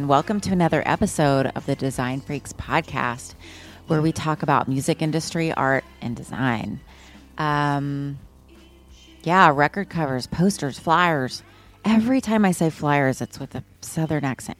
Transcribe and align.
And 0.00 0.08
welcome 0.08 0.40
to 0.40 0.50
another 0.50 0.82
episode 0.86 1.52
of 1.54 1.66
the 1.66 1.76
Design 1.76 2.22
Freaks 2.22 2.54
podcast, 2.54 3.34
where 3.86 4.00
we 4.00 4.12
talk 4.12 4.42
about 4.42 4.66
music 4.66 5.02
industry, 5.02 5.52
art, 5.52 5.84
and 6.00 6.16
design. 6.16 6.80
Um, 7.36 8.18
yeah, 9.24 9.52
record 9.54 9.90
covers, 9.90 10.26
posters, 10.26 10.78
flyers. 10.78 11.42
Every 11.84 12.22
time 12.22 12.46
I 12.46 12.52
say 12.52 12.70
flyers, 12.70 13.20
it's 13.20 13.38
with 13.38 13.54
a 13.54 13.62
southern 13.82 14.24
accent. 14.24 14.56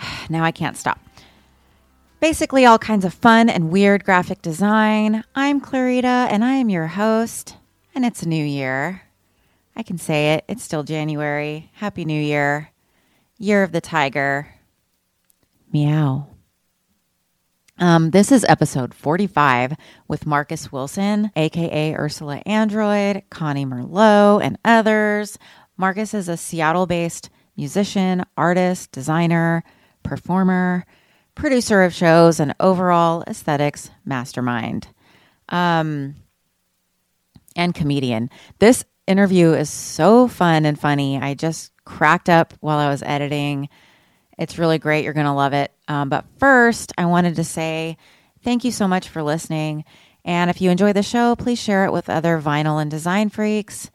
Now 0.28 0.42
I 0.42 0.50
can't 0.50 0.76
stop. 0.76 0.98
Basically, 2.18 2.66
all 2.66 2.76
kinds 2.76 3.04
of 3.04 3.14
fun 3.14 3.48
and 3.48 3.70
weird 3.70 4.02
graphic 4.02 4.42
design. 4.42 5.22
I'm 5.36 5.60
Clarita, 5.60 6.26
and 6.28 6.44
I 6.44 6.54
am 6.54 6.70
your 6.70 6.88
host, 6.88 7.56
and 7.94 8.04
it's 8.04 8.24
a 8.24 8.28
new 8.28 8.44
year. 8.44 9.02
I 9.76 9.84
can 9.84 9.96
say 9.96 10.34
it, 10.34 10.44
it's 10.48 10.64
still 10.64 10.82
January. 10.82 11.70
Happy 11.74 12.04
New 12.04 12.20
Year. 12.20 12.70
Year 13.42 13.62
of 13.62 13.72
the 13.72 13.80
Tiger. 13.80 14.54
Meow. 15.72 16.28
Um, 17.78 18.10
this 18.10 18.30
is 18.30 18.44
episode 18.46 18.92
45 18.92 19.76
with 20.06 20.26
Marcus 20.26 20.70
Wilson, 20.70 21.30
aka 21.34 21.94
Ursula 21.94 22.42
Android, 22.44 23.22
Connie 23.30 23.64
Merlot, 23.64 24.42
and 24.42 24.58
others. 24.62 25.38
Marcus 25.78 26.12
is 26.12 26.28
a 26.28 26.36
Seattle 26.36 26.86
based 26.86 27.30
musician, 27.56 28.26
artist, 28.36 28.92
designer, 28.92 29.64
performer, 30.02 30.84
producer 31.34 31.82
of 31.82 31.94
shows, 31.94 32.40
and 32.40 32.54
overall 32.60 33.24
aesthetics 33.26 33.88
mastermind. 34.04 34.88
Um, 35.48 36.14
and 37.56 37.74
comedian. 37.74 38.28
This 38.58 38.84
interview 39.06 39.54
is 39.54 39.70
so 39.70 40.28
fun 40.28 40.66
and 40.66 40.78
funny. 40.78 41.18
I 41.18 41.32
just 41.32 41.72
cracked 41.90 42.28
up 42.28 42.54
while 42.60 42.78
I 42.78 42.88
was 42.88 43.02
editing. 43.02 43.68
It's 44.38 44.58
really 44.58 44.78
great. 44.78 45.04
You're 45.04 45.12
going 45.12 45.26
to 45.26 45.32
love 45.32 45.52
it. 45.52 45.72
Um, 45.88 46.08
but 46.08 46.24
first, 46.38 46.92
I 46.96 47.06
wanted 47.06 47.36
to 47.36 47.44
say 47.44 47.96
thank 48.42 48.64
you 48.64 48.70
so 48.70 48.86
much 48.86 49.08
for 49.08 49.22
listening. 49.22 49.84
And 50.24 50.50
if 50.50 50.60
you 50.60 50.70
enjoy 50.70 50.92
the 50.92 51.02
show, 51.02 51.34
please 51.34 51.60
share 51.60 51.84
it 51.84 51.92
with 51.92 52.08
other 52.08 52.40
vinyl 52.40 52.80
and 52.80 52.90
design 52.90 53.28
freaks 53.28 53.90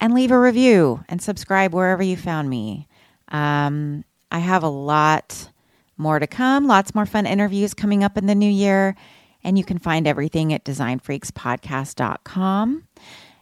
and 0.00 0.12
leave 0.12 0.32
a 0.32 0.38
review 0.38 1.04
and 1.08 1.22
subscribe 1.22 1.72
wherever 1.72 2.02
you 2.02 2.16
found 2.16 2.50
me. 2.50 2.88
Um, 3.28 4.04
I 4.30 4.40
have 4.40 4.62
a 4.62 4.68
lot 4.68 5.50
more 5.96 6.18
to 6.18 6.26
come, 6.26 6.66
lots 6.66 6.94
more 6.94 7.06
fun 7.06 7.26
interviews 7.26 7.74
coming 7.74 8.02
up 8.02 8.18
in 8.18 8.26
the 8.26 8.34
new 8.34 8.50
year. 8.50 8.96
And 9.44 9.56
you 9.56 9.64
can 9.64 9.78
find 9.78 10.06
everything 10.06 10.52
at 10.52 10.64
designfreakspodcast.com. 10.64 12.84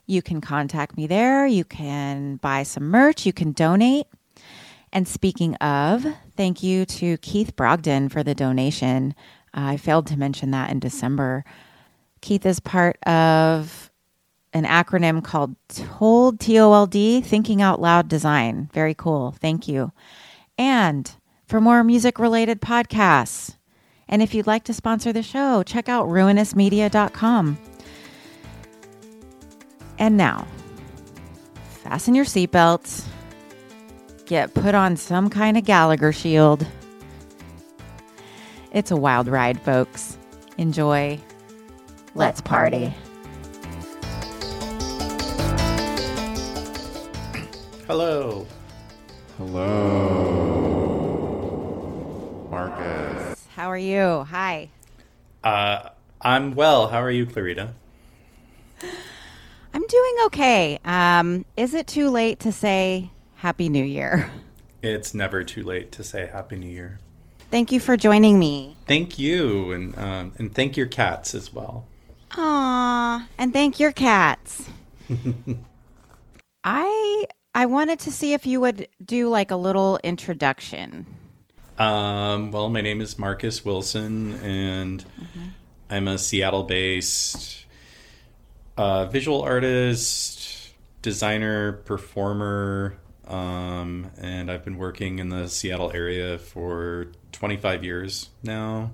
You 0.08 0.22
can 0.22 0.40
contact 0.40 0.96
me 0.96 1.06
there. 1.06 1.46
You 1.46 1.64
can 1.64 2.36
buy 2.36 2.62
some 2.62 2.84
merch. 2.84 3.26
You 3.26 3.32
can 3.32 3.52
donate. 3.52 4.06
And 4.90 5.06
speaking 5.06 5.54
of, 5.56 6.06
thank 6.34 6.62
you 6.62 6.86
to 6.86 7.18
Keith 7.18 7.54
Brogdon 7.54 8.10
for 8.10 8.22
the 8.22 8.34
donation. 8.34 9.14
I 9.52 9.76
failed 9.76 10.06
to 10.06 10.18
mention 10.18 10.50
that 10.52 10.70
in 10.70 10.80
December. 10.80 11.44
Keith 12.22 12.46
is 12.46 12.58
part 12.58 12.96
of 13.06 13.90
an 14.54 14.64
acronym 14.64 15.22
called 15.22 15.56
TOLD, 15.68 16.40
T 16.40 16.58
O 16.58 16.72
L 16.72 16.86
D, 16.86 17.20
Thinking 17.20 17.60
Out 17.60 17.78
Loud 17.78 18.08
Design. 18.08 18.70
Very 18.72 18.94
cool. 18.94 19.32
Thank 19.32 19.68
you. 19.68 19.92
And 20.56 21.14
for 21.46 21.60
more 21.60 21.84
music 21.84 22.18
related 22.18 22.62
podcasts, 22.62 23.56
and 24.08 24.22
if 24.22 24.34
you'd 24.34 24.46
like 24.46 24.64
to 24.64 24.72
sponsor 24.72 25.12
the 25.12 25.22
show, 25.22 25.62
check 25.62 25.90
out 25.90 26.08
ruinousmedia.com. 26.08 27.58
And 29.98 30.16
now, 30.16 30.46
fasten 31.82 32.14
your 32.14 32.24
seatbelts, 32.24 33.04
get 34.26 34.54
put 34.54 34.74
on 34.74 34.96
some 34.96 35.28
kind 35.28 35.56
of 35.56 35.64
Gallagher 35.64 36.12
shield. 36.12 36.66
It's 38.72 38.90
a 38.90 38.96
wild 38.96 39.28
ride, 39.28 39.60
folks. 39.60 40.16
Enjoy. 40.56 41.18
Let's 42.14 42.40
party. 42.40 42.94
Hello. 47.86 48.46
Hello, 49.38 49.68
Marcus. 52.50 53.46
How 53.54 53.70
are 53.70 53.78
you? 53.78 54.26
Hi. 54.28 54.68
Uh, 55.44 55.90
I'm 56.20 56.54
well. 56.54 56.88
How 56.88 57.00
are 57.02 57.10
you, 57.10 57.24
Clarita? 57.24 57.72
I'm 59.74 59.86
doing 59.86 60.16
okay. 60.26 60.78
Um, 60.84 61.44
is 61.56 61.74
it 61.74 61.86
too 61.86 62.10
late 62.10 62.40
to 62.40 62.52
say 62.52 63.10
Happy 63.36 63.68
New 63.68 63.84
Year? 63.84 64.30
It's 64.82 65.12
never 65.12 65.42
too 65.42 65.64
late 65.64 65.90
to 65.92 66.04
say 66.04 66.28
Happy 66.32 66.56
New 66.56 66.70
Year. 66.70 67.00
Thank 67.50 67.72
you 67.72 67.80
for 67.80 67.96
joining 67.96 68.38
me. 68.38 68.76
Thank 68.86 69.18
you, 69.18 69.72
and 69.72 69.98
um, 69.98 70.32
and 70.38 70.54
thank 70.54 70.76
your 70.76 70.86
cats 70.86 71.34
as 71.34 71.52
well. 71.52 71.86
Aw, 72.36 73.26
and 73.38 73.52
thank 73.52 73.80
your 73.80 73.92
cats. 73.92 74.68
I 76.64 77.24
I 77.54 77.66
wanted 77.66 77.98
to 78.00 78.12
see 78.12 78.34
if 78.34 78.46
you 78.46 78.60
would 78.60 78.88
do 79.04 79.28
like 79.28 79.50
a 79.50 79.56
little 79.56 79.98
introduction. 80.04 81.06
Um, 81.78 82.50
well, 82.50 82.68
my 82.68 82.80
name 82.80 83.00
is 83.00 83.18
Marcus 83.18 83.64
Wilson, 83.64 84.34
and 84.42 85.04
I'm 85.88 86.08
a 86.08 86.18
Seattle-based 86.18 87.64
uh, 88.78 89.06
visual 89.06 89.42
artist, 89.42 90.72
designer, 91.02 91.72
performer, 91.72 92.96
um, 93.26 94.10
and 94.18 94.50
I've 94.50 94.64
been 94.64 94.78
working 94.78 95.18
in 95.18 95.28
the 95.30 95.48
Seattle 95.48 95.90
area 95.92 96.38
for 96.38 97.08
25 97.32 97.82
years 97.84 98.30
now 98.44 98.92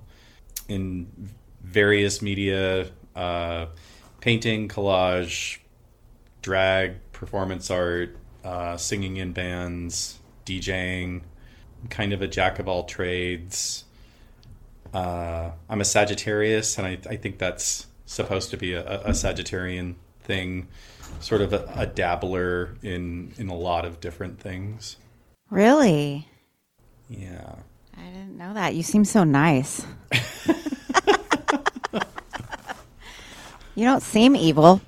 in 0.68 1.30
various 1.62 2.22
media, 2.22 2.90
uh, 3.14 3.66
painting, 4.20 4.68
collage, 4.68 5.58
drag, 6.40 7.12
performance 7.12 7.70
art, 7.70 8.16
uh, 8.42 8.78
singing 8.78 9.18
in 9.18 9.32
bands, 9.32 10.18
DJing. 10.46 11.22
Kind 11.90 12.14
of 12.14 12.22
a 12.22 12.26
jack 12.26 12.58
of 12.58 12.66
all 12.66 12.84
trades. 12.84 13.84
Uh, 14.94 15.50
I'm 15.68 15.82
a 15.82 15.84
Sagittarius, 15.84 16.78
and 16.78 16.86
I, 16.86 16.98
I 17.10 17.16
think 17.16 17.36
that's 17.36 17.86
supposed 18.14 18.50
to 18.50 18.56
be 18.56 18.72
a, 18.74 19.00
a 19.02 19.10
Sagittarian 19.10 19.94
thing, 20.22 20.68
sort 21.20 21.40
of 21.40 21.52
a, 21.52 21.70
a 21.76 21.86
dabbler 21.86 22.76
in 22.82 23.32
in 23.36 23.48
a 23.48 23.54
lot 23.54 23.84
of 23.84 24.00
different 24.00 24.40
things. 24.40 24.96
Really? 25.50 26.28
Yeah. 27.08 27.56
I 27.96 28.04
didn't 28.06 28.36
know 28.36 28.54
that. 28.54 28.74
You 28.74 28.82
seem 28.82 29.04
so 29.04 29.24
nice. 29.24 29.86
you 33.74 33.84
don't 33.84 34.02
seem 34.02 34.34
evil. 34.34 34.80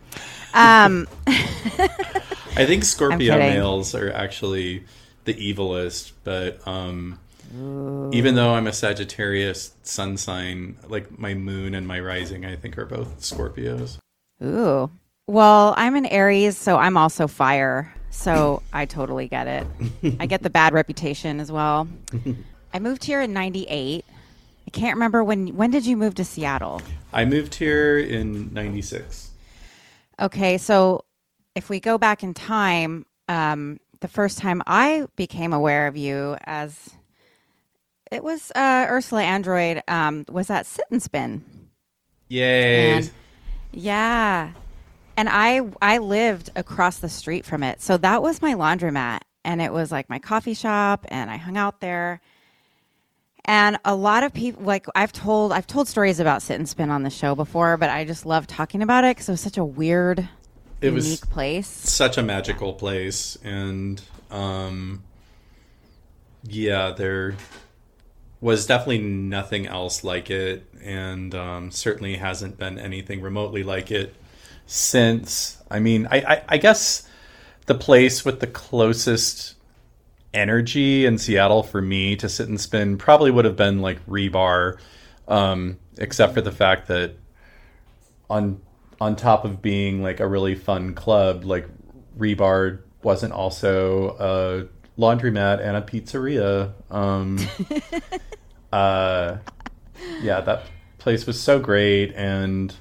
Um, 0.54 1.06
I 1.26 2.64
think 2.64 2.84
Scorpio 2.84 3.36
males 3.36 3.94
are 3.94 4.10
actually 4.10 4.84
the 5.24 5.34
evilest, 5.34 6.12
but 6.24 6.66
um, 6.66 7.18
even 8.12 8.34
though 8.34 8.54
I'm 8.54 8.66
a 8.66 8.72
Sagittarius 8.72 9.74
sun 9.82 10.16
sign, 10.16 10.76
like 10.88 11.18
my 11.18 11.34
moon 11.34 11.74
and 11.74 11.86
my 11.86 12.00
rising, 12.00 12.44
I 12.44 12.56
think 12.56 12.78
are 12.78 12.86
both 12.86 13.20
Scorpios. 13.20 13.98
ooh. 14.42 14.90
Well, 15.28 15.74
I'm 15.76 15.96
an 15.96 16.06
Aries, 16.06 16.56
so 16.56 16.76
I'm 16.76 16.96
also 16.96 17.26
fire. 17.26 17.92
So 18.10 18.62
I 18.72 18.86
totally 18.86 19.28
get 19.28 19.46
it. 19.46 19.66
I 20.20 20.26
get 20.26 20.42
the 20.42 20.50
bad 20.50 20.72
reputation 20.72 21.40
as 21.40 21.50
well. 21.50 21.88
I 22.72 22.78
moved 22.78 23.04
here 23.04 23.20
in 23.20 23.32
98 23.32 24.04
I 24.66 24.70
can't 24.70 24.96
remember 24.96 25.22
when. 25.22 25.48
When 25.56 25.70
did 25.70 25.86
you 25.86 25.96
move 25.96 26.14
to 26.16 26.24
Seattle? 26.24 26.82
I 27.12 27.24
moved 27.24 27.54
here 27.54 27.98
in 27.98 28.52
96. 28.52 29.30
Okay, 30.20 30.58
so 30.58 31.04
if 31.54 31.70
we 31.70 31.78
go 31.78 31.98
back 31.98 32.22
in 32.22 32.34
time, 32.34 33.06
um, 33.28 33.78
the 34.00 34.08
first 34.08 34.38
time 34.38 34.62
I 34.66 35.06
became 35.14 35.52
aware 35.52 35.86
of 35.86 35.96
you 35.96 36.36
as 36.44 36.95
it 38.12 38.22
was 38.24 38.50
uh, 38.54 38.86
Ursula 38.88 39.22
Android 39.22 39.82
um, 39.88 40.24
was 40.28 40.46
that 40.48 40.66
Sit 40.66 40.84
and 40.90 41.02
Spin. 41.02 41.44
Yay. 42.28 42.92
And- 42.92 43.10
Yeah. 43.72 44.50
And 45.18 45.28
I 45.30 45.62
I 45.80 45.98
lived 45.98 46.50
across 46.56 46.98
the 46.98 47.08
street 47.08 47.44
from 47.46 47.62
it. 47.62 47.80
So 47.80 47.96
that 47.98 48.22
was 48.22 48.42
my 48.42 48.54
laundromat 48.54 49.20
and 49.44 49.62
it 49.62 49.72
was 49.72 49.90
like 49.90 50.10
my 50.10 50.18
coffee 50.18 50.52
shop 50.54 51.06
and 51.08 51.30
I 51.30 51.36
hung 51.38 51.56
out 51.56 51.80
there. 51.80 52.20
And 53.46 53.78
a 53.84 53.94
lot 53.94 54.24
of 54.24 54.34
people 54.34 54.62
like 54.64 54.86
I've 54.94 55.12
told 55.12 55.52
I've 55.52 55.66
told 55.66 55.88
stories 55.88 56.20
about 56.20 56.42
Sit 56.42 56.56
and 56.58 56.68
Spin 56.68 56.90
on 56.90 57.02
the 57.02 57.10
show 57.10 57.34
before, 57.34 57.76
but 57.78 57.88
I 57.90 58.04
just 58.04 58.26
love 58.26 58.46
talking 58.46 58.82
about 58.82 59.04
it 59.04 59.16
cuz 59.16 59.28
it 59.28 59.32
was 59.32 59.40
such 59.40 59.56
a 59.56 59.64
weird 59.64 60.28
It 60.82 60.90
was- 60.90 61.06
unique 61.06 61.30
place. 61.30 61.66
Such 61.68 62.18
a 62.18 62.22
magical 62.22 62.74
place. 62.74 63.38
And 63.42 64.02
um, 64.30 65.02
yeah, 66.42 66.90
there 66.90 67.36
was 68.40 68.66
definitely 68.66 68.98
nothing 68.98 69.66
else 69.66 70.04
like 70.04 70.30
it. 70.30 70.66
And 70.82 71.34
um, 71.34 71.70
certainly 71.70 72.16
hasn't 72.16 72.58
been 72.58 72.78
anything 72.78 73.20
remotely 73.20 73.62
like 73.62 73.90
it 73.90 74.14
since. 74.66 75.62
I 75.70 75.80
mean, 75.80 76.06
I, 76.10 76.18
I, 76.18 76.42
I 76.50 76.58
guess 76.58 77.08
the 77.66 77.74
place 77.74 78.24
with 78.24 78.40
the 78.40 78.46
closest 78.46 79.54
energy 80.34 81.06
in 81.06 81.18
Seattle 81.18 81.62
for 81.62 81.80
me 81.80 82.14
to 82.16 82.28
sit 82.28 82.48
and 82.48 82.60
spin 82.60 82.98
probably 82.98 83.30
would 83.30 83.44
have 83.44 83.56
been 83.56 83.80
like 83.80 84.04
Rebar, 84.06 84.78
um, 85.26 85.78
except 85.98 86.34
for 86.34 86.40
the 86.40 86.52
fact 86.52 86.88
that 86.88 87.14
on 88.28 88.60
on 89.00 89.14
top 89.14 89.44
of 89.44 89.60
being 89.60 90.02
like 90.02 90.20
a 90.20 90.26
really 90.26 90.54
fun 90.54 90.94
club, 90.94 91.44
like 91.44 91.66
Rebar 92.18 92.80
wasn't 93.02 93.32
also 93.32 94.16
a 94.18 94.75
laundromat 94.98 95.60
and 95.60 95.76
a 95.76 95.82
pizzeria. 95.82 96.72
Um, 96.90 97.38
uh, 98.72 99.36
yeah, 100.22 100.40
that 100.40 100.64
place 100.98 101.26
was 101.26 101.40
so 101.40 101.58
great, 101.58 102.12
and 102.14 102.74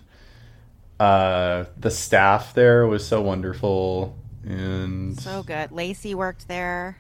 uh, 1.00 1.66
the 1.78 1.92
staff 1.92 2.54
there 2.54 2.88
was 2.88 3.06
so 3.08 3.22
wonderful, 3.22 4.16
and 4.44 5.20
So 5.20 5.44
good. 5.44 5.72
Lacey 5.72 6.16
worked 6.16 6.48
there. 6.48 6.98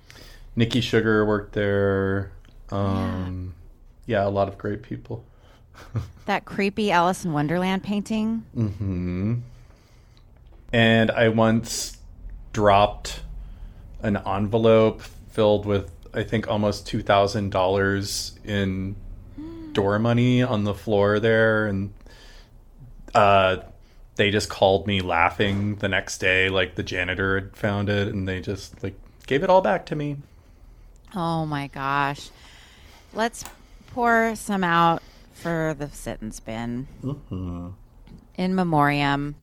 Nikki 0.55 0.81
Sugar 0.81 1.25
worked 1.25 1.53
there. 1.53 2.31
Um, 2.71 3.53
yeah. 4.05 4.25
a 4.25 4.29
lot 4.29 4.47
of 4.47 4.57
great 4.57 4.83
people. 4.83 5.25
That 6.25 6.43
creepy 6.45 6.89
Alice 6.89 7.23
in 7.23 7.33
Wonderland 7.33 7.83
painting. 7.83 8.45
hmm 8.55 9.35
And 10.73 11.11
I 11.11 11.29
once 11.29 11.97
dropped 12.51 13.21
an 14.05 14.17
envelope 14.25 15.01
filled 15.01 15.65
with, 15.65 15.91
I 16.13 16.23
think, 16.23 16.47
almost 16.47 16.87
two 16.87 17.01
thousand 17.01 17.49
dollars 17.49 18.39
in 18.43 18.95
door 19.73 19.99
money 19.99 20.41
on 20.41 20.63
the 20.63 20.73
floor 20.73 21.19
there, 21.19 21.67
and 21.67 21.93
uh, 23.13 23.57
they 24.15 24.31
just 24.31 24.47
called 24.49 24.87
me 24.87 25.01
laughing 25.01 25.75
the 25.75 25.89
next 25.89 26.19
day, 26.19 26.49
like 26.49 26.75
the 26.75 26.83
janitor 26.83 27.39
had 27.39 27.57
found 27.57 27.89
it, 27.89 28.07
and 28.07 28.27
they 28.27 28.39
just 28.39 28.81
like 28.83 28.95
gave 29.27 29.43
it 29.43 29.49
all 29.49 29.61
back 29.61 29.85
to 29.87 29.95
me. 29.95 30.17
Oh 31.15 31.45
my 31.45 31.67
gosh. 31.67 32.29
Let's 33.13 33.43
pour 33.87 34.35
some 34.35 34.63
out 34.63 35.01
for 35.33 35.75
the 35.77 35.89
sit 35.89 36.21
and 36.21 36.33
spin 36.33 36.87
in 38.37 38.55
memoriam. 38.55 39.35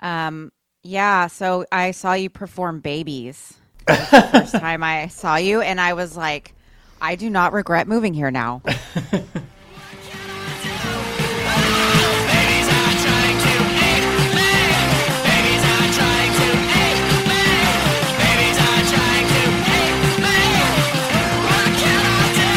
Um, 0.00 0.52
yeah, 0.82 1.26
so 1.28 1.66
I 1.70 1.90
saw 1.92 2.14
you 2.14 2.30
perform 2.30 2.80
babies 2.80 3.54
the 3.86 4.28
first 4.32 4.52
time 4.54 4.82
I 4.82 5.08
saw 5.08 5.36
you, 5.36 5.60
and 5.60 5.80
I 5.80 5.92
was 5.94 6.16
like, 6.16 6.54
I 7.00 7.16
do 7.16 7.28
not 7.30 7.52
regret 7.52 7.86
moving 7.88 8.14
here 8.14 8.30
now. 8.30 8.62
Babies 8.64 8.80
are 12.70 12.94
trying 13.04 13.38
to 13.38 13.52
eat 13.84 14.04
me. 14.32 14.52
Babies 15.24 15.64
are 15.64 15.90
trying 15.92 16.32
to 16.32 16.46
eat 16.80 17.04
me. 17.28 17.54
Babies 18.18 18.58
are 18.58 18.84
trying 18.88 19.26
to 19.28 19.42
eat 19.74 19.98
me. 20.22 20.38
What 21.44 21.70
can 21.76 22.02
I 22.06 22.24
do? 22.38 22.52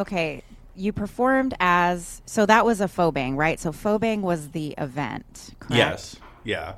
Okay, 0.00 0.42
you 0.74 0.92
performed 0.92 1.54
as 1.60 2.22
so 2.26 2.46
that 2.46 2.64
was 2.64 2.80
a 2.80 2.86
Phobang, 2.86 3.36
right? 3.36 3.58
So 3.58 3.72
Phobang 3.72 4.20
was 4.20 4.50
the 4.50 4.74
event, 4.78 5.50
correct? 5.60 5.76
Yes. 5.76 6.16
Yeah. 6.44 6.74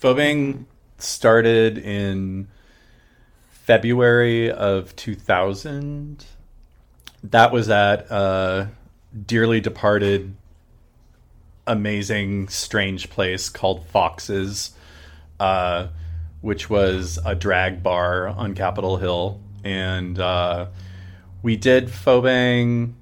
Phobang 0.00 0.66
started 0.98 1.78
in 1.78 2.48
February 3.50 4.50
of 4.50 4.94
2000. 4.96 6.24
That 7.24 7.52
was 7.52 7.70
at 7.70 8.10
a 8.10 8.70
dearly 9.26 9.60
departed, 9.60 10.34
amazing, 11.66 12.48
strange 12.48 13.08
place 13.08 13.48
called 13.48 13.86
Fox's, 13.86 14.72
uh, 15.40 15.88
which 16.42 16.68
was 16.68 17.18
a 17.24 17.34
drag 17.34 17.82
bar 17.82 18.28
on 18.28 18.54
Capitol 18.54 18.98
Hill. 18.98 19.40
And 19.64 20.18
uh, 20.18 20.66
we 21.42 21.56
did 21.56 21.88
Phobang 21.88 22.92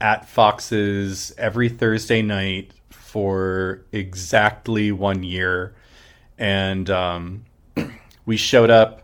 at 0.00 0.28
Fox's 0.28 1.32
every 1.36 1.68
Thursday 1.68 2.22
night 2.22 2.72
for 2.90 3.82
exactly 3.92 4.92
one 4.92 5.22
year. 5.22 5.74
And 6.38 6.88
um, 6.90 7.44
we 8.26 8.36
showed 8.36 8.70
up, 8.70 9.02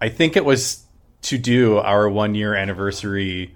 I 0.00 0.08
think 0.08 0.36
it 0.36 0.44
was 0.44 0.82
to 1.22 1.38
do 1.38 1.78
our 1.78 2.08
one 2.08 2.34
year 2.34 2.54
anniversary 2.54 3.54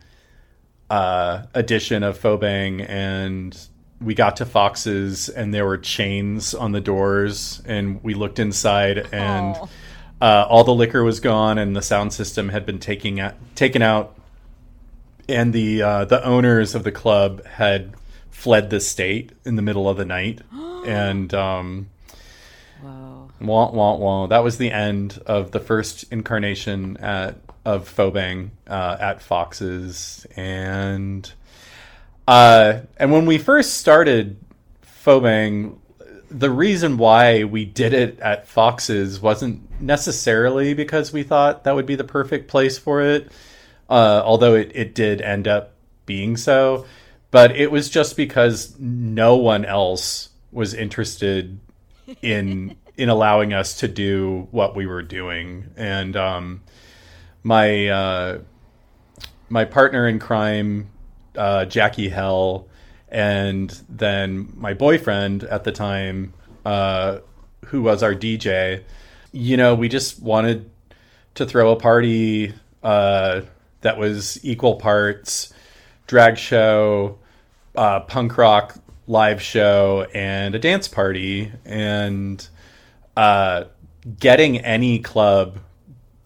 uh, 0.90 1.44
edition 1.54 2.02
of 2.02 2.18
Phobang. 2.20 2.88
And 2.88 3.58
we 4.00 4.14
got 4.14 4.36
to 4.36 4.46
Fox's, 4.46 5.28
and 5.28 5.52
there 5.52 5.66
were 5.66 5.76
chains 5.78 6.54
on 6.54 6.72
the 6.72 6.80
doors. 6.80 7.60
And 7.66 8.02
we 8.04 8.14
looked 8.14 8.38
inside, 8.38 9.08
and 9.12 9.56
Oh. 9.56 9.68
uh, 10.20 10.46
all 10.48 10.62
the 10.64 10.74
liquor 10.74 11.02
was 11.02 11.18
gone, 11.20 11.58
and 11.58 11.74
the 11.74 11.82
sound 11.82 12.12
system 12.12 12.48
had 12.50 12.64
been 12.64 12.78
taking 12.78 13.18
out, 13.18 13.34
taken 13.56 13.82
out 13.82 14.14
and 15.28 15.52
the 15.52 15.82
uh, 15.82 16.04
the 16.04 16.24
owners 16.24 16.74
of 16.74 16.84
the 16.84 16.92
club 16.92 17.44
had 17.44 17.94
fled 18.30 18.70
the 18.70 18.80
state 18.80 19.32
in 19.44 19.56
the 19.56 19.62
middle 19.62 19.88
of 19.88 19.96
the 19.96 20.04
night, 20.04 20.40
and 20.86 21.32
um, 21.34 21.88
Whoa. 22.80 23.30
wah 23.40 23.70
wah 23.70 23.96
wah. 23.96 24.26
That 24.26 24.42
was 24.42 24.58
the 24.58 24.70
end 24.70 25.20
of 25.26 25.50
the 25.50 25.60
first 25.60 26.04
incarnation 26.10 26.96
at 26.98 27.36
of 27.64 27.94
Phobang 27.94 28.50
uh, 28.66 28.96
at 28.98 29.20
Fox's, 29.20 30.26
and 30.36 31.30
uh, 32.26 32.80
and 32.96 33.12
when 33.12 33.26
we 33.26 33.38
first 33.38 33.74
started 33.74 34.38
Phobang, 35.04 35.78
the 36.30 36.50
reason 36.50 36.96
why 36.96 37.44
we 37.44 37.64
did 37.64 37.92
it 37.92 38.20
at 38.20 38.46
Fox's 38.46 39.20
wasn't 39.20 39.80
necessarily 39.80 40.74
because 40.74 41.12
we 41.12 41.22
thought 41.22 41.64
that 41.64 41.74
would 41.74 41.86
be 41.86 41.94
the 41.94 42.04
perfect 42.04 42.48
place 42.48 42.78
for 42.78 43.00
it, 43.00 43.30
uh, 43.88 44.22
although 44.24 44.54
it, 44.54 44.72
it 44.74 44.94
did 44.94 45.20
end 45.20 45.48
up 45.48 45.74
being 46.06 46.36
so. 46.36 46.86
But 47.30 47.56
it 47.56 47.70
was 47.70 47.90
just 47.90 48.16
because 48.16 48.78
no 48.78 49.36
one 49.36 49.64
else 49.64 50.30
was 50.50 50.74
interested 50.74 51.58
in 52.22 52.76
in 52.96 53.08
allowing 53.08 53.52
us 53.52 53.78
to 53.78 53.86
do 53.86 54.48
what 54.50 54.74
we 54.74 54.84
were 54.86 55.02
doing, 55.02 55.70
and 55.76 56.16
um, 56.16 56.62
my 57.42 57.88
uh, 57.88 58.38
my 59.48 59.64
partner 59.64 60.08
in 60.08 60.18
crime, 60.18 60.90
uh, 61.36 61.64
Jackie 61.64 62.08
Hell, 62.08 62.66
and 63.08 63.70
then 63.88 64.52
my 64.56 64.74
boyfriend 64.74 65.44
at 65.44 65.64
the 65.64 65.72
time, 65.72 66.34
uh, 66.64 67.18
who 67.66 67.82
was 67.82 68.02
our 68.02 68.14
DJ. 68.14 68.82
You 69.32 69.56
know, 69.56 69.74
we 69.74 69.88
just 69.88 70.20
wanted 70.20 70.70
to 71.34 71.46
throw 71.46 71.70
a 71.70 71.76
party 71.76 72.54
uh, 72.82 73.42
that 73.80 73.98
was 73.98 74.42
equal 74.44 74.76
parts 74.76 75.52
drag 76.06 76.38
show, 76.38 77.18
uh, 77.76 78.00
punk 78.00 78.36
rock 78.38 78.76
live 79.06 79.40
show, 79.42 80.06
and 80.14 80.54
a 80.54 80.58
dance 80.58 80.88
party, 80.88 81.52
and 81.64 82.48
uh, 83.16 83.64
getting 84.18 84.58
any 84.58 84.98
club, 84.98 85.58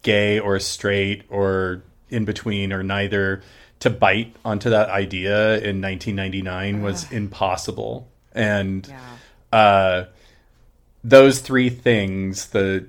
gay 0.01 0.39
or 0.39 0.57
straight 0.59 1.23
or 1.29 1.83
in 2.09 2.25
between 2.25 2.71
or 2.73 2.81
neither, 2.83 3.41
to 3.79 3.89
bite 3.89 4.33
onto 4.45 4.69
that 4.69 4.89
idea 4.89 5.55
in 5.57 5.81
1999 5.81 6.81
was 6.81 7.11
impossible. 7.11 8.09
And 8.33 8.87
Yeah. 8.87 9.57
uh, 9.57 10.05
those 11.03 11.39
three 11.39 11.69
things 11.69 12.47
the 12.47 12.85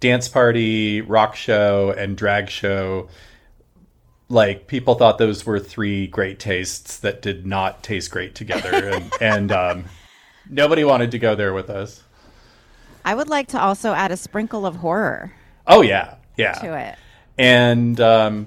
dance 0.00 0.28
party, 0.28 1.00
rock 1.02 1.36
show, 1.36 1.94
and 1.96 2.16
drag 2.16 2.48
show, 2.48 3.08
like 4.28 4.66
people 4.66 4.94
thought 4.94 5.18
those 5.18 5.44
were 5.46 5.58
three 5.58 6.06
great 6.06 6.38
tastes 6.38 6.98
that 6.98 7.22
did 7.22 7.46
not 7.46 7.82
taste 7.82 8.10
great 8.10 8.34
together, 8.34 8.88
and, 8.94 9.12
and 9.20 9.52
um, 9.52 9.84
nobody 10.48 10.84
wanted 10.84 11.10
to 11.12 11.18
go 11.18 11.34
there 11.34 11.52
with 11.54 11.70
us. 11.70 12.02
I 13.04 13.14
would 13.14 13.28
like 13.28 13.48
to 13.48 13.60
also 13.60 13.92
add 13.94 14.10
a 14.12 14.16
sprinkle 14.16 14.66
of 14.66 14.76
horror 14.76 15.32
Oh 15.66 15.80
yeah, 15.82 16.16
yeah. 16.36 16.52
to 16.54 16.76
it. 16.78 16.96
and 17.38 17.98
um, 18.00 18.46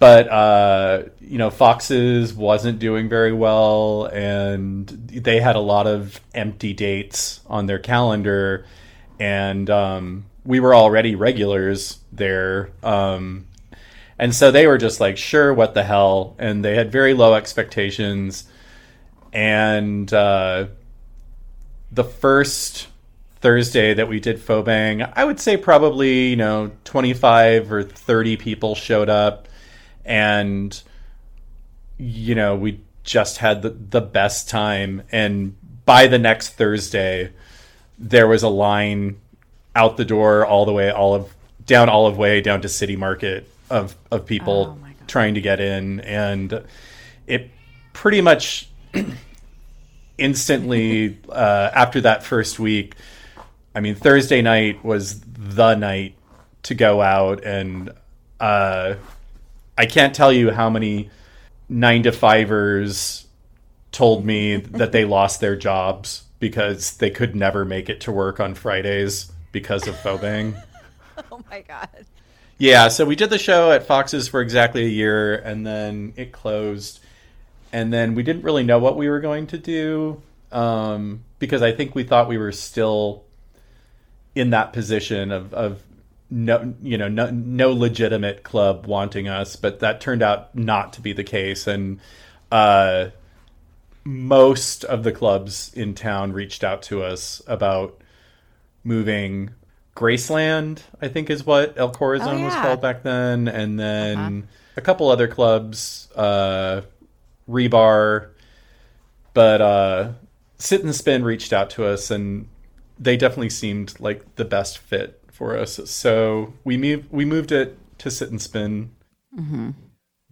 but 0.00 0.28
uh, 0.28 1.02
you 1.20 1.38
know 1.38 1.50
Fox's 1.50 2.34
wasn't 2.34 2.78
doing 2.80 3.08
very 3.08 3.32
well 3.32 4.06
and 4.06 4.88
they 4.88 5.40
had 5.40 5.54
a 5.56 5.60
lot 5.60 5.86
of 5.86 6.20
empty 6.34 6.72
dates 6.72 7.40
on 7.46 7.66
their 7.66 7.78
calendar 7.78 8.66
and 9.20 9.70
um, 9.70 10.26
we 10.44 10.58
were 10.60 10.74
already 10.74 11.14
regulars 11.14 11.98
there 12.12 12.70
um, 12.82 13.45
and 14.18 14.34
so 14.34 14.50
they 14.50 14.66
were 14.66 14.78
just 14.78 15.00
like 15.00 15.16
sure 15.16 15.52
what 15.52 15.74
the 15.74 15.84
hell. 15.84 16.34
And 16.38 16.64
they 16.64 16.74
had 16.74 16.90
very 16.90 17.14
low 17.14 17.34
expectations. 17.34 18.44
And 19.32 20.12
uh, 20.12 20.68
the 21.92 22.04
first 22.04 22.88
Thursday 23.40 23.94
that 23.94 24.08
we 24.08 24.20
did 24.20 24.38
Fobang, 24.38 25.12
I 25.14 25.24
would 25.24 25.38
say 25.38 25.56
probably, 25.56 26.28
you 26.30 26.36
know, 26.36 26.70
25 26.84 27.70
or 27.72 27.82
30 27.82 28.36
people 28.36 28.74
showed 28.74 29.08
up. 29.08 29.48
And 30.04 30.80
you 31.98 32.34
know, 32.34 32.56
we 32.56 32.80
just 33.04 33.38
had 33.38 33.62
the, 33.62 33.70
the 33.70 34.00
best 34.00 34.48
time. 34.48 35.02
And 35.10 35.56
by 35.84 36.06
the 36.06 36.18
next 36.18 36.50
Thursday 36.50 37.32
there 37.98 38.28
was 38.28 38.42
a 38.42 38.48
line 38.48 39.18
out 39.74 39.96
the 39.96 40.04
door 40.04 40.44
all 40.44 40.64
the 40.64 40.72
way 40.72 40.90
all 40.90 41.14
of 41.14 41.34
down 41.64 41.88
Olive 41.88 42.18
Way 42.18 42.40
down 42.40 42.60
to 42.62 42.68
City 42.68 42.96
Market 42.96 43.48
of 43.70 43.96
of 44.10 44.26
people 44.26 44.78
Oh 44.80 44.86
trying 45.06 45.34
to 45.34 45.40
get 45.40 45.60
in 45.60 46.00
and 46.00 46.64
it 47.26 47.50
pretty 47.92 48.20
much 48.20 48.68
instantly 50.18 51.18
uh, 51.28 51.70
after 51.74 52.00
that 52.00 52.22
first 52.22 52.58
week 52.58 52.94
i 53.74 53.80
mean 53.80 53.94
thursday 53.94 54.42
night 54.42 54.84
was 54.84 55.20
the 55.20 55.74
night 55.74 56.14
to 56.62 56.74
go 56.74 57.00
out 57.00 57.44
and 57.44 57.92
uh, 58.40 58.94
i 59.78 59.86
can't 59.86 60.14
tell 60.14 60.32
you 60.32 60.50
how 60.50 60.68
many 60.68 61.10
nine 61.68 62.02
to 62.02 62.12
fivers 62.12 63.26
told 63.92 64.24
me 64.24 64.56
that 64.56 64.92
they 64.92 65.04
lost 65.04 65.40
their 65.40 65.56
jobs 65.56 66.24
because 66.38 66.96
they 66.98 67.10
could 67.10 67.34
never 67.34 67.64
make 67.64 67.88
it 67.88 68.00
to 68.00 68.12
work 68.12 68.40
on 68.40 68.54
fridays 68.54 69.30
because 69.52 69.86
of 69.86 69.94
phobang 69.96 70.60
Oh 71.32 71.40
my 71.50 71.62
god. 71.62 71.88
Yeah, 72.58 72.88
so 72.88 73.04
we 73.04 73.16
did 73.16 73.30
the 73.30 73.38
show 73.38 73.72
at 73.72 73.86
Fox's 73.86 74.28
for 74.28 74.40
exactly 74.40 74.84
a 74.84 74.88
year, 74.88 75.34
and 75.36 75.66
then 75.66 76.14
it 76.16 76.32
closed. 76.32 77.00
And 77.72 77.92
then 77.92 78.14
we 78.14 78.22
didn't 78.22 78.42
really 78.42 78.62
know 78.62 78.78
what 78.78 78.96
we 78.96 79.08
were 79.08 79.20
going 79.20 79.46
to 79.48 79.58
do 79.58 80.22
um, 80.52 81.24
because 81.38 81.62
I 81.62 81.72
think 81.72 81.94
we 81.94 82.04
thought 82.04 82.28
we 82.28 82.38
were 82.38 82.52
still 82.52 83.24
in 84.34 84.50
that 84.50 84.72
position 84.72 85.32
of, 85.32 85.52
of 85.52 85.82
no, 86.30 86.74
you 86.82 86.96
know, 86.96 87.08
no, 87.08 87.30
no 87.30 87.72
legitimate 87.72 88.42
club 88.42 88.86
wanting 88.86 89.28
us, 89.28 89.56
but 89.56 89.80
that 89.80 90.00
turned 90.00 90.22
out 90.22 90.54
not 90.54 90.92
to 90.94 91.00
be 91.00 91.12
the 91.12 91.24
case. 91.24 91.66
And 91.66 92.00
uh, 92.50 93.08
most 94.04 94.84
of 94.84 95.02
the 95.04 95.12
clubs 95.12 95.72
in 95.74 95.94
town 95.94 96.32
reached 96.32 96.64
out 96.64 96.82
to 96.82 97.02
us 97.02 97.42
about 97.46 98.00
moving 98.84 99.50
Graceland, 99.96 100.82
I 101.00 101.08
think 101.08 101.30
is 101.30 101.44
what 101.44 101.76
El 101.76 101.90
Corazon 101.90 102.36
Oh, 102.40 102.44
was 102.44 102.54
called 102.54 102.80
back 102.82 103.02
then, 103.02 103.48
and 103.48 103.80
then 103.80 104.48
a 104.76 104.80
couple 104.80 105.08
other 105.10 105.26
clubs, 105.26 106.08
uh, 106.14 106.82
Rebar, 107.48 108.28
but 109.34 109.60
uh, 109.60 110.12
Sit 110.58 110.84
and 110.84 110.94
Spin 110.94 111.24
reached 111.24 111.52
out 111.52 111.70
to 111.70 111.86
us, 111.86 112.10
and 112.10 112.48
they 112.98 113.16
definitely 113.16 113.50
seemed 113.50 113.98
like 113.98 114.36
the 114.36 114.44
best 114.44 114.78
fit 114.78 115.20
for 115.32 115.56
us. 115.56 115.80
So 115.90 116.54
we 116.64 116.76
moved 116.76 117.10
we 117.10 117.24
moved 117.24 117.50
it 117.52 117.78
to 117.98 118.10
Sit 118.10 118.30
and 118.30 118.40
Spin, 118.40 118.90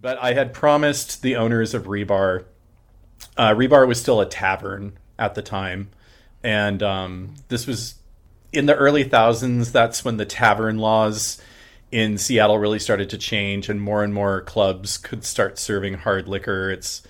but 0.00 0.18
I 0.18 0.35
had 0.35 0.52
promised 0.52 1.23
the 1.23 1.37
owners 1.37 1.73
of 1.75 1.85
Rebar. 1.85 2.44
Uh, 3.37 3.50
Rebar 3.54 3.88
was 3.88 4.00
still 4.00 4.21
a 4.21 4.26
tavern 4.26 4.99
at 5.18 5.35
the 5.35 5.42
time, 5.42 5.88
and 6.42 6.83
um, 6.83 7.35
this 7.49 7.66
was 7.66 7.94
in 8.54 8.66
the 8.66 8.75
early 8.75 9.04
thousands. 9.04 9.73
That's 9.73 10.04
when 10.04 10.16
the 10.16 10.26
tavern 10.26 10.78
laws 10.78 11.40
in 11.90 12.18
Seattle 12.18 12.58
really 12.58 12.78
started 12.78 13.11
to 13.11 13.18
change, 13.18 13.68
and 13.68 13.80
more 13.80 14.02
and 14.02 14.12
more 14.12 14.40
clubs 14.42 14.99
could 14.99 15.25
start 15.25 15.58
serving 15.58 15.94
hard 15.94 16.28
liquor. 16.28 16.70
It's 16.70 17.02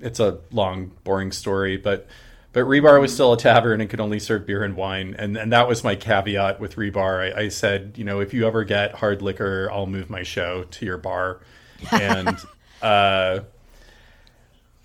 it's 0.00 0.20
a 0.20 0.40
long, 0.50 0.92
boring 1.04 1.32
story, 1.32 1.76
but 1.76 2.06
but 2.52 2.64
Rebar 2.64 3.00
was 3.00 3.14
still 3.14 3.32
a 3.32 3.38
tavern 3.38 3.80
and 3.80 3.88
could 3.88 4.00
only 4.00 4.18
serve 4.18 4.46
beer 4.46 4.62
and 4.62 4.76
wine, 4.76 5.16
and 5.18 5.36
and 5.36 5.52
that 5.52 5.66
was 5.66 5.82
my 5.82 5.94
caveat 5.94 6.60
with 6.60 6.76
Rebar. 6.76 7.34
I, 7.34 7.44
I 7.44 7.48
said, 7.48 7.94
you 7.96 8.04
know, 8.04 8.20
if 8.20 8.34
you 8.34 8.46
ever 8.46 8.64
get 8.64 8.96
hard 8.96 9.22
liquor, 9.22 9.70
I'll 9.72 9.86
move 9.86 10.10
my 10.10 10.22
show 10.22 10.64
to 10.64 10.84
your 10.84 10.98
bar, 10.98 11.40
and 11.92 12.36
uh, 12.82 13.40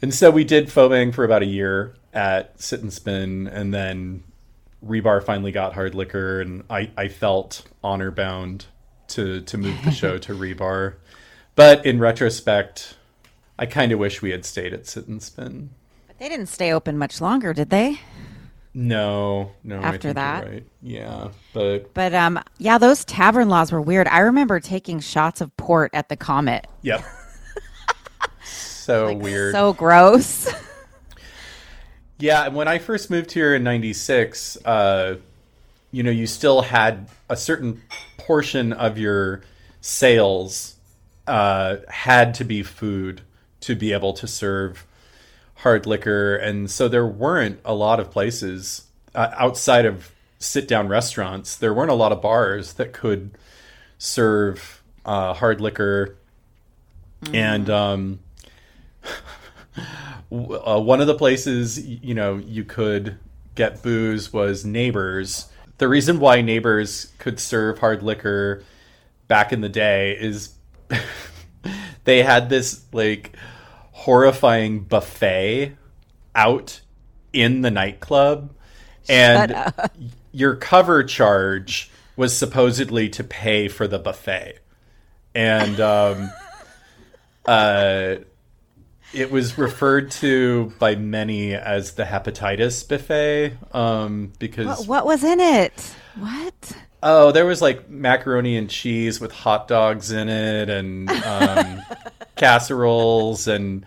and 0.01 0.13
so 0.13 0.32
we 0.32 0.44
did 0.44 0.67
Phobang 0.67 1.13
for 1.13 1.25
about 1.25 1.41
a 1.41 1.48
year 1.48 1.96
at 2.13 2.62
Sit 2.62 2.82
and 2.82 2.94
Spin, 2.94 3.48
and 3.48 3.74
then 3.74 4.24
Rebar 4.86 5.24
finally 5.24 5.51
got 5.51 5.74
hard 5.74 5.96
liquor, 5.96 6.41
and 6.41 6.63
I, 6.69 6.91
I 6.98 7.07
felt 7.07 7.63
honor 7.84 8.12
bound 8.12 8.65
to 9.10 9.41
to 9.41 9.57
move 9.57 9.75
the 9.84 9.91
show 9.91 10.17
to 10.19 10.34
Rebar. 10.36 10.96
But 11.55 11.86
in 11.86 12.00
retrospect, 12.00 12.96
I 13.57 13.65
kind 13.65 13.91
of 13.91 14.00
wish 14.00 14.22
we 14.22 14.29
had 14.31 14.46
stayed 14.46 14.74
at 14.74 14.86
Sit 14.86 15.07
and 15.07 15.22
Spin. 15.24 15.72
But 16.07 16.19
they 16.19 16.29
didn't 16.29 16.48
stay 16.48 16.72
open 16.72 16.98
much 16.98 17.19
longer, 17.22 17.53
did 17.53 17.69
they? 17.72 18.00
No, 18.74 19.53
no. 19.63 19.79
I 19.79 19.84
After 19.86 19.91
think 19.91 20.03
you're 20.03 20.13
that? 20.13 20.46
right. 20.46 20.65
yeah, 20.84 21.29
but 21.53 21.93
But 21.96 22.13
um, 22.13 22.39
yeah, 22.60 22.77
those 22.77 23.03
tavern 23.05 23.50
laws 23.50 23.72
were 23.72 23.81
weird. 23.81 24.07
I 24.07 24.19
remember 24.19 24.60
taking 24.60 25.00
shots 25.00 25.41
of 25.41 25.55
port 25.57 25.89
at 25.96 26.10
the 26.10 26.15
Comet. 26.15 26.67
yep. 26.84 27.03
so 28.43 29.15
weird. 29.15 29.53
So 29.53 29.74
gross. 29.74 30.48
Yeah, 32.20 32.46
and 32.46 32.56
when 32.56 32.68
I 32.68 32.80
first 32.80 33.12
moved 33.12 33.32
here 33.32 33.54
in 33.54 33.64
'96, 33.64 34.58
uh, 34.66 35.18
you 35.92 36.04
know, 36.04 36.12
you 36.12 36.26
still 36.26 36.64
had 36.64 37.08
a 37.30 37.38
certain 37.38 37.82
portion 38.18 38.74
of 38.74 38.98
your 38.98 39.42
sales 39.82 40.76
uh, 41.28 41.78
had 41.90 42.34
to 42.36 42.44
be 42.44 42.64
food 42.64 43.22
to 43.62 43.76
be 43.76 43.94
able 43.94 44.14
to 44.14 44.28
serve 44.28 44.86
hard 45.58 45.86
liquor, 45.86 46.36
and 46.36 46.72
so 46.72 46.88
there 46.88 47.06
weren't 47.06 47.60
a 47.64 47.74
lot 47.74 48.00
of 48.00 48.10
places 48.10 48.88
uh, 49.14 49.30
outside 49.38 49.86
of 49.86 50.12
sit-down 50.40 50.88
restaurants. 50.88 51.56
There 51.56 51.74
weren't 51.74 51.92
a 51.92 51.96
lot 51.96 52.12
of 52.12 52.22
bars 52.22 52.74
that 52.74 52.94
could 52.94 53.32
serve 53.98 54.82
uh, 55.06 55.34
hard 55.34 55.62
liquor, 55.62 56.16
and 57.32 57.70
um, 57.70 58.20
uh, 60.31 60.79
one 60.79 61.01
of 61.01 61.07
the 61.07 61.15
places 61.15 61.79
you 61.86 62.13
know 62.13 62.38
you 62.38 62.63
could 62.63 63.17
get 63.55 63.81
booze 63.81 64.31
was 64.31 64.65
Neighbors. 64.65 65.48
The 65.77 65.88
reason 65.88 66.19
why 66.19 66.41
Neighbors 66.41 67.12
could 67.17 67.39
serve 67.39 67.79
hard 67.79 68.03
liquor 68.03 68.63
back 69.27 69.51
in 69.51 69.62
the 69.62 69.69
day 69.69 70.17
is 70.17 70.53
they 72.05 72.24
had 72.24 72.50
this 72.50 72.86
like 72.93 73.36
horrifying 73.91 74.81
buffet 74.81 75.75
out 76.36 76.81
in 77.34 77.62
the 77.62 77.72
nightclub. 77.72 78.53
And 79.10 79.74
your 80.31 80.55
cover 80.55 81.03
charge 81.03 81.89
was 82.15 82.36
supposedly 82.36 83.10
to 83.10 83.24
pay 83.24 83.67
for 83.67 83.88
the 83.88 84.00
buffet. 84.00 84.60
And 85.34 85.79
um 85.79 86.31
uh 87.46 88.15
it 89.14 89.32
was 89.32 89.58
referred 89.58 90.12
to 90.12 90.74
by 90.80 90.96
many 90.96 91.54
as 91.54 91.94
the 91.94 92.04
hepatitis 92.04 92.88
buffet 92.88 93.54
um 93.74 94.34
because 94.40 94.66
what, 94.66 94.88
what 94.88 95.06
was 95.06 95.24
in 95.24 95.40
it? 95.40 95.96
What? 96.20 96.78
Oh, 97.04 97.32
there 97.32 97.46
was 97.46 97.62
like 97.62 97.90
macaroni 97.90 98.58
and 98.58 98.70
cheese 98.70 99.20
with 99.20 99.32
hot 99.32 99.68
dogs 99.68 100.12
in 100.12 100.30
it, 100.30 100.70
and 100.70 101.10
um, 101.10 101.82
casseroles, 102.36 103.48
and 103.48 103.86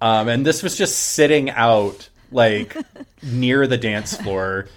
um, 0.00 0.28
and 0.28 0.46
this 0.46 0.62
was 0.62 0.76
just 0.76 0.96
sitting 0.96 1.50
out 1.50 2.08
like 2.30 2.76
near 3.22 3.66
the 3.66 3.78
dance 3.78 4.16
floor 4.16 4.68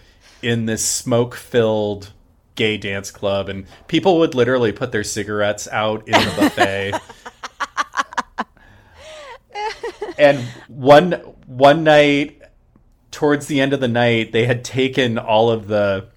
in 0.41 0.65
this 0.65 0.83
smoke-filled 0.83 2.11
gay 2.55 2.77
dance 2.77 3.11
club, 3.11 3.49
and 3.49 3.67
people 3.87 4.17
would 4.17 4.33
literally 4.33 4.71
put 4.71 4.91
their 4.91 5.03
cigarettes 5.03 5.67
out 5.71 6.07
in 6.07 6.13
the 6.13 6.35
buffet. 6.37 6.99
and 10.17 10.39
one 10.67 11.13
one 11.47 11.83
night, 11.83 12.41
towards 13.11 13.47
the 13.47 13.61
end 13.61 13.73
of 13.73 13.79
the 13.79 13.87
night, 13.87 14.31
they 14.31 14.45
had 14.45 14.63
taken 14.63 15.17
all 15.17 15.49
of 15.49 15.67
the 15.67 16.07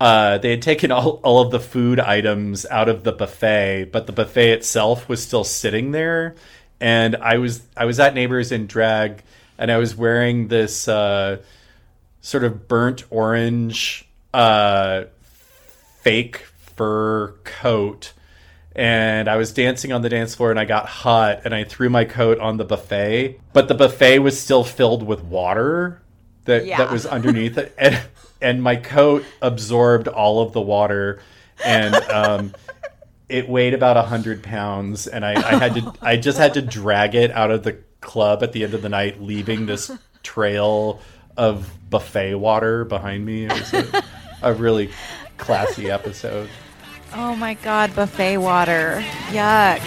uh, 0.00 0.38
they 0.38 0.50
had 0.50 0.62
taken 0.62 0.90
all, 0.90 1.20
all 1.22 1.40
of 1.40 1.50
the 1.50 1.60
food 1.60 2.00
items 2.00 2.64
out 2.66 2.88
of 2.88 3.04
the 3.04 3.12
buffet, 3.12 3.90
but 3.92 4.06
the 4.06 4.12
buffet 4.12 4.52
itself 4.52 5.08
was 5.08 5.22
still 5.22 5.44
sitting 5.44 5.90
there. 5.90 6.34
And 6.80 7.16
I 7.16 7.36
was 7.36 7.62
I 7.76 7.84
was 7.84 8.00
at 8.00 8.14
Neighbors 8.14 8.50
in 8.50 8.66
drag, 8.66 9.22
and 9.58 9.70
I 9.70 9.76
was 9.76 9.94
wearing 9.94 10.48
this 10.48 10.88
uh, 10.88 11.42
sort 12.22 12.44
of 12.44 12.66
burnt 12.66 13.04
orange 13.10 14.08
uh, 14.32 15.04
fake 16.00 16.38
fur 16.76 17.34
coat. 17.44 18.14
And 18.74 19.28
I 19.28 19.36
was 19.36 19.52
dancing 19.52 19.92
on 19.92 20.02
the 20.02 20.08
dance 20.08 20.34
floor 20.34 20.50
and 20.50 20.60
I 20.60 20.64
got 20.64 20.86
hot 20.86 21.40
and 21.44 21.54
I 21.54 21.64
threw 21.64 21.88
my 21.90 22.04
coat 22.04 22.38
on 22.38 22.56
the 22.56 22.64
buffet, 22.64 23.40
but 23.52 23.66
the 23.68 23.74
buffet 23.74 24.20
was 24.20 24.38
still 24.40 24.62
filled 24.62 25.02
with 25.02 25.22
water 25.24 26.00
that, 26.44 26.64
Yeah. 26.66 26.78
that 26.78 26.90
was 26.92 27.04
underneath 27.06 27.58
it. 27.58 27.74
And, 27.78 28.00
and 28.40 28.62
my 28.62 28.76
coat 28.76 29.24
absorbed 29.42 30.06
all 30.08 30.40
of 30.40 30.52
the 30.52 30.60
water 30.60 31.20
and 31.64 31.94
um, 31.94 32.54
it 33.28 33.48
weighed 33.48 33.74
about 33.74 33.96
a 33.96 34.02
hundred 34.02 34.42
pounds 34.42 35.06
and 35.08 35.24
I, 35.26 35.32
I 35.34 35.56
had 35.56 35.74
to 35.74 35.92
I 36.00 36.16
just 36.16 36.38
had 36.38 36.54
to 36.54 36.62
drag 36.62 37.14
it 37.14 37.30
out 37.32 37.50
of 37.50 37.64
the 37.64 37.78
club 38.00 38.42
at 38.42 38.52
the 38.52 38.64
end 38.64 38.72
of 38.74 38.82
the 38.82 38.88
night, 38.88 39.20
leaving 39.20 39.66
this 39.66 39.90
trail 40.22 41.00
of 41.36 41.68
buffet 41.90 42.34
water 42.36 42.84
behind 42.84 43.26
me. 43.26 43.44
It 43.46 43.52
was 43.52 43.72
a, 43.74 44.02
a 44.42 44.52
really 44.54 44.90
classy 45.38 45.90
episode. 45.90 46.48
Oh 47.12 47.34
my 47.36 47.54
god, 47.54 47.94
buffet 47.94 48.38
water. 48.38 49.02
Yuck. 49.28 49.80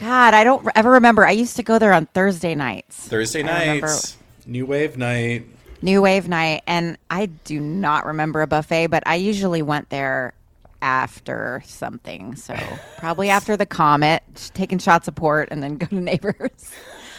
God, 0.00 0.34
I 0.34 0.44
don't 0.44 0.66
ever 0.74 0.90
remember. 0.90 1.26
I 1.26 1.30
used 1.30 1.56
to 1.56 1.62
go 1.62 1.78
there 1.78 1.92
on 1.92 2.06
Thursday 2.06 2.54
nights. 2.54 3.08
Thursday 3.08 3.42
nights, 3.42 4.16
new 4.46 4.66
wave 4.66 4.96
night. 4.96 5.46
New 5.84 6.00
Wave 6.00 6.28
Night, 6.28 6.62
and 6.66 6.96
I 7.10 7.26
do 7.26 7.60
not 7.60 8.06
remember 8.06 8.40
a 8.40 8.46
buffet, 8.46 8.86
but 8.86 9.02
I 9.04 9.16
usually 9.16 9.60
went 9.60 9.90
there 9.90 10.32
after 10.80 11.62
something. 11.66 12.36
So 12.36 12.56
probably 12.96 13.28
after 13.28 13.54
the 13.54 13.66
Comet, 13.66 14.22
taking 14.54 14.78
shots 14.78 15.08
of 15.08 15.14
port, 15.14 15.48
and 15.50 15.62
then 15.62 15.76
go 15.76 15.86
to 15.86 15.94
Neighbors. 15.96 16.72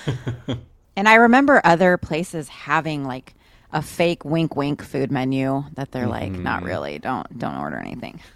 and 0.96 1.08
I 1.08 1.16
remember 1.16 1.62
other 1.64 1.98
places 1.98 2.50
having 2.50 3.06
like 3.06 3.36
a 3.72 3.84
fake 3.84 4.26
wink 4.26 4.56
wink 4.56 4.82
food 4.82 5.12
menu 5.12 5.64
that 5.74 5.92
they're 5.92 6.08
like, 6.08 6.32
not 6.32 6.64
really, 6.64 6.98
don't 6.98 7.38
don't 7.38 7.56
order 7.58 7.78
anything. 7.78 8.20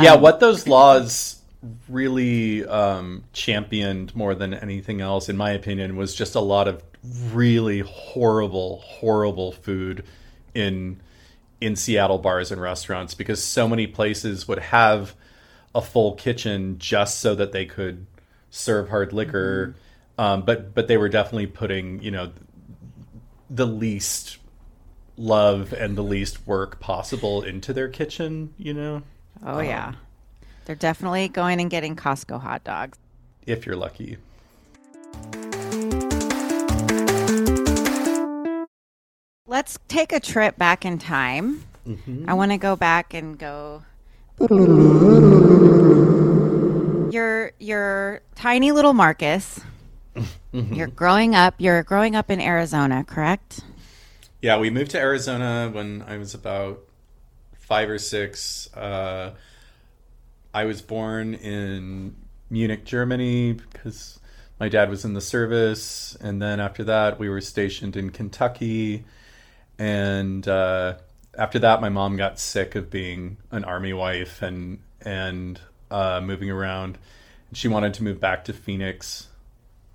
Yeah, 0.00 0.12
Um, 0.12 0.20
what 0.20 0.38
those 0.38 0.68
laws 0.68 1.42
really 1.88 2.64
um, 2.66 3.24
championed 3.32 4.14
more 4.14 4.32
than 4.34 4.54
anything 4.54 5.00
else, 5.00 5.28
in 5.28 5.36
my 5.36 5.50
opinion, 5.50 5.96
was 5.96 6.14
just 6.14 6.36
a 6.36 6.40
lot 6.40 6.68
of 6.68 6.80
really 7.32 7.80
horrible, 7.80 8.78
horrible 8.84 9.52
food 9.52 10.04
in 10.54 11.00
in 11.60 11.74
Seattle 11.74 12.18
bars 12.18 12.52
and 12.52 12.60
restaurants 12.60 13.14
because 13.14 13.42
so 13.42 13.66
many 13.66 13.86
places 13.86 14.46
would 14.46 14.60
have 14.60 15.14
a 15.74 15.80
full 15.80 16.14
kitchen 16.14 16.78
just 16.78 17.20
so 17.20 17.34
that 17.34 17.52
they 17.52 17.66
could 17.66 18.06
serve 18.50 18.88
hard 18.88 19.12
liquor, 19.12 19.74
um, 20.16 20.42
but 20.42 20.74
but 20.74 20.88
they 20.88 20.96
were 20.96 21.08
definitely 21.08 21.46
putting 21.46 22.02
you 22.02 22.10
know 22.10 22.32
the 23.50 23.66
least 23.66 24.38
love 25.16 25.72
and 25.72 25.96
the 25.96 26.02
least 26.02 26.46
work 26.46 26.78
possible 26.80 27.42
into 27.42 27.72
their 27.72 27.88
kitchen. 27.88 28.54
You 28.56 28.74
know. 28.74 29.02
Oh 29.44 29.60
yeah, 29.60 29.94
they're 30.64 30.76
definitely 30.76 31.28
going 31.28 31.60
and 31.60 31.70
getting 31.70 31.96
Costco 31.96 32.40
hot 32.40 32.64
dogs. 32.64 32.98
if 33.46 33.66
you're 33.66 33.76
lucky. 33.76 34.18
Let's 39.48 39.78
take 39.88 40.12
a 40.12 40.20
trip 40.20 40.58
back 40.58 40.84
in 40.84 40.98
time. 40.98 41.64
I 42.26 42.34
want 42.34 42.50
to 42.50 42.58
go 42.58 42.76
back 42.76 43.14
and 43.14 43.38
go. 43.38 43.82
You're 47.10 47.52
you're 47.58 48.20
tiny 48.34 48.72
little 48.72 48.92
Marcus. 48.92 49.58
You're 50.52 50.88
growing 50.88 51.34
up. 51.34 51.54
You're 51.56 51.82
growing 51.82 52.14
up 52.14 52.30
in 52.30 52.42
Arizona, 52.42 53.04
correct? 53.04 53.60
Yeah, 54.42 54.58
we 54.58 54.68
moved 54.68 54.90
to 54.90 54.98
Arizona 54.98 55.70
when 55.72 56.02
I 56.06 56.18
was 56.18 56.34
about 56.34 56.80
five 57.54 57.88
or 57.88 57.98
six. 57.98 58.68
Uh, 58.74 59.32
I 60.52 60.66
was 60.66 60.82
born 60.82 61.32
in 61.32 62.16
Munich, 62.50 62.84
Germany, 62.84 63.54
because 63.54 64.20
my 64.60 64.68
dad 64.68 64.90
was 64.90 65.06
in 65.06 65.14
the 65.14 65.22
service, 65.22 66.18
and 66.20 66.42
then 66.42 66.60
after 66.60 66.84
that, 66.84 67.18
we 67.18 67.30
were 67.30 67.40
stationed 67.40 67.96
in 67.96 68.10
Kentucky, 68.10 69.04
and 69.78 70.46
uh, 70.46 70.94
after 71.36 71.60
that, 71.60 71.80
my 71.80 71.88
mom 71.88 72.16
got 72.16 72.38
sick 72.38 72.74
of 72.74 72.90
being 72.90 73.36
an 73.50 73.64
army 73.64 73.92
wife 73.92 74.42
and 74.42 74.80
and 75.00 75.60
uh, 75.90 76.20
moving 76.22 76.50
around. 76.50 76.98
She 77.52 77.68
wanted 77.68 77.94
to 77.94 78.02
move 78.02 78.20
back 78.20 78.44
to 78.46 78.52
Phoenix, 78.52 79.28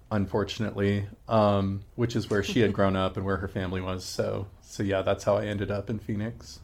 unfortunately, 0.10 1.06
um, 1.28 1.84
which 1.96 2.16
is 2.16 2.30
where 2.30 2.44
she 2.44 2.62
had 2.62 2.74
grown 2.80 2.96
up 2.96 3.18
and 3.18 3.26
where 3.26 3.38
her 3.38 3.48
family 3.48 3.82
was. 3.82 4.06
So, 4.06 4.48
so 4.62 4.84
yeah, 4.84 5.02
that's 5.02 5.24
how 5.24 5.38
I 5.38 5.46
ended 5.46 5.70
up 5.70 5.90
in 5.90 6.00
Phoenix. 6.00 6.60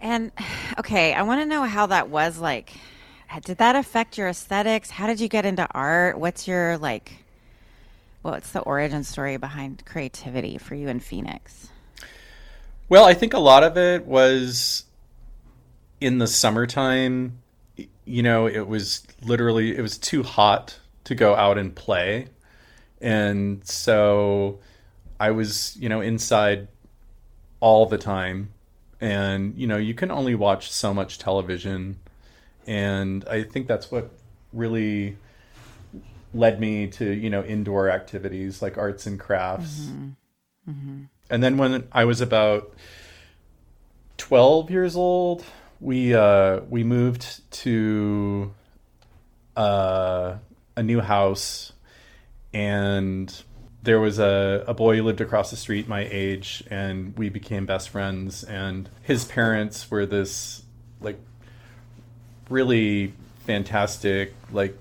And 0.00 0.30
okay, 0.78 1.14
I 1.14 1.22
want 1.22 1.40
to 1.40 1.46
know 1.46 1.62
how 1.62 1.86
that 1.86 2.08
was 2.08 2.38
like. 2.38 2.72
Did 3.44 3.58
that 3.58 3.74
affect 3.74 4.18
your 4.18 4.28
aesthetics? 4.28 4.88
How 4.88 5.08
did 5.08 5.18
you 5.18 5.26
get 5.26 5.44
into 5.44 5.66
art? 5.72 6.16
What's 6.16 6.46
your 6.46 6.78
like? 6.78 7.25
What's 8.26 8.50
the 8.50 8.60
origin 8.62 9.04
story 9.04 9.36
behind 9.36 9.84
creativity 9.86 10.58
for 10.58 10.74
you 10.74 10.88
in 10.88 10.98
Phoenix? 10.98 11.68
Well, 12.88 13.04
I 13.04 13.14
think 13.14 13.34
a 13.34 13.38
lot 13.38 13.62
of 13.62 13.76
it 13.76 14.04
was 14.04 14.84
in 16.00 16.18
the 16.18 16.26
summertime. 16.26 17.38
You 18.04 18.24
know, 18.24 18.48
it 18.48 18.66
was 18.66 19.06
literally 19.22 19.76
it 19.76 19.80
was 19.80 19.96
too 19.96 20.24
hot 20.24 20.76
to 21.04 21.14
go 21.14 21.36
out 21.36 21.56
and 21.56 21.72
play, 21.72 22.26
and 23.00 23.64
so 23.64 24.58
I 25.20 25.30
was 25.30 25.76
you 25.76 25.88
know 25.88 26.00
inside 26.00 26.66
all 27.60 27.86
the 27.86 27.98
time, 27.98 28.52
and 29.00 29.56
you 29.56 29.68
know 29.68 29.76
you 29.76 29.94
can 29.94 30.10
only 30.10 30.34
watch 30.34 30.72
so 30.72 30.92
much 30.92 31.18
television, 31.18 32.00
and 32.66 33.24
I 33.28 33.44
think 33.44 33.68
that's 33.68 33.92
what 33.92 34.10
really 34.52 35.16
led 36.36 36.60
me 36.60 36.86
to 36.88 37.04
you 37.04 37.30
know 37.30 37.42
indoor 37.42 37.90
activities 37.90 38.62
like 38.62 38.78
arts 38.78 39.06
and 39.06 39.18
crafts. 39.18 39.88
And 41.30 41.42
then 41.42 41.58
when 41.58 41.88
I 41.92 42.04
was 42.04 42.20
about 42.20 42.74
12 44.18 44.70
years 44.70 44.96
old, 44.96 45.44
we 45.80 46.14
uh, 46.14 46.60
we 46.68 46.84
moved 46.84 47.50
to 47.62 48.52
uh, 49.56 50.36
a 50.76 50.82
new 50.82 51.00
house, 51.00 51.72
and 52.52 53.42
there 53.82 54.00
was 54.00 54.18
a, 54.18 54.64
a 54.66 54.74
boy 54.74 54.96
who 54.96 55.02
lived 55.02 55.20
across 55.20 55.50
the 55.50 55.56
street 55.56 55.88
my 55.88 56.08
age, 56.10 56.64
and 56.70 57.16
we 57.18 57.28
became 57.28 57.66
best 57.66 57.88
friends. 57.90 58.42
And 58.44 58.88
his 59.02 59.24
parents 59.24 59.90
were 59.90 60.06
this 60.06 60.62
like 61.00 61.18
really 62.48 63.12
fantastic, 63.44 64.34
like 64.50 64.76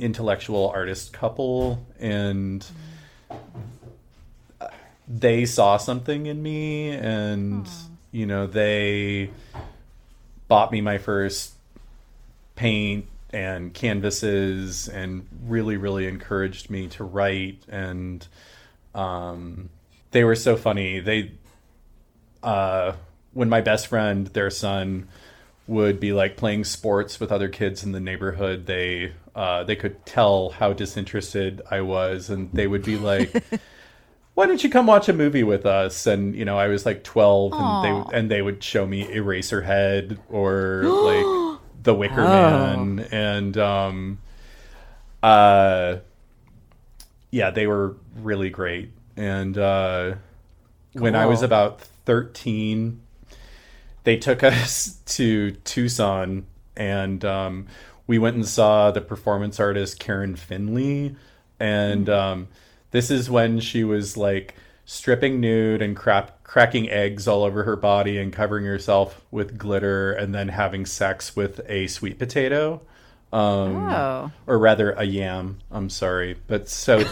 intellectual 0.00 0.70
artist 0.74 1.12
couple, 1.12 1.86
and 1.98 2.66
they 5.06 5.44
saw 5.44 5.76
something 5.76 6.26
in 6.26 6.40
me 6.40 6.90
and 6.90 7.68
you 8.12 8.26
know 8.26 8.46
they 8.46 9.28
bought 10.46 10.70
me 10.70 10.80
my 10.80 10.98
first 10.98 11.52
paint 12.54 13.06
and 13.30 13.74
canvases 13.74 14.88
and 14.88 15.26
really 15.46 15.76
really 15.76 16.06
encouraged 16.06 16.70
me 16.70 16.86
to 16.86 17.02
write 17.02 17.60
and 17.68 18.26
um, 18.94 19.70
they 20.10 20.24
were 20.24 20.34
so 20.34 20.56
funny. 20.56 21.00
They 21.00 21.32
uh, 22.42 22.92
when 23.32 23.48
my 23.48 23.60
best 23.60 23.86
friend 23.86 24.26
their 24.28 24.50
son 24.50 25.08
would 25.66 26.00
be 26.00 26.12
like 26.12 26.36
playing 26.36 26.64
sports 26.64 27.20
with 27.20 27.30
other 27.30 27.48
kids 27.48 27.84
in 27.84 27.92
the 27.92 28.00
neighborhood 28.00 28.66
they 28.66 29.12
uh, 29.34 29.64
they 29.64 29.76
could 29.76 30.04
tell 30.04 30.50
how 30.50 30.72
disinterested 30.72 31.62
i 31.70 31.80
was 31.80 32.30
and 32.30 32.50
they 32.52 32.66
would 32.66 32.84
be 32.84 32.96
like 32.96 33.42
why 34.34 34.46
don't 34.46 34.64
you 34.64 34.70
come 34.70 34.86
watch 34.86 35.06
a 35.10 35.12
movie 35.12 35.42
with 35.42 35.66
us? 35.66 36.06
And 36.06 36.34
you 36.34 36.46
know, 36.46 36.58
I 36.58 36.68
was 36.68 36.86
like 36.86 37.04
twelve, 37.04 37.52
and 37.52 37.84
they 37.84 38.16
and 38.16 38.30
they 38.30 38.40
would 38.40 38.64
show 38.64 38.86
me 38.86 39.04
Eraserhead 39.04 40.18
or 40.30 40.84
like 40.84 41.60
The 41.82 41.94
Wicker 41.94 42.22
Oh. 42.22 42.76
Man, 42.76 43.06
and 43.10 43.58
um, 43.58 44.18
uh, 45.22 45.96
yeah, 47.30 47.50
they 47.50 47.66
were 47.66 47.96
really 48.16 48.50
great. 48.50 48.92
And 49.16 49.56
uh, 49.58 50.14
when 50.92 51.14
I 51.14 51.26
was 51.26 51.42
about 51.42 51.80
13, 51.80 53.00
they 54.04 54.16
took 54.16 54.42
us 54.42 54.98
to 55.06 55.52
Tucson 55.52 56.46
and 56.76 57.24
um, 57.24 57.66
we 58.10 58.18
went 58.18 58.34
and 58.34 58.44
saw 58.44 58.90
the 58.90 59.00
performance 59.00 59.60
artist 59.60 60.00
Karen 60.00 60.34
Finley. 60.34 61.14
And 61.60 62.08
um, 62.08 62.48
this 62.90 63.08
is 63.08 63.30
when 63.30 63.60
she 63.60 63.84
was 63.84 64.16
like 64.16 64.56
stripping 64.84 65.38
nude 65.38 65.80
and 65.80 65.96
crap, 65.96 66.42
cracking 66.42 66.90
eggs 66.90 67.28
all 67.28 67.44
over 67.44 67.62
her 67.62 67.76
body 67.76 68.18
and 68.18 68.32
covering 68.32 68.64
herself 68.64 69.24
with 69.30 69.56
glitter 69.56 70.10
and 70.10 70.34
then 70.34 70.48
having 70.48 70.86
sex 70.86 71.36
with 71.36 71.60
a 71.68 71.86
sweet 71.86 72.18
potato. 72.18 72.82
Um, 73.32 73.76
Oh. 73.88 74.32
or 74.48 74.58
rather 74.58 74.90
a 74.90 75.04
yam. 75.04 75.58
I'm 75.70 75.88
sorry, 75.88 76.36
but 76.48 76.68
so 76.68 77.04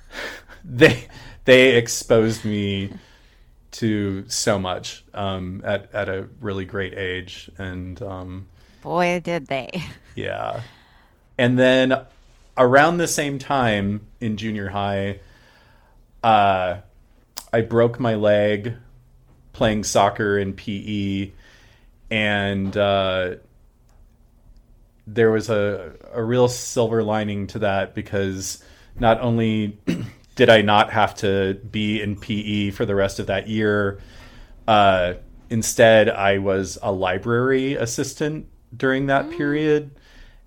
they 0.64 1.06
they 1.44 1.76
exposed 1.76 2.44
me 2.44 2.94
to 3.78 4.28
so 4.28 4.58
much 4.58 5.04
um, 5.14 5.62
at 5.64 5.88
at 5.94 6.08
a 6.08 6.26
really 6.40 6.64
great 6.64 6.94
age, 6.94 7.48
and 7.58 8.02
um, 8.02 8.48
Boy, 8.82 9.20
did 9.22 9.46
they. 9.46 9.70
yeah, 10.14 10.60
and 11.38 11.58
then 11.58 11.94
around 12.56 12.98
the 12.98 13.08
same 13.08 13.38
time 13.38 14.06
in 14.20 14.36
junior 14.36 14.68
high, 14.68 15.20
uh, 16.22 16.78
I 17.52 17.60
broke 17.62 17.98
my 17.98 18.14
leg 18.14 18.74
playing 19.52 19.84
soccer 19.84 20.38
in 20.38 20.54
PE, 20.54 21.32
and 22.10 22.76
uh, 22.76 23.34
there 25.06 25.30
was 25.30 25.50
a, 25.50 25.92
a 26.12 26.22
real 26.22 26.48
silver 26.48 27.02
lining 27.02 27.46
to 27.48 27.58
that 27.60 27.94
because 27.94 28.62
not 28.98 29.20
only 29.20 29.78
did 30.36 30.48
I 30.48 30.62
not 30.62 30.90
have 30.92 31.14
to 31.16 31.54
be 31.54 32.00
in 32.00 32.16
PE 32.16 32.70
for 32.70 32.86
the 32.86 32.94
rest 32.94 33.18
of 33.18 33.26
that 33.26 33.48
year, 33.48 34.00
uh, 34.66 35.14
instead, 35.50 36.08
I 36.08 36.38
was 36.38 36.78
a 36.82 36.92
library 36.92 37.74
assistant 37.74 38.46
during 38.74 39.06
that 39.06 39.30
period. 39.30 39.90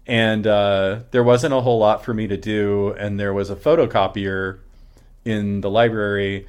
And 0.07 0.45
uh, 0.45 0.99
there 1.11 1.23
wasn't 1.23 1.53
a 1.53 1.61
whole 1.61 1.79
lot 1.79 2.05
for 2.05 2.13
me 2.13 2.27
to 2.27 2.37
do, 2.37 2.93
and 2.97 3.19
there 3.19 3.33
was 3.33 3.49
a 3.49 3.55
photocopier 3.55 4.59
in 5.23 5.61
the 5.61 5.69
library 5.69 6.45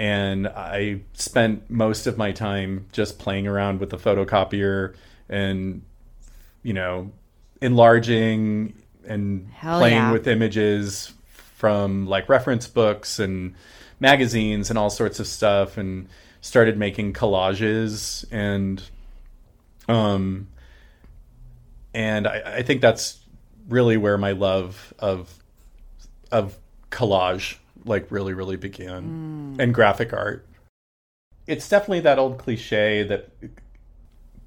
and 0.00 0.48
I 0.48 1.02
spent 1.12 1.68
most 1.68 2.06
of 2.06 2.16
my 2.16 2.32
time 2.32 2.86
just 2.90 3.18
playing 3.18 3.46
around 3.46 3.80
with 3.80 3.90
the 3.90 3.98
photocopier 3.98 4.94
and 5.28 5.82
you 6.62 6.72
know 6.72 7.12
enlarging 7.60 8.74
and 9.06 9.50
Hell 9.52 9.78
playing 9.78 9.96
yeah. 9.96 10.12
with 10.12 10.26
images 10.26 11.12
from 11.56 12.06
like 12.06 12.30
reference 12.30 12.66
books 12.66 13.18
and 13.18 13.54
magazines 13.98 14.70
and 14.70 14.78
all 14.78 14.90
sorts 14.90 15.20
of 15.20 15.26
stuff 15.26 15.76
and 15.76 16.08
started 16.40 16.78
making 16.78 17.12
collages 17.12 18.24
and 18.30 18.82
um 19.88 20.48
and 21.94 22.26
I, 22.26 22.56
I 22.56 22.62
think 22.62 22.80
that's 22.80 23.18
really 23.68 23.96
where 23.96 24.18
my 24.18 24.32
love 24.32 24.92
of 24.98 25.32
of 26.30 26.56
collage 26.90 27.56
like 27.84 28.10
really 28.10 28.34
really 28.34 28.56
began 28.56 29.56
mm. 29.56 29.62
and 29.62 29.74
graphic 29.74 30.12
art. 30.12 30.46
It's 31.46 31.68
definitely 31.68 32.00
that 32.00 32.18
old 32.18 32.38
cliche 32.38 33.02
that 33.04 33.30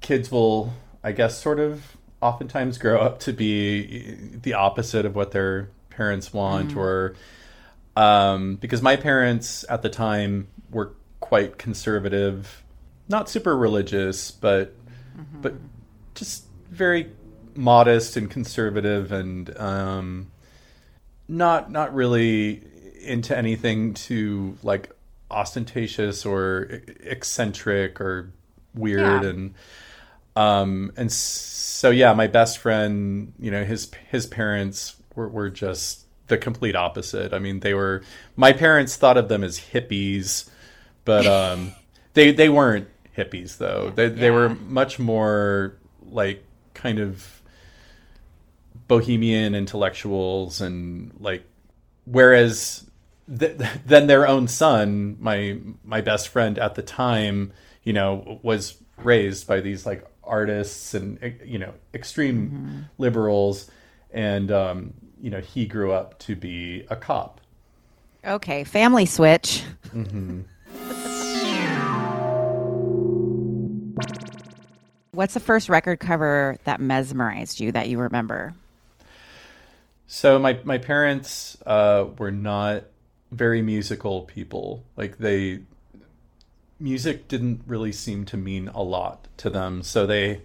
kids 0.04 0.30
will 0.30 0.70
i 1.02 1.12
guess 1.12 1.40
sort 1.40 1.58
of 1.58 1.96
oftentimes 2.20 2.76
grow 2.76 3.00
up 3.00 3.20
to 3.20 3.32
be 3.32 4.18
the 4.42 4.52
opposite 4.52 5.06
of 5.06 5.16
what 5.16 5.30
their 5.30 5.70
parents 5.88 6.30
want 6.32 6.72
mm. 6.72 6.76
or 6.76 7.14
um, 7.96 8.56
because 8.56 8.82
my 8.82 8.96
parents 8.96 9.64
at 9.68 9.80
the 9.82 9.88
time 9.88 10.48
were 10.70 10.92
quite 11.20 11.56
conservative 11.56 12.62
not 13.08 13.30
super 13.30 13.56
religious 13.56 14.30
but 14.30 14.74
mm-hmm. 15.16 15.40
but 15.40 15.54
just 16.14 16.44
very 16.70 17.10
modest 17.56 18.16
and 18.16 18.30
conservative 18.30 19.12
and 19.12 19.56
um, 19.58 20.30
not 21.28 21.70
not 21.70 21.94
really 21.94 22.62
into 23.02 23.36
anything 23.36 23.94
too 23.94 24.56
like 24.62 24.90
ostentatious 25.30 26.24
or 26.24 26.80
eccentric 27.00 28.00
or 28.00 28.30
weird 28.74 29.22
Yeah. 29.22 29.28
and 29.30 29.54
um 30.36 30.92
and 30.96 31.10
so 31.12 31.90
yeah 31.90 32.12
my 32.12 32.26
best 32.26 32.58
friend 32.58 33.32
you 33.38 33.50
know 33.50 33.64
his 33.64 33.90
his 34.10 34.26
parents 34.26 34.96
were, 35.14 35.28
were 35.28 35.50
just 35.50 36.00
the 36.26 36.38
complete 36.38 36.74
opposite. 36.74 37.32
I 37.34 37.38
mean 37.38 37.60
they 37.60 37.74
were 37.74 38.02
my 38.36 38.52
parents 38.52 38.96
thought 38.96 39.16
of 39.18 39.28
them 39.28 39.44
as 39.44 39.58
hippies 39.60 40.48
but 41.04 41.26
um 41.26 41.72
they 42.14 42.32
they 42.32 42.48
weren't 42.48 42.88
hippies 43.16 43.58
though. 43.58 43.92
They 43.94 44.08
they 44.08 44.30
were 44.30 44.50
much 44.50 44.98
more 44.98 45.76
like 46.10 46.42
kind 46.74 46.98
of 46.98 47.42
bohemian 48.88 49.54
intellectuals 49.54 50.60
and 50.60 51.12
like 51.18 51.44
whereas 52.04 52.88
th- 53.38 53.56
then 53.86 54.06
their 54.06 54.26
own 54.26 54.46
son 54.48 55.16
my 55.20 55.58
my 55.84 56.00
best 56.00 56.28
friend 56.28 56.58
at 56.58 56.74
the 56.74 56.82
time 56.82 57.52
you 57.82 57.92
know 57.92 58.38
was 58.42 58.76
raised 58.98 59.46
by 59.46 59.60
these 59.60 59.86
like 59.86 60.06
artists 60.22 60.94
and 60.94 61.18
you 61.44 61.58
know 61.58 61.72
extreme 61.92 62.88
liberals 62.98 63.70
and 64.12 64.50
um 64.50 64.94
you 65.20 65.30
know 65.30 65.40
he 65.40 65.66
grew 65.66 65.92
up 65.92 66.18
to 66.18 66.34
be 66.36 66.86
a 66.90 66.96
cop 66.96 67.40
Okay, 68.26 68.64
family 68.64 69.04
switch. 69.04 69.62
What's 75.12 75.34
the 75.34 75.40
first 75.40 75.68
record 75.68 76.00
cover 76.00 76.56
that 76.64 76.80
mesmerized 76.80 77.60
you 77.60 77.70
that 77.72 77.88
you 77.88 77.98
remember? 77.98 78.54
So 80.14 80.38
my 80.38 80.60
my 80.62 80.78
parents 80.78 81.58
uh, 81.66 82.06
were 82.18 82.30
not 82.30 82.84
very 83.32 83.62
musical 83.62 84.22
people. 84.22 84.84
Like 84.96 85.18
they 85.18 85.62
music 86.78 87.26
didn't 87.26 87.62
really 87.66 87.90
seem 87.90 88.24
to 88.26 88.36
mean 88.36 88.68
a 88.68 88.80
lot 88.80 89.26
to 89.38 89.50
them. 89.50 89.82
So 89.82 90.06
they 90.06 90.42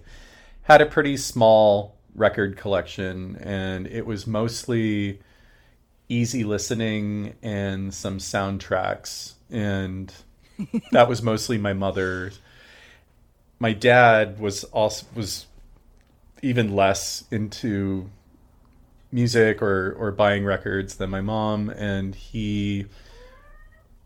had 0.64 0.82
a 0.82 0.88
pretty 0.88 1.18
small 1.18 1.96
record 2.16 2.58
collection 2.58 3.36
and 3.36 3.86
it 3.86 4.08
was 4.08 4.26
mostly 4.26 5.20
easy 6.10 6.44
listening 6.44 7.36
and 7.44 7.94
some 7.94 8.18
soundtracks 8.18 9.34
and 9.52 10.12
that 10.92 11.08
was 11.08 11.22
mostly 11.22 11.60
my 11.60 11.74
mother. 11.74 12.32
My 13.60 13.74
dad 13.74 14.40
was 14.40 14.64
also 14.64 15.06
was 15.14 15.46
even 16.42 16.76
less 16.76 17.26
into 17.30 18.10
music 19.12 19.62
or 19.62 19.94
or 19.94 20.12
buying 20.12 20.46
records 20.46 20.96
than 20.96 21.10
my 21.10 21.22
mom 21.22 21.70
and 21.70 22.14
he 22.14 22.86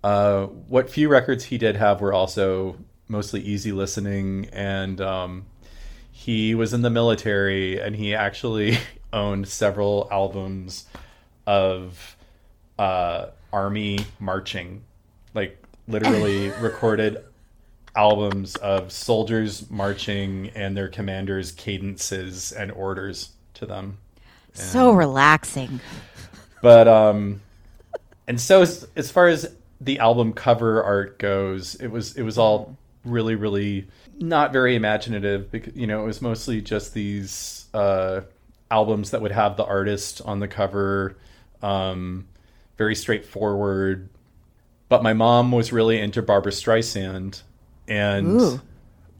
uh 0.03 0.45
what 0.45 0.89
few 0.89 1.09
records 1.09 1.45
he 1.45 1.57
did 1.57 1.75
have 1.75 1.99
were 1.99 2.13
also 2.13 2.77
mostly 3.07 3.41
easy 3.41 3.71
listening 3.71 4.47
and 4.53 5.01
um 5.01 5.45
he 6.11 6.55
was 6.55 6.73
in 6.73 6.81
the 6.81 6.89
military 6.89 7.79
and 7.79 7.95
he 7.95 8.15
actually 8.15 8.77
owned 9.13 9.47
several 9.47 10.07
albums 10.11 10.85
of 11.45 12.15
uh 12.79 13.27
army 13.51 13.99
marching 14.19 14.83
like 15.33 15.61
literally 15.87 16.49
recorded 16.61 17.23
albums 17.95 18.55
of 18.55 18.91
soldiers 18.91 19.69
marching 19.69 20.49
and 20.55 20.75
their 20.75 20.87
commanders 20.87 21.51
cadences 21.51 22.51
and 22.53 22.71
orders 22.71 23.33
to 23.53 23.65
them 23.65 23.97
So 24.53 24.91
relaxing. 24.91 25.79
but 26.61 26.87
um 26.87 27.41
and 28.27 28.39
so 28.39 28.61
as, 28.61 28.87
as 28.95 29.11
far 29.11 29.27
as 29.27 29.53
the 29.81 29.99
album 29.99 30.33
cover 30.33 30.81
art 30.81 31.19
goes 31.19 31.75
it 31.75 31.87
was 31.87 32.15
it 32.15 32.23
was 32.23 32.37
all 32.37 32.77
really 33.03 33.35
really 33.35 33.85
not 34.19 34.53
very 34.53 34.75
imaginative 34.75 35.51
because 35.51 35.75
you 35.75 35.87
know 35.87 36.01
it 36.01 36.05
was 36.05 36.21
mostly 36.21 36.61
just 36.61 36.93
these 36.93 37.65
uh 37.73 38.21
albums 38.71 39.11
that 39.11 39.21
would 39.21 39.31
have 39.31 39.57
the 39.57 39.65
artist 39.65 40.21
on 40.23 40.39
the 40.39 40.47
cover 40.47 41.17
um 41.61 42.25
very 42.77 42.95
straightforward 42.95 44.09
but 44.87 45.03
my 45.03 45.13
mom 45.13 45.51
was 45.51 45.73
really 45.73 45.99
into 45.99 46.21
Barbra 46.21 46.51
Streisand 46.51 47.41
and 47.87 48.39
Ooh. 48.41 48.61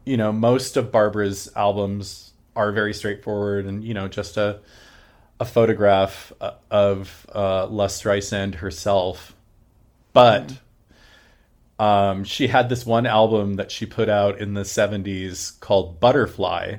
you 0.06 0.16
know 0.16 0.32
most 0.32 0.78
of 0.78 0.92
Barbra's 0.92 1.52
albums 1.56 2.32
are 2.56 2.72
very 2.72 2.94
straightforward 2.94 3.66
and 3.66 3.84
you 3.84 3.94
know 3.94 4.08
just 4.08 4.38
a 4.38 4.60
a 5.44 5.46
photograph 5.46 6.32
uh, 6.40 6.54
of 6.72 7.28
uh, 7.36 7.68
Les 7.68 8.02
Streisand 8.02 8.56
herself, 8.56 9.36
but 10.14 10.54
um, 11.78 12.24
she 12.24 12.48
had 12.48 12.70
this 12.70 12.86
one 12.86 13.06
album 13.06 13.56
that 13.56 13.70
she 13.70 13.86
put 13.86 14.08
out 14.08 14.40
in 14.40 14.54
the 14.54 14.62
'70s 14.62 15.60
called 15.60 16.00
Butterfly, 16.00 16.78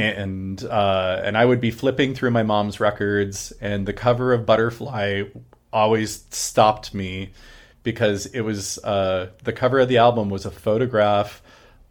and 0.00 0.64
uh, 0.64 1.20
and 1.24 1.38
I 1.38 1.44
would 1.44 1.60
be 1.60 1.70
flipping 1.70 2.14
through 2.14 2.32
my 2.32 2.42
mom's 2.42 2.80
records, 2.80 3.52
and 3.60 3.86
the 3.86 3.92
cover 3.92 4.32
of 4.32 4.44
Butterfly 4.44 5.22
always 5.72 6.24
stopped 6.30 6.94
me 6.94 7.30
because 7.84 8.26
it 8.26 8.40
was 8.40 8.78
uh, 8.78 9.30
the 9.44 9.52
cover 9.52 9.78
of 9.78 9.88
the 9.88 9.98
album 9.98 10.30
was 10.30 10.44
a 10.44 10.50
photograph 10.50 11.40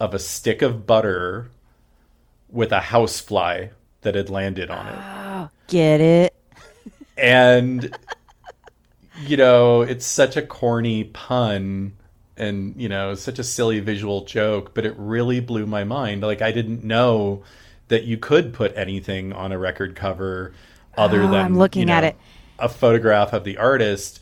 of 0.01 0.13
a 0.13 0.19
stick 0.19 0.61
of 0.61 0.85
butter 0.85 1.49
with 2.49 2.73
a 2.73 2.81
housefly 2.81 3.67
that 4.05 4.15
had 4.15 4.29
landed 4.31 4.71
on 4.71 4.87
it. 4.87 5.49
Get 5.67 6.01
it? 6.01 6.33
and 7.17 7.95
you 9.21 9.37
know 9.37 9.81
it's 9.81 10.05
such 10.05 10.35
a 10.35 10.41
corny 10.41 11.05
pun 11.05 11.93
and 12.35 12.75
you 12.75 12.89
know 12.89 13.15
such 13.15 13.39
a 13.39 13.43
silly 13.43 13.79
visual 13.79 14.25
joke 14.25 14.73
but 14.73 14.85
it 14.85 14.93
really 14.97 15.39
blew 15.39 15.65
my 15.65 15.85
mind 15.85 16.21
like 16.21 16.41
i 16.41 16.51
didn't 16.51 16.83
know 16.83 17.41
that 17.87 18.03
you 18.03 18.17
could 18.17 18.53
put 18.53 18.75
anything 18.75 19.31
on 19.31 19.53
a 19.53 19.57
record 19.57 19.95
cover 19.95 20.53
other 20.97 21.23
Oh, 21.23 21.27
than 21.31 21.45
I'm 21.45 21.57
looking 21.57 21.87
you 21.87 21.93
at 21.93 22.03
it. 22.03 22.17
a 22.59 22.67
photograph 22.67 23.31
of 23.31 23.45
the 23.45 23.57
artist 23.57 24.19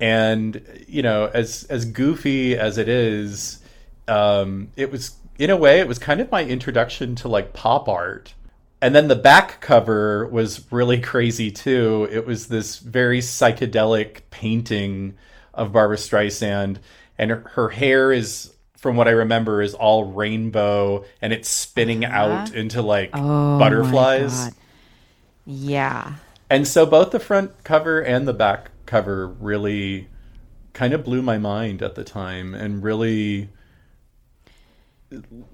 and 0.00 0.60
you 0.88 1.02
know 1.02 1.30
as 1.32 1.64
as 1.70 1.84
goofy 1.84 2.56
as 2.56 2.78
it 2.78 2.88
is 2.88 3.60
um 4.08 4.70
it 4.76 4.90
was 4.90 5.12
in 5.38 5.50
a 5.50 5.56
way 5.56 5.78
it 5.78 5.86
was 5.86 6.00
kind 6.00 6.20
of 6.20 6.32
my 6.32 6.44
introduction 6.44 7.14
to 7.16 7.28
like 7.28 7.52
pop 7.52 7.88
art 7.88 8.34
and 8.84 8.94
then 8.94 9.08
the 9.08 9.16
back 9.16 9.60
cover 9.62 10.26
was 10.28 10.70
really 10.70 11.00
crazy 11.12 11.50
too 11.50 12.06
it 12.10 12.26
was 12.26 12.48
this 12.48 12.78
very 12.78 13.20
psychedelic 13.20 14.20
painting 14.30 15.14
of 15.54 15.72
barbra 15.72 15.96
streisand 15.96 16.76
and 17.18 17.30
her, 17.30 17.40
her 17.54 17.68
hair 17.70 18.12
is 18.12 18.52
from 18.76 18.96
what 18.96 19.08
i 19.08 19.12
remember 19.12 19.62
is 19.62 19.72
all 19.74 20.04
rainbow 20.04 21.04
and 21.22 21.32
it's 21.32 21.48
spinning 21.48 22.04
out 22.04 22.52
into 22.54 22.82
like 22.82 23.10
Uh-huh. 23.12 23.54
Oh, 23.54 23.58
butterflies 23.58 24.50
Yeah. 25.46 26.14
and 26.50 26.66
so 26.68 26.84
both 26.86 27.10
the 27.10 27.20
front 27.20 27.64
cover 27.64 28.00
and 28.00 28.28
the 28.28 28.34
back 28.34 28.70
cover 28.86 29.26
really 29.26 30.08
kind 30.74 30.92
of 30.92 31.04
blew 31.04 31.22
my 31.22 31.38
mind 31.38 31.80
at 31.82 31.94
the 31.94 32.04
time 32.04 32.54
and 32.54 32.82
really 32.82 33.48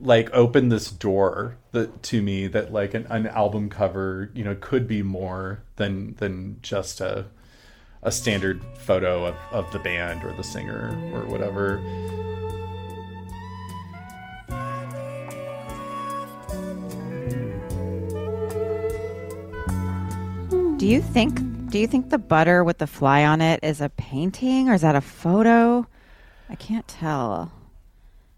like 0.00 0.30
opened 0.32 0.70
this 0.70 0.90
door 0.90 1.56
that 1.72 2.02
to 2.02 2.22
me 2.22 2.46
that 2.46 2.72
like 2.72 2.94
an, 2.94 3.06
an 3.10 3.26
album 3.26 3.68
cover 3.68 4.30
you 4.34 4.44
know 4.44 4.54
could 4.54 4.86
be 4.86 5.02
more 5.02 5.62
than 5.76 6.14
than 6.16 6.58
just 6.62 7.00
a 7.00 7.26
a 8.02 8.10
standard 8.10 8.62
photo 8.78 9.26
of, 9.26 9.36
of 9.52 9.70
the 9.72 9.78
band 9.78 10.24
or 10.24 10.34
the 10.36 10.44
singer 10.44 10.96
or 11.12 11.26
whatever 11.26 11.80
Do 20.80 20.86
you 20.86 21.02
think 21.02 21.38
do 21.70 21.78
you 21.78 21.86
think 21.86 22.08
the 22.08 22.16
butter 22.16 22.64
with 22.64 22.78
the 22.78 22.86
fly 22.86 23.24
on 23.24 23.42
it 23.42 23.60
is 23.62 23.82
a 23.82 23.90
painting 23.90 24.70
or 24.70 24.74
is 24.74 24.80
that 24.80 24.96
a 24.96 25.02
photo? 25.02 25.86
I 26.48 26.54
can't 26.54 26.88
tell. 26.88 27.52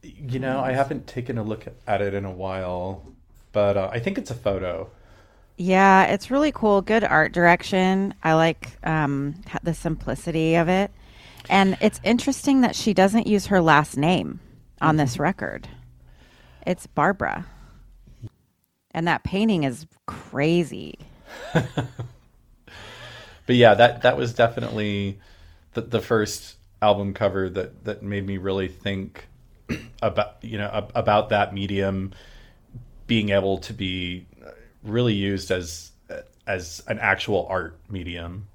You 0.02 0.38
know 0.38 0.60
i 0.60 0.72
haven't 0.72 1.06
taken 1.06 1.38
a 1.38 1.42
look 1.42 1.66
at 1.86 2.02
it 2.02 2.14
in 2.14 2.24
a 2.24 2.30
while 2.30 3.04
but 3.52 3.76
uh, 3.76 3.90
i 3.92 3.98
think 3.98 4.18
it's 4.18 4.30
a 4.30 4.34
photo 4.34 4.90
Yeah, 5.56 6.04
it's 6.04 6.30
really 6.30 6.50
cool. 6.52 6.80
Good 6.80 7.04
art 7.04 7.32
direction. 7.32 8.14
I 8.24 8.34
like 8.34 8.70
um, 8.84 9.34
the 9.62 9.74
simplicity 9.74 10.54
of 10.56 10.68
it. 10.68 10.90
And 11.48 11.76
it's 11.80 12.00
interesting 12.04 12.62
that 12.62 12.74
she 12.74 12.94
doesn't 12.94 13.26
use 13.26 13.46
her 13.46 13.60
last 13.60 13.96
name 13.96 14.40
on 14.80 14.96
this 14.96 15.18
record. 15.18 15.68
It's 16.66 16.86
Barbra. 16.86 17.46
And 18.92 19.06
that 19.06 19.24
painting 19.24 19.64
is 19.64 19.86
crazy. 20.06 20.98
but 21.52 21.66
yeah, 23.48 23.74
that 23.74 24.02
that 24.02 24.16
was 24.16 24.34
definitely 24.34 25.18
the, 25.74 25.82
the 25.82 26.00
first 26.00 26.56
album 26.80 27.14
cover 27.14 27.48
that 27.48 27.84
that 27.84 28.02
made 28.02 28.26
me 28.26 28.36
really 28.36 28.68
think 28.68 29.28
about 30.02 30.36
you 30.42 30.58
know 30.58 30.70
ab- 30.72 30.92
about 30.94 31.28
that 31.30 31.54
medium 31.54 32.12
being 33.06 33.30
able 33.30 33.58
to 33.58 33.72
be 33.72 34.26
really 34.82 35.14
used 35.14 35.50
as 35.50 35.92
as 36.46 36.82
an 36.88 36.98
actual 36.98 37.46
art 37.48 37.78
medium. 37.88 38.48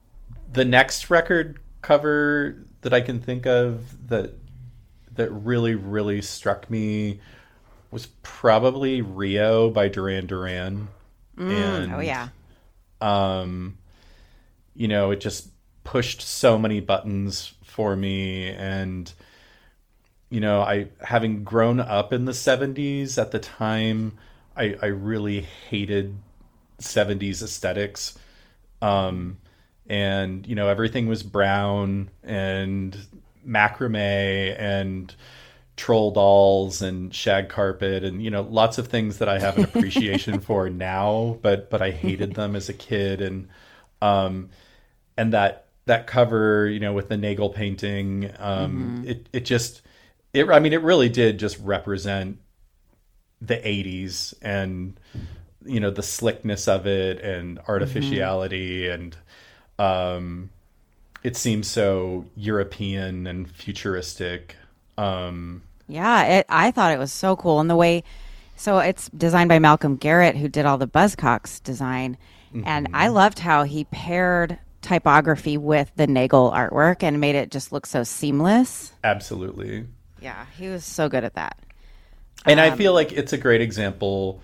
The 0.52 0.66
next 0.66 1.10
record 1.10 1.60
cover 1.82 2.66
that 2.82 2.94
I 2.94 3.02
can 3.02 3.20
think 3.20 3.46
of 3.46 4.08
that 4.10 4.34
that 5.16 5.30
really 5.32 5.76
really 5.76 6.22
struck 6.22 6.70
me 6.70 7.20
was 7.92 8.08
probably 8.22 9.02
Rio 9.02 9.70
by 9.70 9.88
Duran 9.88 10.28
Duran. 10.28 10.88
and 11.38 11.94
oh 11.94 12.00
yeah. 12.00 12.30
um 13.00 13.78
you 14.74 14.88
know 14.88 15.12
it 15.12 15.20
just 15.20 15.50
pushed 15.84 16.22
so 16.22 16.58
many 16.58 16.80
buttons 16.80 17.54
for 17.64 17.96
me 17.96 18.50
and 18.50 19.14
you 20.30 20.40
know 20.40 20.62
i 20.62 20.88
having 21.02 21.44
grown 21.44 21.80
up 21.80 22.12
in 22.14 22.26
the 22.26 22.32
70s 22.32 23.18
at 23.18 23.32
the 23.32 23.40
time 23.40 24.14
i 24.56 24.76
i 24.82 24.88
really 24.88 25.42
hated 25.70 26.16
70s 26.80 27.42
aesthetics. 27.42 28.18
Um 28.82 29.38
and 29.90 30.46
you 30.46 30.56
know 30.56 30.68
everything 30.68 31.08
was 31.08 31.24
brown 31.24 32.10
and 32.24 32.98
macrame 33.48 34.60
and 34.60 35.16
troll 35.78 36.12
dolls 36.12 36.82
and 36.82 37.14
shag 37.16 37.48
carpet 37.48 38.04
and 38.04 38.22
you 38.22 38.30
know 38.30 38.42
lots 38.42 38.78
of 38.78 38.88
things 38.88 39.20
that 39.20 39.30
I 39.30 39.40
have 39.40 39.58
an 39.58 39.64
appreciation 39.64 40.40
for 40.42 40.70
now 40.70 41.40
but 41.42 41.70
but 41.70 41.82
I 41.82 41.92
hated 41.92 42.36
them 42.36 42.56
as 42.56 42.68
a 42.70 42.74
kid. 42.74 43.22
And 43.22 43.48
um 44.02 44.50
and 45.16 45.34
that 45.34 45.68
that 45.86 46.06
cover 46.06 46.68
you 46.68 46.82
know 46.82 46.94
with 46.94 47.08
the 47.08 47.18
Nagel 47.18 47.50
painting 47.50 48.32
um 48.40 49.04
it 49.08 49.30
it 49.32 49.46
just 49.46 49.82
it 50.38 50.50
I 50.50 50.60
mean 50.60 50.74
it 50.74 50.82
really 50.82 51.10
did 51.10 51.40
just 51.40 51.58
represent 51.60 52.40
the 53.42 53.56
80s 53.56 54.34
and 54.42 55.00
you 55.66 55.80
know 55.80 55.92
the 55.92 56.04
slickness 56.04 56.68
of 56.68 56.88
it 56.88 57.20
and 57.22 57.60
artificiality 57.68 58.90
and 58.90 59.16
um 59.80 60.50
it 61.24 61.36
seems 61.36 61.68
so 61.68 62.26
European 62.36 63.28
and 63.28 63.50
futuristic 63.50 64.56
um 64.98 65.62
Yeah, 65.88 66.24
it, 66.24 66.46
I 66.50 66.72
thought 66.72 66.92
it 66.92 67.00
was 67.00 67.12
so 67.12 67.36
cool. 67.36 67.60
And 67.60 67.70
the 67.70 67.76
way, 67.76 68.04
so 68.56 68.80
it's 68.80 69.10
designed 69.10 69.50
by 69.50 69.60
Malcolm 69.60 69.96
Garrett, 69.96 70.36
who 70.38 70.48
did 70.48 70.66
all 70.66 70.78
the 70.78 70.88
Buzzcocks 70.88 71.62
design. 71.64 72.18
And 72.66 72.88
I 72.94 73.10
loved 73.10 73.40
how 73.40 73.64
he 73.64 73.84
paired 73.86 74.58
typography 74.82 75.58
with 75.58 75.92
the 75.96 76.08
Nagel 76.08 76.52
artwork 76.52 77.04
and 77.04 77.20
made 77.20 77.36
it 77.36 77.52
just 77.52 77.72
look 77.72 77.86
so 77.86 78.04
seamless. 78.04 78.94
absolutely 79.04 79.86
Yeah, 80.22 80.46
he 80.58 80.68
was 80.70 80.84
so 80.84 81.10
good 81.10 81.24
at 81.24 81.36
that. 81.36 81.58
And 82.46 82.60
I 82.60 82.70
um, 82.70 82.78
feel 82.78 82.94
like 82.94 83.12
it's 83.12 83.34
a 83.34 83.38
great 83.38 83.62
example 83.62 84.42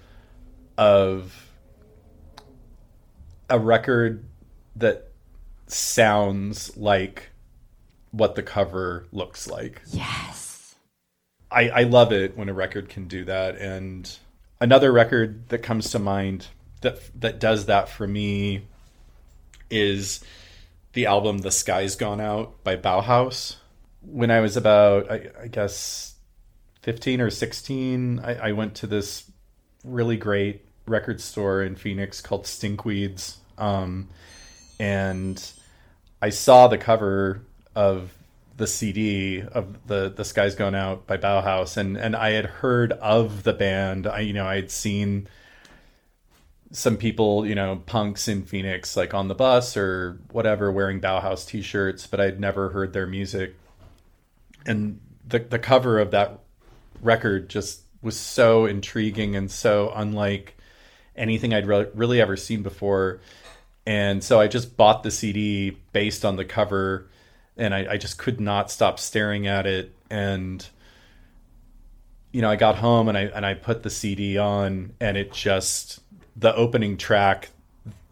of 0.78 1.52
a 3.50 3.60
record 3.60 4.26
that 4.76 5.12
sounds 5.68 6.76
like 6.76 7.30
what 8.12 8.36
the 8.36 8.44
cover 8.44 9.06
looks 9.12 9.48
like. 9.48 9.82
Yes. 9.92 10.76
I, 11.52 11.70
I 11.70 11.84
love 11.84 12.12
it 12.12 12.36
when 12.38 12.50
a 12.50 12.54
record 12.54 12.90
can 12.90 13.08
do 13.08 13.26
that. 13.26 13.58
And 13.58 14.12
another 14.60 14.92
record 14.92 15.50
that 15.50 15.60
comes 15.60 15.92
to 15.92 16.00
mind 16.00 16.48
that 16.82 17.00
that 17.20 17.40
does 17.40 17.66
that 17.66 17.90
for 17.90 18.08
me 18.08 18.64
is 19.70 20.24
the 20.94 21.06
album 21.06 21.40
"The 21.40 21.52
Sky's 21.52 21.96
Gone 21.96 22.22
Out" 22.22 22.64
by 22.64 22.76
Bauhaus. 22.76 23.56
When 24.06 24.32
I 24.32 24.42
was 24.42 24.58
about, 24.58 25.12
I, 25.12 25.30
I 25.44 25.48
guess, 25.48 26.16
fifteen 26.82 27.22
or 27.22 27.30
sixteen, 27.30 28.20
I, 28.20 28.50
I 28.50 28.52
went 28.52 28.76
to 28.76 28.88
this 28.88 29.30
really 29.84 30.18
great 30.18 30.66
record 30.86 31.22
store 31.22 31.63
in 31.63 31.76
Phoenix 31.76 32.22
called 32.22 32.44
Stinkweeds, 32.46 33.38
um, 33.58 34.10
and 34.80 35.44
I 36.22 36.30
saw 36.30 36.68
the 36.68 36.78
cover 36.78 37.42
of 37.76 38.13
the 38.58 38.68
CD 38.68 39.42
of 39.42 39.88
the 39.88 40.13
the 40.16 40.26
Sky's 40.26 40.56
Gone 40.56 40.76
Out 40.76 41.08
by 41.08 41.18
Bauhaus, 41.18 41.78
and 41.78 41.98
and 41.98 42.16
I 42.16 42.32
had 42.32 42.46
heard 42.46 42.92
of 42.94 43.44
the 43.44 43.54
band. 43.54 44.08
I 44.08 44.20
you 44.20 44.34
know 44.34 44.46
I 44.46 44.56
had 44.56 44.72
seen 44.72 45.28
some 46.72 46.98
people, 46.98 47.46
you 47.46 47.54
know, 47.54 47.82
punks 47.86 48.28
in 48.28 48.44
Phoenix, 48.44 48.98
like 48.98 49.13
on 49.13 49.28
the 49.28 49.36
bus 49.36 49.78
or 49.78 50.20
whatever, 50.32 50.72
wearing 50.72 51.00
Bauhaus 51.00 51.48
T-shirts, 51.48 52.08
but 52.08 52.20
I'd 52.20 52.39
never 52.39 52.70
heard 52.70 52.94
their 52.94 53.06
music. 53.06 53.56
And 54.65 54.99
the 55.28 55.39
the 55.39 55.60
cover 55.60 55.99
of 55.99 56.12
that 56.12 56.39
record 57.02 57.49
just 57.49 57.82
was 58.02 58.17
so 58.17 58.65
intriguing 58.65 59.36
and 59.36 59.49
so 59.49 59.91
unlike 59.95 60.58
anything 61.15 61.54
I'd 61.54 61.67
re- 61.67 61.88
really 61.93 62.19
ever 62.21 62.36
seen 62.36 62.63
before. 62.63 63.21
And 63.86 64.23
so 64.23 64.39
I 64.39 64.47
just 64.47 64.78
bought 64.78 65.04
the 65.04 65.12
CD 65.12 65.78
based 65.91 66.23
on 66.23 66.38
the 66.38 66.45
cover, 66.45 67.10
and 67.58 67.73
I, 67.73 67.93
I 67.93 67.97
just 67.97 68.17
could 68.17 68.39
not 68.39 68.71
stop 68.71 68.99
staring 68.99 69.47
at 69.47 69.65
it. 69.65 69.93
And 70.10 70.65
you 72.32 72.41
know, 72.41 72.49
I 72.49 72.56
got 72.56 72.76
home 72.76 73.10
and 73.10 73.17
I 73.17 73.23
and 73.23 73.45
I 73.45 73.54
put 73.54 73.84
the 73.84 73.89
CD 73.89 74.38
on, 74.38 74.93
and 74.99 75.17
it 75.17 75.34
just 75.34 75.99
the 76.36 76.56
opening 76.56 76.97
track 76.97 77.49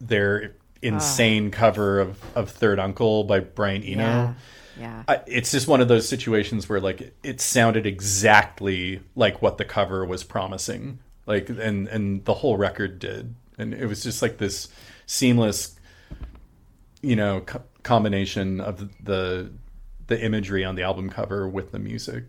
their 0.00 0.52
ah. 0.52 0.58
insane 0.82 1.50
cover 1.50 2.00
of, 2.00 2.36
of 2.36 2.50
Third 2.50 2.78
Uncle 2.78 3.24
by 3.24 3.40
Brian 3.40 3.82
Eno. 3.82 4.02
Yeah. 4.02 4.34
Yeah. 4.78 5.04
I, 5.06 5.20
it's 5.26 5.50
just 5.50 5.68
one 5.68 5.80
of 5.80 5.88
those 5.88 6.08
situations 6.08 6.68
where 6.68 6.80
like 6.80 7.14
it 7.22 7.40
sounded 7.40 7.86
exactly 7.86 9.00
like 9.14 9.42
what 9.42 9.58
the 9.58 9.64
cover 9.64 10.04
was 10.04 10.24
promising 10.24 10.98
like 11.26 11.48
and 11.48 11.88
and 11.88 12.24
the 12.24 12.34
whole 12.34 12.56
record 12.56 12.98
did 12.98 13.34
and 13.58 13.74
it 13.74 13.86
was 13.86 14.02
just 14.02 14.22
like 14.22 14.38
this 14.38 14.68
seamless 15.06 15.76
you 17.02 17.16
know 17.16 17.40
co- 17.42 17.62
combination 17.82 18.60
of 18.60 18.88
the 19.04 19.50
the 20.06 20.20
imagery 20.24 20.64
on 20.64 20.74
the 20.74 20.82
album 20.82 21.10
cover 21.10 21.48
with 21.48 21.70
the 21.72 21.78
music 21.78 22.24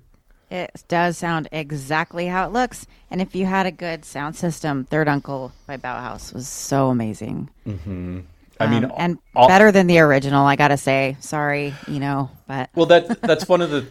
It 0.51 0.83
does 0.87 1.17
sound 1.17 1.47
exactly 1.51 2.27
how 2.27 2.45
it 2.45 2.53
looks. 2.53 2.85
And 3.09 3.21
if 3.21 3.33
you 3.33 3.45
had 3.47 3.65
a 3.65 3.71
good 3.71 4.05
sound 4.05 4.35
system, 4.35 4.83
Third 4.85 5.07
Uncle 5.07 5.51
by 5.65 5.77
Bauhaus 5.77 6.31
was 6.33 6.47
so 6.47 6.89
amazing. 6.89 7.49
Mm-hmm. 7.65 8.19
I 8.59 8.67
mean 8.67 8.85
Um, 8.85 8.91
and 8.97 9.17
all- 9.35 9.47
better 9.47 9.71
than 9.71 9.87
the 9.87 9.99
original, 9.99 10.45
I 10.45 10.55
gotta 10.55 10.77
say. 10.77 11.17
Sorry, 11.19 11.73
you 11.87 11.99
know, 11.99 12.29
but 12.47 12.69
Well, 12.75 12.85
that 12.87 13.21
that's 13.21 13.47
one 13.47 13.61
of 13.61 13.69
the. 13.71 13.85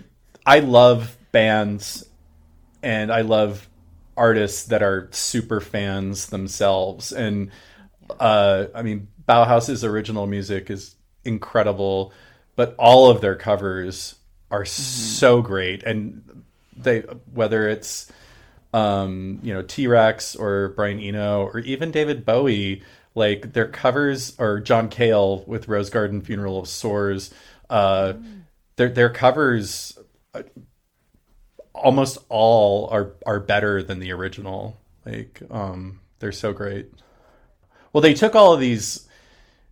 I 0.46 0.60
love 0.60 1.16
bands, 1.32 2.04
and 2.82 3.12
I 3.12 3.20
love 3.22 3.68
artists 4.16 4.64
that 4.66 4.82
are 4.82 5.08
super 5.12 5.60
fans 5.60 6.26
themselves. 6.26 7.12
And 7.12 7.50
uh, 8.20 8.66
I 8.74 8.82
mean, 8.82 9.08
Bauhaus's 9.28 9.84
original 9.84 10.26
music 10.26 10.70
is 10.70 10.96
incredible, 11.24 12.12
but 12.56 12.74
all 12.78 13.10
of 13.10 13.20
their 13.20 13.36
covers 13.36 14.16
are 14.50 14.64
so 14.64 15.40
great, 15.42 15.82
and 15.84 16.44
they 16.76 17.00
whether 17.32 17.68
it's 17.68 18.10
um, 18.74 19.38
you 19.42 19.54
know 19.54 19.62
T 19.62 19.86
Rex 19.86 20.34
or 20.36 20.68
Brian 20.70 20.98
Eno 20.98 21.44
or 21.46 21.58
even 21.60 21.90
David 21.90 22.24
Bowie, 22.26 22.82
like 23.14 23.52
their 23.52 23.68
covers 23.68 24.38
or 24.38 24.60
John 24.60 24.88
Cale 24.88 25.44
with 25.46 25.68
Rose 25.68 25.90
Garden 25.90 26.20
Funeral 26.22 26.58
of 26.58 26.68
Sores, 26.68 27.32
uh, 27.70 28.14
their 28.76 28.88
their 28.88 29.10
covers 29.10 29.98
uh, 30.34 30.42
almost 31.74 32.18
all 32.28 32.88
are 32.90 33.14
are 33.26 33.40
better 33.40 33.82
than 33.82 33.98
the 33.98 34.12
original. 34.12 34.78
Like 35.04 35.42
um, 35.50 36.00
they're 36.18 36.32
so 36.32 36.52
great. 36.52 36.90
Well, 37.92 38.00
they 38.00 38.14
took 38.14 38.34
all 38.34 38.54
of 38.54 38.60
these 38.60 39.06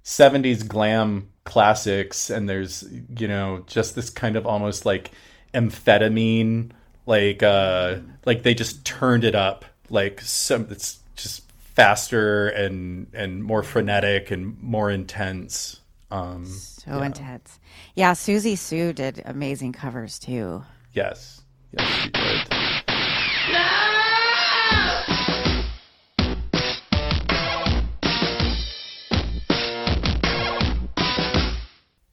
70s 0.05 0.67
glam 0.67 1.31
classics 1.45 2.31
and 2.31 2.49
there's 2.49 2.85
you 3.17 3.27
know 3.27 3.65
just 3.67 3.95
this 3.95 4.11
kind 4.11 4.37
of 4.37 4.47
almost 4.47 4.87
like 4.87 5.11
amphetamine 5.55 6.71
like 7.07 7.43
uh 7.43 7.97
like 8.25 8.43
they 8.43 8.55
just 8.55 8.85
turned 8.85 9.25
it 9.25 9.35
up 9.35 9.65
like 9.89 10.21
some 10.21 10.67
it's 10.71 11.01
just 11.17 11.50
faster 11.75 12.49
and 12.49 13.07
and 13.13 13.43
more 13.45 13.63
frenetic 13.63 14.31
and 14.31 14.61
more 14.61 14.91
intense 14.91 15.81
um 16.11 16.45
so 16.47 17.03
intense. 17.03 17.61
Yeah, 17.95 18.13
Siouxsie 18.13 18.59
Sioux 18.59 18.93
did 18.93 19.23
amazing 19.25 19.73
covers 19.73 20.19
too. 20.19 20.63
yes 20.93 21.43
yes 21.73 21.87
she 22.03 22.11
did 22.11 22.61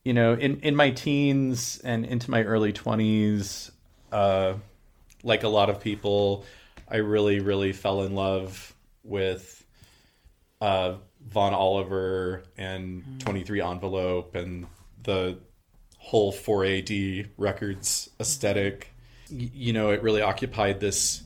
you 0.08 0.14
know, 0.14 0.36
in, 0.36 0.62
in 0.62 0.74
my 0.74 0.90
teens 0.92 1.82
and 1.84 2.06
into 2.06 2.32
my 2.32 2.42
early 2.42 2.72
20s, 2.72 3.72
uh, 4.14 4.54
like 5.22 5.44
a 5.44 5.50
lot 5.50 5.70
of 5.70 5.82
people, 5.82 6.46
I 6.88 6.98
really, 6.98 7.42
really 7.42 7.74
fell 7.74 8.04
in 8.04 8.16
love 8.16 8.74
with 9.08 9.66
uh, 10.62 10.96
Vaughan 11.26 11.54
Oliver 11.54 12.44
and 12.58 13.04
23 13.22 13.62
Envelope 13.62 14.36
and 14.36 14.68
the 15.04 15.38
whole 15.98 16.32
4AD 16.32 17.30
records 17.38 18.10
aesthetic. 18.20 18.94
Y- 19.32 19.52
you 19.54 19.74
know, 19.74 19.92
it 19.92 20.02
really 20.02 20.22
occupied 20.22 20.80
this 20.80 21.24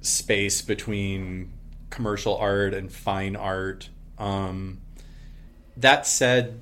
space 0.00 0.62
between 0.62 1.52
commercial 1.90 2.36
art 2.36 2.74
and 2.74 2.90
fine 2.90 3.36
art. 3.36 3.88
Um, 4.18 4.80
that 5.76 6.06
said, 6.06 6.60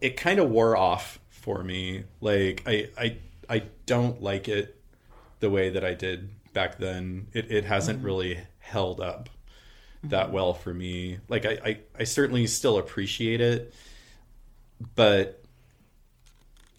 it 0.00 0.16
kind 0.16 0.38
of 0.38 0.50
wore 0.50 0.76
off 0.76 1.18
for 1.28 1.62
me. 1.62 2.04
Like 2.20 2.62
I, 2.66 2.88
I, 2.98 3.16
I 3.48 3.62
don't 3.86 4.22
like 4.22 4.48
it 4.48 4.80
the 5.40 5.50
way 5.50 5.70
that 5.70 5.84
I 5.84 5.94
did 5.94 6.30
back 6.52 6.78
then. 6.78 7.28
It, 7.32 7.50
it 7.50 7.64
hasn't 7.64 8.04
really 8.04 8.38
held 8.72 9.00
up 9.00 9.30
that 10.10 10.32
well 10.32 10.54
for 10.54 10.74
me. 10.74 11.20
Like 11.28 11.46
I, 11.46 11.58
I, 11.64 11.80
I 12.00 12.04
certainly 12.04 12.46
still 12.48 12.78
appreciate 12.78 13.40
it, 13.40 13.74
but 14.94 15.42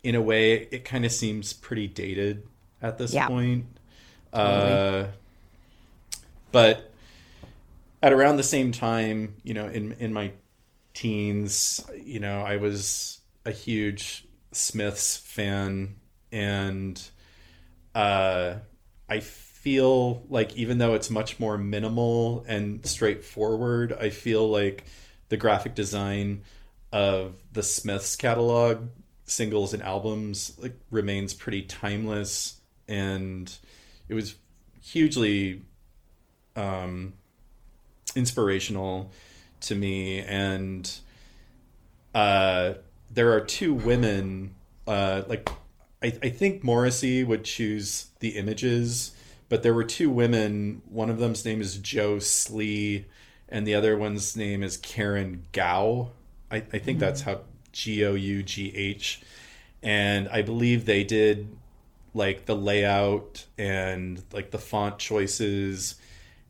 in 0.03 0.15
a 0.15 0.21
way, 0.21 0.53
it 0.71 0.83
kind 0.83 1.05
of 1.05 1.11
seems 1.11 1.53
pretty 1.53 1.87
dated 1.87 2.45
at 2.81 2.97
this 2.97 3.15
Yeah. 3.15 3.27
point. 3.27 3.65
Uh, 4.33 5.07
but 6.51 6.91
at 8.01 8.13
around 8.13 8.37
the 8.37 8.43
same 8.43 8.71
time, 8.71 9.35
you 9.43 9.53
know, 9.53 9.67
in 9.67 9.93
in 9.93 10.13
my 10.13 10.31
teens, 10.93 11.85
you 12.03 12.19
know, 12.19 12.41
I 12.41 12.57
was 12.57 13.21
a 13.45 13.51
huge 13.51 14.25
Smiths 14.51 15.17
fan, 15.17 15.97
and 16.31 17.01
uh, 17.95 18.55
I 19.09 19.19
feel 19.63 20.21
like 20.27 20.57
even 20.57 20.77
though 20.77 20.93
it's 20.93 21.09
much 21.09 21.39
more 21.39 21.57
minimal 21.57 22.43
and 22.49 22.85
straightforward, 22.85 23.93
I 23.93 24.09
feel 24.09 24.49
like 24.49 24.83
the 25.29 25.37
graphic 25.37 25.73
design 25.73 26.41
of 26.91 27.35
the 27.53 27.63
Smiths 27.63 28.17
catalog, 28.17 28.89
singles 29.23 29.73
and 29.73 29.81
albums, 29.81 30.51
like 30.59 30.77
remains 30.91 31.33
pretty 31.33 31.61
timeless, 31.61 32.59
and 32.89 33.57
it 34.09 34.15
was 34.15 34.35
hugely 34.81 35.61
um, 36.57 37.13
inspirational 38.17 39.11
to 39.61 39.75
me. 39.75 40.19
And 40.19 40.91
uh, 42.13 42.73
there 43.09 43.31
are 43.31 43.39
two 43.39 43.73
women 43.73 44.55
uh, 44.85 45.23
like 45.27 45.49
I, 46.01 46.07
I 46.21 46.29
think 46.29 46.65
morrissey 46.65 47.23
would 47.23 47.45
choose 47.45 48.07
the 48.19 48.31
images 48.31 49.15
but 49.53 49.61
there 49.61 49.73
were 49.73 49.83
two 49.83 50.09
women. 50.09 50.81
One 50.89 51.11
of 51.11 51.19
them's 51.19 51.45
name 51.45 51.61
is 51.61 51.77
Jo 51.77 52.17
Slee 52.17 53.05
and 53.49 53.67
the 53.67 53.75
other 53.75 53.95
one's 53.95 54.35
name 54.35 54.63
is 54.63 54.77
Caryn 54.77 55.41
Gough 55.51 56.09
i, 56.49 56.57
I 56.57 56.79
think 56.79 56.97
that's 56.99 57.21
how 57.21 57.41
g-o-u-g-h 57.71 59.21
and 59.81 60.29
i 60.29 60.41
believe 60.41 60.85
they 60.85 61.03
did 61.03 61.47
like 62.13 62.45
the 62.45 62.55
layout 62.55 63.45
and 63.57 64.23
like 64.31 64.51
the 64.51 64.59
font 64.59 64.99
choices. 64.99 65.95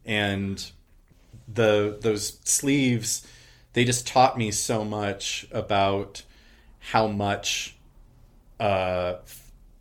And 0.05 0.71
the 1.47 1.97
those 2.01 2.39
sleeves 2.43 3.27
they 3.73 3.83
just 3.83 4.07
taught 4.07 4.37
me 4.37 4.51
so 4.51 4.85
much 4.85 5.47
about 5.51 6.23
how 6.79 7.07
much 7.07 7.75
uh, 8.59 9.15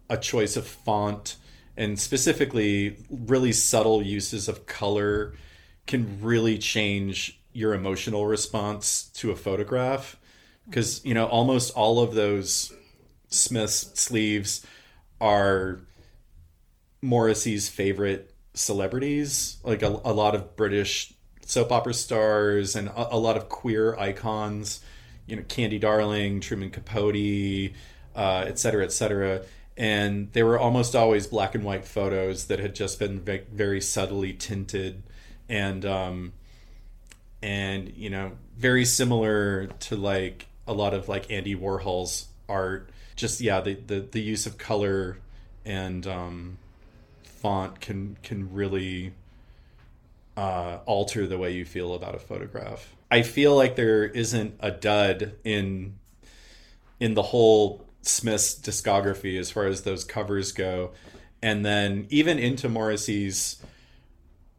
a 0.08 0.16
choice 0.16 0.56
of 0.56 0.66
font 0.66 1.36
and 1.76 1.98
specifically 1.98 2.96
really 3.10 3.52
subtle 3.52 4.02
uses 4.02 4.48
of 4.48 4.66
color 4.66 5.34
can 5.86 6.18
really 6.20 6.58
change 6.58 7.40
your 7.52 7.74
emotional 7.74 8.26
response 8.26 9.04
to 9.14 9.30
a 9.30 9.36
photograph 9.36 10.16
because 10.66 11.04
you 11.04 11.12
know 11.12 11.26
almost 11.26 11.74
all 11.74 12.00
of 12.00 12.14
those 12.14 12.72
smith's 13.28 13.98
sleeves 13.98 14.64
are 15.20 15.80
Morrissey's 17.02 17.68
favorite 17.68 18.32
celebrities, 18.54 19.58
like 19.64 19.82
a, 19.82 19.88
a 20.04 20.12
lot 20.12 20.34
of 20.34 20.56
British 20.56 21.12
soap 21.44 21.72
opera 21.72 21.94
stars 21.94 22.76
and 22.76 22.88
a, 22.88 23.14
a 23.14 23.18
lot 23.18 23.36
of 23.36 23.48
queer 23.48 23.96
icons, 23.96 24.80
you 25.26 25.36
know, 25.36 25.42
Candy 25.48 25.78
Darling, 25.78 26.40
Truman 26.40 26.70
Capote, 26.70 27.72
uh, 28.14 28.44
et 28.46 28.58
cetera, 28.58 28.84
et 28.84 28.92
cetera. 28.92 29.42
And 29.76 30.32
they 30.32 30.42
were 30.42 30.58
almost 30.58 30.94
always 30.94 31.26
black 31.26 31.54
and 31.54 31.64
white 31.64 31.84
photos 31.84 32.46
that 32.46 32.58
had 32.58 32.74
just 32.74 32.98
been 32.98 33.20
ve- 33.20 33.44
very 33.52 33.80
subtly 33.80 34.32
tinted 34.32 35.02
and, 35.48 35.84
um, 35.84 36.32
and, 37.42 37.92
you 37.96 38.10
know, 38.10 38.32
very 38.56 38.84
similar 38.84 39.66
to 39.66 39.96
like 39.96 40.46
a 40.66 40.72
lot 40.72 40.94
of 40.94 41.08
like 41.08 41.30
Andy 41.30 41.56
Warhol's 41.56 42.26
art. 42.48 42.90
Just, 43.16 43.40
yeah, 43.40 43.60
the, 43.60 43.74
the, 43.74 44.00
the 44.00 44.20
use 44.20 44.46
of 44.46 44.58
color 44.58 45.18
and, 45.64 46.06
um, 46.06 46.58
font 47.42 47.80
can 47.80 48.16
can 48.22 48.54
really 48.54 49.12
uh, 50.36 50.78
alter 50.86 51.26
the 51.26 51.36
way 51.36 51.52
you 51.52 51.64
feel 51.64 51.92
about 51.94 52.14
a 52.14 52.18
photograph. 52.18 52.94
I 53.10 53.22
feel 53.22 53.56
like 53.56 53.74
there 53.74 54.04
isn't 54.04 54.54
a 54.60 54.70
dud 54.70 55.34
in 55.42 55.98
in 57.00 57.14
the 57.14 57.22
whole 57.22 57.84
Smith's 58.02 58.54
discography 58.54 59.38
as 59.38 59.50
far 59.50 59.66
as 59.66 59.82
those 59.82 60.04
covers 60.04 60.52
go, 60.52 60.92
and 61.40 61.64
then 61.64 62.06
even 62.10 62.38
into 62.38 62.68
Morrissey's 62.68 63.62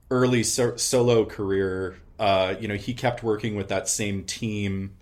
early 0.09 0.43
so- 0.43 0.77
solo 0.77 1.25
career. 1.25 1.97
Uh, 2.19 2.55
you 2.59 2.67
know, 2.67 2.75
he 2.75 2.93
kept 2.93 3.23
working 3.23 3.55
with 3.55 3.67
that 3.69 3.87
same 3.89 4.23
team. 4.23 4.95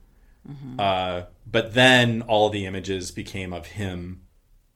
Uh, 0.80 1.24
but 1.46 1.74
then 1.76 2.24
all 2.24 2.50
the 2.50 2.66
images 2.66 3.12
became 3.12 3.54
of 3.54 3.68
him 3.68 4.22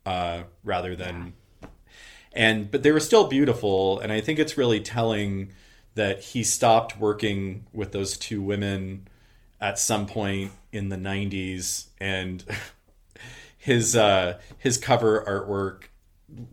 uh, 0.05 0.43
rather 0.63 0.95
than 0.95 1.33
and 2.35 2.69
but 2.69 2.83
they 2.83 2.91
were 2.91 2.99
still 2.99 3.27
beautiful. 3.27 3.99
And 3.99 4.11
i 4.11 4.21
think 4.21 4.37
it's 4.39 4.57
really 4.57 4.81
telling 4.81 5.53
that 5.95 6.19
he 6.19 6.43
stopped 6.43 6.99
working 6.99 7.65
with 7.73 7.93
those 7.93 8.17
two 8.17 8.41
women 8.41 9.07
at 9.61 9.79
some 9.79 10.05
point 10.05 10.51
in 10.73 10.89
the 10.89 10.97
90s 10.97 11.85
and 11.99 12.43
his 13.65 13.95
uh 13.95 14.37
his 14.59 14.77
cover 14.77 15.23
artwork 15.27 15.85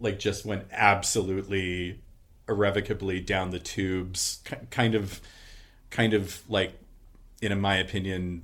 like 0.01 0.19
just 0.19 0.47
went 0.47 0.65
absolutely 0.73 2.01
irrevocably 2.49 3.21
down 3.21 3.51
the 3.51 3.59
tubes 3.59 4.43
kind 4.71 4.95
of 4.95 5.21
kind 5.91 6.15
of 6.15 6.43
like 6.49 6.73
in 7.43 7.61
my 7.61 7.77
opinion 7.77 8.43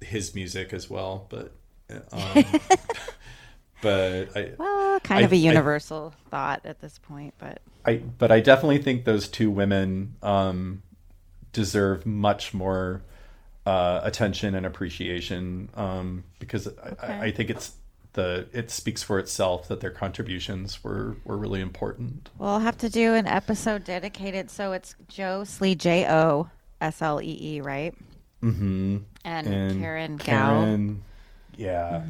his 0.00 0.36
music 0.36 0.72
as 0.72 0.88
well 0.88 1.26
but 1.28 1.52
um, 2.12 2.44
but 3.82 4.36
I, 4.36 4.52
Well, 4.58 5.00
kind 5.00 5.20
I- 5.20 5.24
of 5.24 5.32
a 5.32 5.36
universal 5.36 6.12
thought 6.30 6.60
at 6.64 6.80
this 6.80 6.98
point, 6.98 7.34
but 7.38 7.60
I 7.84 7.96
but 7.96 8.30
I 8.30 8.40
definitely 8.40 8.78
think 8.78 9.04
those 9.04 9.26
two 9.28 9.50
women 9.50 10.14
um, 10.22 10.82
deserve 11.52 12.04
much 12.04 12.52
more 12.52 13.02
uh, 13.68 14.00
attention 14.02 14.54
and 14.54 14.64
appreciation 14.64 15.68
um, 15.74 16.24
because 16.38 16.68
I, 16.68 17.06
I, 17.06 17.20
I 17.24 17.30
think 17.32 17.50
it's 17.50 17.72
the 18.14 18.48
it 18.52 18.70
speaks 18.70 19.02
for 19.02 19.18
itself 19.18 19.68
that 19.68 19.80
their 19.80 19.90
contributions 19.90 20.82
were 20.82 21.16
were 21.24 21.36
really 21.36 21.60
important. 21.60 22.30
we'll 22.38 22.60
have 22.60 22.78
to 22.78 22.88
do 22.88 23.12
an 23.12 23.26
episode 23.26 23.84
dedicated. 23.84 24.50
So 24.50 24.72
it's 24.72 24.94
Jo 25.08 25.44
Slee, 25.44 25.74
J 25.74 26.08
O 26.08 26.48
S 26.80 27.02
L 27.02 27.20
E 27.20 27.38
E, 27.40 27.60
right? 27.60 27.94
Mm-hmm. 28.42 28.98
And, 29.26 29.46
And 29.46 29.82
Caryn 29.82 30.16
Gough. 30.16 30.24
Karen, 30.24 31.02
yeah, 31.56 32.02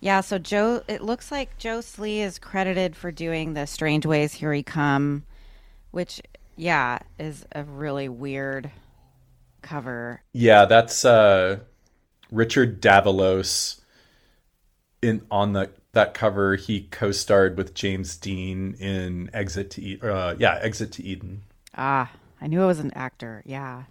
Yeah, 0.00 0.22
so 0.22 0.38
Joe, 0.38 0.82
it 0.88 1.02
looks 1.02 1.30
like 1.30 1.56
Joe 1.56 1.82
Slee 1.82 2.20
is 2.20 2.40
credited 2.40 2.96
for 2.96 3.12
doing 3.12 3.54
the 3.54 3.66
Strangeways, 3.66 4.32
Here 4.32 4.50
We 4.50 4.64
Come, 4.64 5.22
which, 5.92 6.20
yeah, 6.56 6.98
is 7.18 7.46
a 7.52 7.62
really 7.62 8.08
weird 8.08 8.72
cover. 9.64 10.22
yeah. 10.32 10.64
That's 10.66 11.04
uh, 11.04 11.58
Richard 12.30 12.80
Davalos 12.80 13.80
in 15.02 15.22
on 15.30 15.52
the 15.52 15.70
that 15.92 16.14
cover. 16.14 16.56
He 16.56 16.82
co-starred 16.90 17.56
with 17.56 17.74
James 17.74 18.16
Dean 18.16 18.74
in 18.74 19.30
Exit 19.32 19.70
to 19.70 19.82
Eden. 19.82 20.10
Uh, 20.10 20.36
yeah, 20.38 20.58
Exit 20.60 20.92
to 20.92 21.04
Eden. 21.04 21.42
Ah, 21.76 22.10
I 22.40 22.46
knew 22.46 22.62
it 22.62 22.66
was 22.66 22.80
an 22.80 22.92
actor. 22.94 23.42
Yeah. 23.46 23.84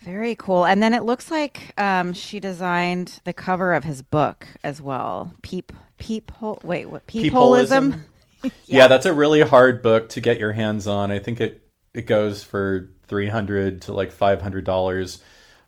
Very 0.00 0.34
cool. 0.34 0.64
And 0.64 0.82
then 0.82 0.94
it 0.94 1.04
looks 1.04 1.30
like 1.30 1.72
um, 1.78 2.12
she 2.12 2.40
designed 2.40 3.20
the 3.24 3.32
cover 3.32 3.72
of 3.72 3.84
his 3.84 4.02
book 4.02 4.46
as 4.64 4.82
well. 4.82 5.32
Peep, 5.42 5.72
peep, 5.98 6.30
hole. 6.32 6.58
Wait, 6.64 6.90
what? 6.90 7.06
Peepholism? 7.06 8.04
yeah. 8.66 8.88
that's 8.88 9.06
a 9.06 9.12
really 9.12 9.42
hard 9.42 9.80
book 9.80 10.08
to 10.10 10.20
get 10.20 10.40
your 10.40 10.52
hands 10.52 10.88
on. 10.88 11.12
I 11.12 11.20
think 11.20 11.40
it 11.40 11.61
it 11.94 12.06
goes 12.06 12.42
for 12.42 12.90
three 13.06 13.28
hundred 13.28 13.82
to 13.82 13.92
like 13.92 14.12
five 14.12 14.40
hundred 14.42 14.64
dollars. 14.64 15.22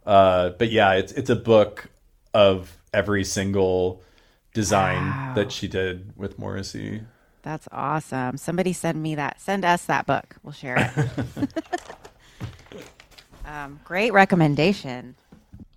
Uh, 0.07 0.51
but 0.51 0.71
yeah, 0.71 0.93
it's 0.95 1.13
it's 1.13 1.31
a 1.31 1.37
book 1.37 1.87
of 2.33 2.77
every 2.93 3.25
single 3.25 4.03
design 4.53 5.07
Wow. 5.09 5.33
that 5.35 5.53
she 5.53 5.69
did 5.69 6.13
with 6.17 6.39
Morrissey. 6.39 7.03
That's 7.43 7.69
awesome. 7.73 8.37
Somebody 8.39 8.73
send 8.73 9.03
me 9.03 9.15
that. 9.17 9.41
Send 9.41 9.65
us 9.65 9.85
that 9.87 10.07
book. 10.07 10.37
We'll 10.43 10.53
share 10.53 10.93
it. 11.37 11.49
um, 13.47 13.81
great 13.85 14.13
recommendation. 14.13 15.15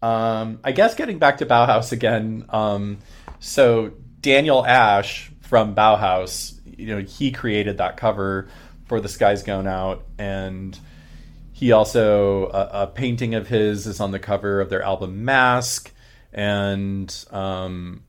Um, 0.02 0.60
I 0.64 0.72
guess 0.72 0.96
getting 0.96 1.20
back 1.20 1.38
to 1.40 1.46
Bauhaus 1.46 1.92
again. 1.92 2.46
Um, 2.50 3.00
so 3.40 3.92
Daniel 4.22 4.66
Ash 4.66 5.32
from 5.42 5.76
Bauhaus, 5.76 6.60
you 6.78 6.88
know, 6.88 7.02
he 7.02 7.32
created 7.32 7.80
that 7.80 7.98
cover 7.98 8.48
for 8.88 9.00
"The 9.00 9.10
Sky's 9.10 9.44
gone 9.44 9.68
Out," 9.68 10.06
and 10.18 10.78
he 11.54 11.72
also 11.72 12.48
a, 12.48 12.84
a 12.84 12.88
painting 12.88 13.34
of 13.36 13.48
his 13.48 13.88
is 13.88 14.00
on 14.00 14.12
the 14.12 14.20
cover 14.20 14.62
of 14.62 14.70
their 14.70 14.84
album 14.84 15.26
Mask, 15.26 15.92
and 16.32 17.14
um, 17.32 18.04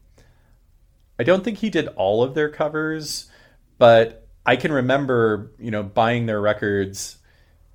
I 1.18 1.24
don't 1.24 1.42
think 1.42 1.58
he 1.58 1.70
did 1.70 1.88
all 1.88 2.22
of 2.22 2.34
their 2.34 2.48
covers, 2.48 3.30
but 3.78 4.26
I 4.44 4.56
can 4.56 4.72
remember, 4.72 5.50
you 5.58 5.70
know, 5.70 5.82
buying 5.82 6.26
their 6.26 6.40
records 6.40 7.18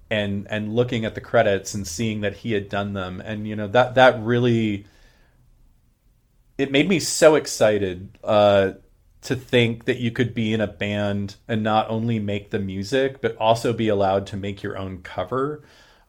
and 0.10 0.48
and 0.50 0.76
looking 0.76 1.06
at 1.06 1.16
the 1.16 1.22
credits 1.22 1.74
and 1.74 1.88
seeing 1.88 2.22
that 2.22 2.36
he 2.36 2.52
had 2.54 2.70
done 2.70 2.94
them. 2.94 3.22
And 3.22 3.48
you 3.48 3.56
know 3.56 3.68
that 3.68 3.96
that 3.96 4.22
really 4.22 4.86
it 6.58 6.72
made 6.72 6.88
me 6.88 7.00
so 7.00 7.36
excited. 7.36 8.18
Uh 8.24 8.74
to 9.24 9.36
think 9.36 9.86
that 9.86 9.98
you 9.98 10.12
could 10.12 10.34
be 10.34 10.54
in 10.54 10.62
a 10.62 10.68
band 10.68 11.36
and 11.48 11.64
not 11.64 11.90
only 11.90 12.20
make 12.20 12.50
the 12.52 12.60
music 12.60 13.22
but 13.22 13.36
also 13.38 13.74
be 13.74 13.88
allowed 13.88 14.28
to 14.28 14.38
make 14.38 14.62
your 14.62 14.78
own 14.78 15.02
cover 15.02 15.64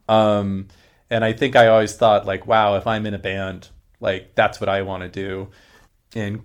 um 0.09 0.67
and 1.11 1.25
i 1.25 1.33
think 1.33 1.57
i 1.57 1.67
always 1.67 1.95
thought 1.97 2.27
like 2.27 2.47
wow 2.47 2.77
if 2.77 2.87
i'm 2.87 3.07
in 3.07 3.15
a 3.15 3.19
band 3.19 3.69
like 4.01 4.35
that's 4.35 4.61
what 4.61 4.69
i 4.69 4.83
want 4.83 5.03
to 5.03 5.09
do 5.09 5.49
and 6.15 6.43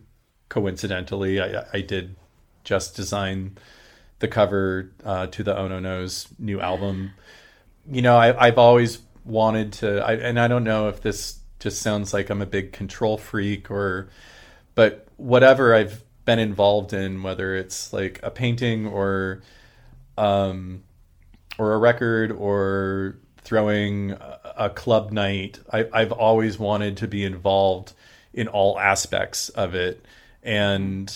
coincidentally 0.48 1.42
i 1.42 1.64
i 1.74 1.82
did 1.82 2.16
just 2.64 2.96
design 2.96 3.58
the 4.20 4.28
cover 4.28 4.92
uh, 5.04 5.28
to 5.28 5.44
the 5.44 5.54
Ononos 5.54 6.28
new 6.38 6.62
album. 6.62 7.12
You 7.90 8.02
know, 8.02 8.18
I, 8.18 8.48
I've 8.48 8.58
always 8.58 9.00
wanted 9.26 9.74
to, 9.74 10.06
I, 10.06 10.14
and 10.14 10.40
I 10.40 10.48
don't 10.48 10.64
know 10.64 10.90
if 10.90 11.02
this 11.02 11.40
just 11.60 11.82
sounds 11.82 12.14
like 12.14 12.30
I'm 12.30 12.42
a 12.42 12.46
big 12.46 12.72
control 12.72 13.18
freak 13.18 13.72
or, 13.72 14.10
but 14.76 15.08
whatever 15.18 15.74
I've 15.74 16.04
been 16.30 16.38
involved 16.38 16.94
in, 16.94 17.24
whether 17.24 17.56
it's 17.56 17.92
like 17.92 18.20
a 18.22 18.30
painting 18.30 18.86
or, 18.86 19.42
um, 20.16 20.84
or 21.58 21.74
a 21.74 21.78
record 21.80 22.32
or 22.32 23.18
throwing 23.38 24.12
a, 24.12 24.70
club 24.70 25.12
night, 25.12 25.60
I, 25.74 25.88
I've 25.92 26.12
always 26.12 26.60
wanted 26.60 26.98
to 26.98 27.08
be 27.08 27.24
involved 27.24 27.94
in 28.32 28.48
all 28.48 28.78
aspects 28.78 29.50
of 29.50 29.74
it. 29.74 30.06
And, 30.44 31.12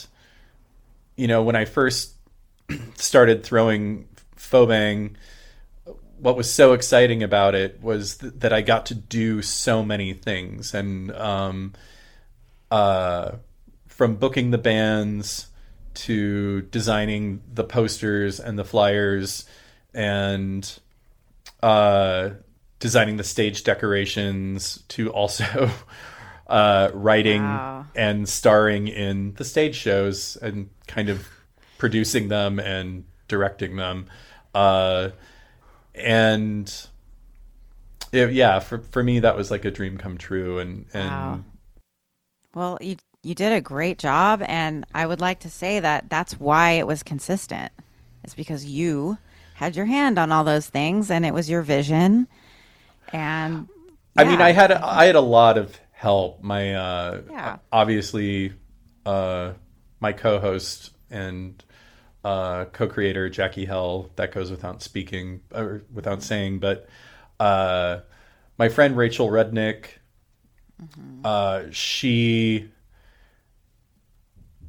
you 1.16 1.28
know, 1.28 1.44
when 1.44 1.56
I 1.56 1.66
first 1.66 2.14
started 2.96 3.44
throwing 3.44 4.08
Phobang, 4.36 5.14
what 6.18 6.36
was 6.36 6.52
so 6.52 6.74
exciting 6.74 7.22
about 7.22 7.54
it 7.54 7.84
was 7.84 8.18
th- 8.18 8.34
that 8.38 8.52
I 8.52 8.64
got 8.64 8.88
to 8.88 8.96
do 8.96 9.44
so 9.44 9.86
many 9.86 10.14
things, 10.14 10.74
and 10.74 11.12
um, 11.12 11.74
uh, 12.72 13.34
from 14.04 14.16
booking 14.18 14.52
the 14.52 14.58
bands 14.58 15.48
to 15.94 16.62
designing 16.64 17.42
the 17.54 17.64
posters 17.64 18.38
and 18.38 18.60
the 18.60 18.66
flyers, 18.66 19.46
and 19.94 20.78
uh, 21.62 22.32
designing 22.80 23.16
the 23.16 23.24
stage 23.24 23.64
decorations, 23.64 24.84
to 24.90 25.10
also 25.10 25.72
uh, 26.48 26.90
writing 26.94 27.44
Wow. 27.44 27.86
and 27.96 28.28
starring 28.28 28.90
in 28.90 29.36
the 29.36 29.46
stage 29.46 29.76
shows 29.76 30.36
and 30.36 30.70
kind 30.86 31.08
of 31.08 31.26
producing 31.78 32.28
them 32.28 32.60
and 32.60 33.06
directing 33.30 33.78
them. 33.78 34.08
Uh, 34.54 35.12
and 35.96 36.88
it, 38.12 38.34
yeah, 38.34 38.60
for 38.60 38.80
for 38.80 39.02
me 39.02 39.22
that 39.22 39.38
was 39.38 39.50
like 39.50 39.64
a 39.64 39.72
dream 39.72 39.98
come 39.98 40.18
true. 40.18 40.60
And 40.60 40.88
and 40.94 41.10
Wow. 41.10 41.44
Well, 42.54 42.78
you 42.82 42.98
you 43.24 43.34
did 43.34 43.54
a 43.54 43.62
great 43.62 43.98
job, 43.98 44.44
and 44.46 44.86
I 44.94 45.06
would 45.06 45.22
like 45.22 45.40
to 45.42 45.50
say 45.50 45.80
that 45.80 46.10
that's 46.10 46.40
why 46.40 46.72
it 46.72 46.86
was 46.86 47.04
consistent. 47.04 47.72
It's 48.24 48.36
because 48.36 48.66
you 48.66 49.18
had 49.56 49.76
your 49.76 49.86
hand 49.86 50.20
on 50.20 50.32
all 50.32 50.44
those 50.44 50.68
things, 50.68 51.10
and 51.10 51.26
it 51.26 51.34
was 51.34 51.50
your 51.50 51.62
vision. 51.62 52.28
And 53.14 53.68
I 54.18 54.26
mean. 54.26 54.42
I 54.42 54.52
had 54.52 54.72
I 54.72 55.06
had 55.06 55.16
a 55.16 55.22
lot 55.22 55.58
of 55.58 55.80
help. 55.92 56.44
My 56.44 56.76
uh, 56.76 57.22
Yeah. 57.30 57.58
obviously 57.72 58.54
uh, 59.06 59.54
my 60.00 60.12
co-host 60.12 60.92
and 61.10 61.64
uh, 62.26 62.66
co-creator 62.66 63.30
Jackie 63.30 63.66
Hell. 63.66 64.10
That 64.18 64.34
goes 64.34 64.52
without 64.52 64.82
speaking 64.82 65.42
or 65.54 65.84
without 65.94 66.24
saying, 66.24 66.60
but 66.60 66.88
uh, 67.40 68.00
my 68.58 68.70
friend 68.70 68.98
Rachel 68.98 69.30
Rudnick. 69.30 69.86
Uh, 71.24 71.64
she 71.72 72.70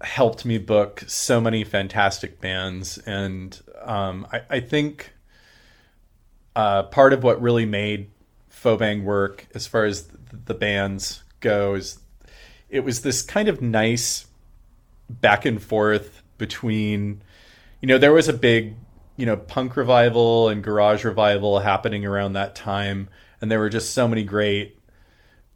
helped 0.04 0.44
me 0.44 0.58
book 0.58 1.04
so 1.06 1.40
many 1.40 1.64
fantastic 1.64 2.40
bands, 2.40 2.98
and 2.98 3.60
um, 3.82 4.26
I, 4.32 4.42
I 4.50 4.60
think 4.60 5.12
uh, 6.56 6.84
part 6.84 7.12
of 7.12 7.22
what 7.22 7.40
really 7.40 7.66
made 7.66 8.10
Phobang 8.50 9.02
work, 9.02 9.46
as 9.54 9.66
far 9.66 9.84
as 9.84 10.08
the 10.46 10.54
bands 10.54 11.22
go, 11.40 11.74
is 11.74 11.98
it 12.68 12.80
was 12.80 13.02
this 13.02 13.22
kind 13.22 13.48
of 13.48 13.60
nice 13.60 14.26
back 15.08 15.44
and 15.44 15.62
forth 15.62 16.22
between, 16.38 17.22
you 17.80 17.88
know, 17.88 17.98
there 17.98 18.12
was 18.12 18.28
a 18.28 18.32
big, 18.32 18.74
you 19.16 19.26
know, 19.26 19.36
punk 19.36 19.76
revival 19.76 20.48
and 20.48 20.62
garage 20.62 21.04
revival 21.04 21.60
happening 21.60 22.04
around 22.04 22.32
that 22.32 22.54
time, 22.54 23.08
and 23.40 23.50
there 23.50 23.58
were 23.58 23.68
just 23.68 23.92
so 23.92 24.08
many 24.08 24.24
great 24.24 24.78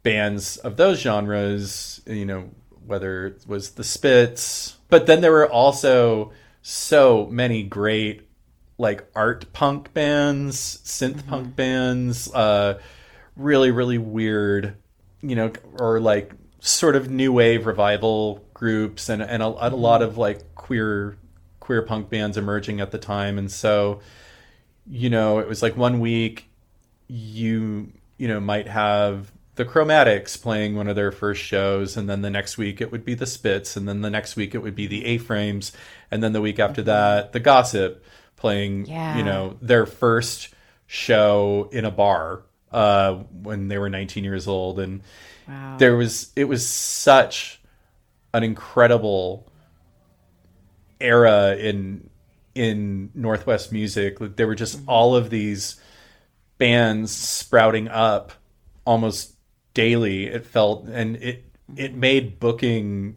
bands 0.03 0.57
of 0.57 0.77
those 0.77 0.99
genres, 0.99 2.01
you 2.05 2.25
know, 2.25 2.49
whether 2.89 3.27
it 3.27 3.47
was 3.47 3.71
the 3.71 3.83
Spits, 3.83 4.77
but 4.89 5.05
then 5.05 5.21
there 5.21 5.31
were 5.31 5.49
also 5.49 6.31
so 6.61 7.27
many 7.31 7.63
great 7.63 8.27
like 8.77 9.05
art 9.15 9.51
punk 9.53 9.93
bands, 9.93 10.79
synth 10.83 11.25
punk 11.27 11.55
bands, 11.55 12.33
uh, 12.33 12.79
really, 13.35 13.71
really 13.71 13.97
weird, 13.97 14.75
you 15.21 15.35
know, 15.35 15.51
or 15.79 15.99
like 15.99 16.33
sort 16.59 16.95
of 16.95 17.09
new 17.09 17.31
wave 17.31 17.65
revival 17.65 18.45
groups 18.53 19.09
and, 19.09 19.21
and 19.21 19.41
a, 19.41 19.45
a 19.45 19.69
lot 19.69 20.01
of 20.01 20.17
like 20.17 20.55
queer 20.55 21.17
queer 21.59 21.81
punk 21.81 22.09
bands 22.09 22.37
emerging 22.37 22.81
at 22.81 22.91
the 22.91 22.97
time. 22.97 23.37
And 23.37 23.51
so, 23.51 23.99
you 24.87 25.09
know, 25.09 25.39
it 25.39 25.47
was 25.47 25.61
like 25.61 25.77
one 25.77 25.99
week 25.99 26.49
you 27.09 27.91
you 28.17 28.27
know 28.27 28.39
might 28.39 28.67
have 28.67 29.31
the 29.59 29.65
Chromatics 29.65 30.41
playing 30.41 30.77
one 30.77 30.87
of 30.87 30.95
their 30.95 31.11
first 31.11 31.41
shows, 31.41 31.97
and 31.97 32.09
then 32.09 32.21
the 32.21 32.29
next 32.29 32.57
week 32.57 32.79
it 32.79 32.93
would 32.93 33.03
be 33.03 33.13
the 33.13 33.25
Spits, 33.25 33.75
and 33.75 33.89
then 33.89 33.99
the 33.99 34.09
next 34.09 34.37
week 34.37 34.55
it 34.55 34.59
would 34.59 34.73
be 34.73 34.87
the 34.87 35.05
A 35.05 35.17
Frames, 35.17 35.73
and 36.09 36.23
then 36.23 36.31
the 36.31 36.39
week 36.39 36.59
after 36.59 36.81
that 36.83 37.33
the 37.33 37.41
Gossip 37.41 38.01
playing 38.37 38.85
Yeah. 38.85 39.17
you 39.17 39.23
know 39.25 39.57
their 39.61 39.85
first 39.85 40.47
show 40.87 41.67
in 41.73 41.83
a 41.83 41.91
bar 41.91 42.43
uh, 42.71 43.15
when 43.15 43.67
they 43.67 43.77
were 43.77 43.89
19 43.89 44.23
years 44.23 44.47
old, 44.47 44.79
and 44.79 45.01
Wow. 45.45 45.75
there 45.77 45.97
was 45.97 46.31
it 46.37 46.45
was 46.45 46.65
such 46.65 47.59
an 48.33 48.43
incredible 48.43 49.51
era 51.01 51.55
in 51.57 52.09
in 52.55 53.09
northwest 53.13 53.71
music 53.73 54.17
there 54.37 54.47
were 54.47 54.55
just 54.55 54.79
all 54.87 55.15
of 55.15 55.29
these 55.29 55.81
bands 56.59 57.11
sprouting 57.11 57.87
up 57.89 58.31
almost 58.85 59.33
daily 59.73 60.25
it 60.27 60.45
felt 60.45 60.87
and 60.87 61.15
it 61.17 61.43
it 61.77 61.93
made 61.95 62.39
booking 62.39 63.15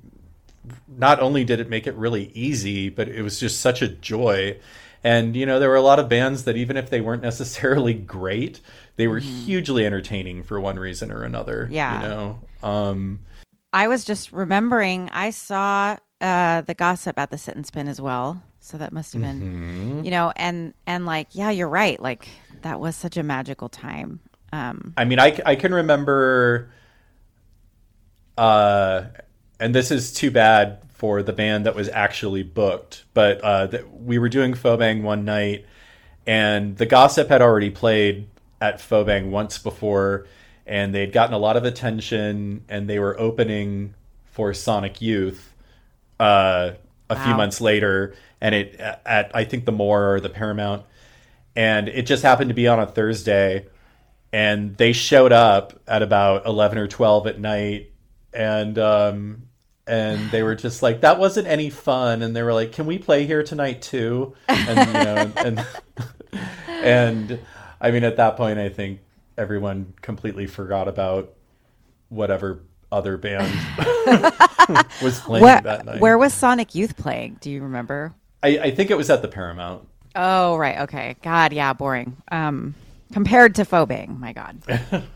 not 0.87 1.21
only 1.21 1.45
did 1.45 1.59
it 1.61 1.69
make 1.69 1.87
it 1.87 1.95
really 1.95 2.31
easy 2.35 2.89
but 2.89 3.09
it 3.09 3.23
was 3.23 3.41
just 3.41 3.61
such 3.61 3.83
a 3.83 3.89
joy 3.89 4.57
and 5.03 5.35
you 5.35 5.45
know 5.47 5.59
there 5.59 5.69
were 5.69 5.77
a 5.77 5.83
lot 5.83 5.99
of 5.99 6.09
bands 6.09 6.45
that 6.45 6.57
even 6.57 6.77
if 6.77 6.91
they 6.91 7.01
weren't 7.01 7.23
necessarily 7.31 7.95
great 7.95 8.61
they 8.97 9.09
were 9.09 9.19
hugely 9.19 9.85
entertaining 9.87 10.43
for 10.43 10.61
one 10.61 10.79
reason 10.79 11.11
or 11.11 11.25
another 11.25 11.69
Yeah. 11.71 12.01
you 12.03 12.09
know 12.09 12.41
um 12.63 13.21
I 13.73 13.89
was 13.89 14.05
just 14.05 14.33
remembering 14.33 15.09
I 15.13 15.31
saw 15.31 15.97
uh, 16.21 16.61
the 16.61 16.75
gossip 16.75 17.19
at 17.19 17.31
the 17.31 17.39
sit 17.39 17.57
and 17.57 17.67
spin 17.67 17.89
as 17.89 18.01
well. 18.03 18.43
So 18.61 18.77
that 18.77 18.93
must 18.93 19.15
have 19.15 19.23
been, 19.23 19.41
Mm-hmm. 19.41 20.05
you 20.05 20.11
know, 20.11 20.31
and 20.37 20.75
and 20.87 21.07
like, 21.07 21.29
yeah, 21.33 21.49
you're 21.51 21.71
right. 21.71 21.99
Like 21.99 22.29
that 22.61 22.79
was 22.81 22.95
such 22.97 23.17
a 23.17 23.23
magical 23.23 23.71
time. 23.71 24.21
Um, 24.53 24.93
I 24.97 25.05
mean, 25.05 25.19
I, 25.19 25.39
I 25.47 25.57
can 25.57 25.73
remember, 25.73 26.71
uh, 28.37 29.05
and 29.59 29.75
this 29.75 29.91
is 29.91 30.13
too 30.13 30.31
bad 30.31 30.83
for 30.93 31.23
the 31.23 31.33
band 31.33 31.67
that 31.67 31.75
was 31.75 31.89
actually 31.89 32.43
booked, 32.43 33.05
but 33.15 33.43
uh, 33.43 33.69
we 33.93 34.19
were 34.19 34.29
doing 34.29 34.53
Phobang 34.53 35.03
one 35.03 35.25
night, 35.25 35.65
and 36.27 36.77
the 36.77 36.87
Gossip 36.87 37.29
had 37.29 37.41
already 37.41 37.71
played 37.71 38.29
at 38.61 38.79
Phobang 38.79 39.31
once 39.31 39.59
before, 39.59 40.27
and 40.67 40.95
they'd 40.95 41.13
gotten 41.13 41.35
a 41.35 41.39
lot 41.39 41.57
of 41.57 41.65
attention, 41.65 42.65
and 42.69 42.89
they 42.89 42.99
were 42.99 43.19
opening 43.19 43.95
for 44.27 44.55
Sonic 44.55 45.01
Youth 45.01 45.55
uh, 46.21 46.73
a 47.11 47.17
few 47.17 47.35
months 47.35 47.61
later, 47.61 48.15
and 48.41 48.55
it 48.55 48.77
at 48.79 49.31
I 49.35 49.45
think 49.45 49.65
the 49.65 49.73
Moore 49.73 50.15
or 50.15 50.21
the 50.21 50.31
Paramount, 50.31 50.85
and 51.57 51.89
it 51.89 52.03
just 52.03 52.23
happened 52.23 52.49
to 52.51 52.55
be 52.55 52.69
on 52.69 52.79
a 52.79 52.87
Thursday 52.87 53.67
and 54.33 54.76
they 54.76 54.93
showed 54.93 55.33
up 55.33 55.80
at 55.87 56.03
about 56.03 56.47
11 56.47 56.78
or 56.78 56.89
12 56.89 57.26
at 57.26 57.39
night 57.39 57.93
and 58.33 58.78
um 58.78 59.43
and 59.87 60.30
they 60.30 60.43
were 60.43 60.55
just 60.55 60.83
like 60.83 61.01
that 61.03 61.18
wasn't 61.18 61.47
any 61.47 61.68
fun 61.68 62.22
and 62.22 62.35
they 62.35 62.43
were 62.43 62.55
like 62.55 62.72
can 62.72 62.87
we 62.87 62.99
play 62.99 63.26
here 63.26 63.43
tonight 63.43 63.83
too 63.83 64.35
and 64.49 64.87
you 64.89 64.93
know 64.95 65.33
and 65.45 65.66
and 66.68 67.39
i 67.80 67.91
mean 67.91 68.05
at 68.05 68.16
that 68.16 68.37
point 68.37 68.59
i 68.59 68.68
think 68.68 69.01
everyone 69.37 69.93
completely 70.01 70.47
forgot 70.47 70.89
about 70.89 71.35
whatever 72.09 72.62
other 72.91 73.16
band 73.16 73.51
was 75.03 75.18
playing 75.20 75.43
where, 75.43 75.61
that 75.61 75.85
night 75.85 76.01
where 76.01 76.18
was 76.18 76.35
Sonic 76.35 76.74
Youth 76.74 76.95
playing? 76.99 77.39
Do 77.41 77.51
you 77.51 77.62
remember? 77.62 78.14
I, 78.43 78.59
I 78.59 78.70
think 78.70 78.91
it 78.91 78.99
was 78.99 79.09
at 79.09 79.22
the 79.22 79.28
paramount 79.28 79.89
Oh, 80.14 80.57
right. 80.57 80.80
Okay. 80.80 81.16
God, 81.22 81.53
yeah, 81.53 81.72
boring. 81.72 82.16
Um, 82.30 82.74
compared 83.13 83.55
to 83.57 83.65
Phobang, 83.65 84.19
my 84.19 84.33
God. 84.33 84.63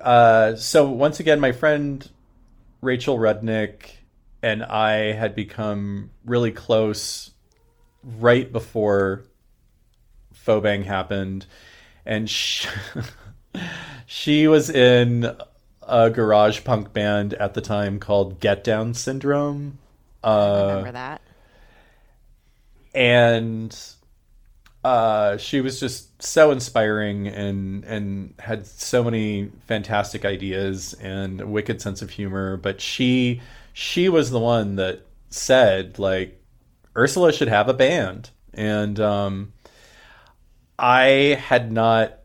Uh, 0.00 0.56
so 0.56 0.90
once 0.90 1.20
again, 1.20 1.38
my 1.38 1.52
friend 1.52 2.10
Rachel 2.80 3.16
Rudnick 3.18 3.90
and 4.42 4.64
I 4.64 5.12
had 5.12 5.36
become 5.36 6.10
really 6.24 6.50
close 6.50 7.30
right 8.02 8.50
before 8.50 9.22
Phobang 10.34 10.84
happened, 10.84 11.46
and 12.04 12.28
she, 12.28 12.68
she 14.06 14.48
was 14.48 14.68
in 14.68 15.36
a 15.86 16.10
garage 16.10 16.64
punk 16.64 16.92
band 16.92 17.34
at 17.34 17.54
the 17.54 17.60
time 17.60 18.00
called 18.00 18.40
Get 18.40 18.64
Down 18.64 18.94
Syndrome. 18.94 19.78
Uh, 20.24 20.66
remember 20.68 20.92
that? 20.92 21.21
And 22.94 23.76
uh, 24.84 25.36
she 25.36 25.60
was 25.60 25.78
just 25.78 26.22
so 26.22 26.50
inspiring 26.50 27.28
and 27.28 27.84
and 27.84 28.34
had 28.38 28.66
so 28.66 29.04
many 29.04 29.50
fantastic 29.66 30.24
ideas 30.24 30.94
and 30.94 31.40
a 31.40 31.46
wicked 31.46 31.80
sense 31.80 32.02
of 32.02 32.10
humor. 32.10 32.56
But 32.56 32.80
she 32.80 33.40
she 33.72 34.08
was 34.08 34.30
the 34.30 34.40
one 34.40 34.76
that 34.76 35.06
said 35.30 35.98
like 35.98 36.40
Ursula 36.96 37.32
should 37.32 37.48
have 37.48 37.68
a 37.68 37.74
band, 37.74 38.30
and 38.52 38.98
um, 38.98 39.52
I 40.78 41.38
had 41.40 41.70
not 41.72 42.18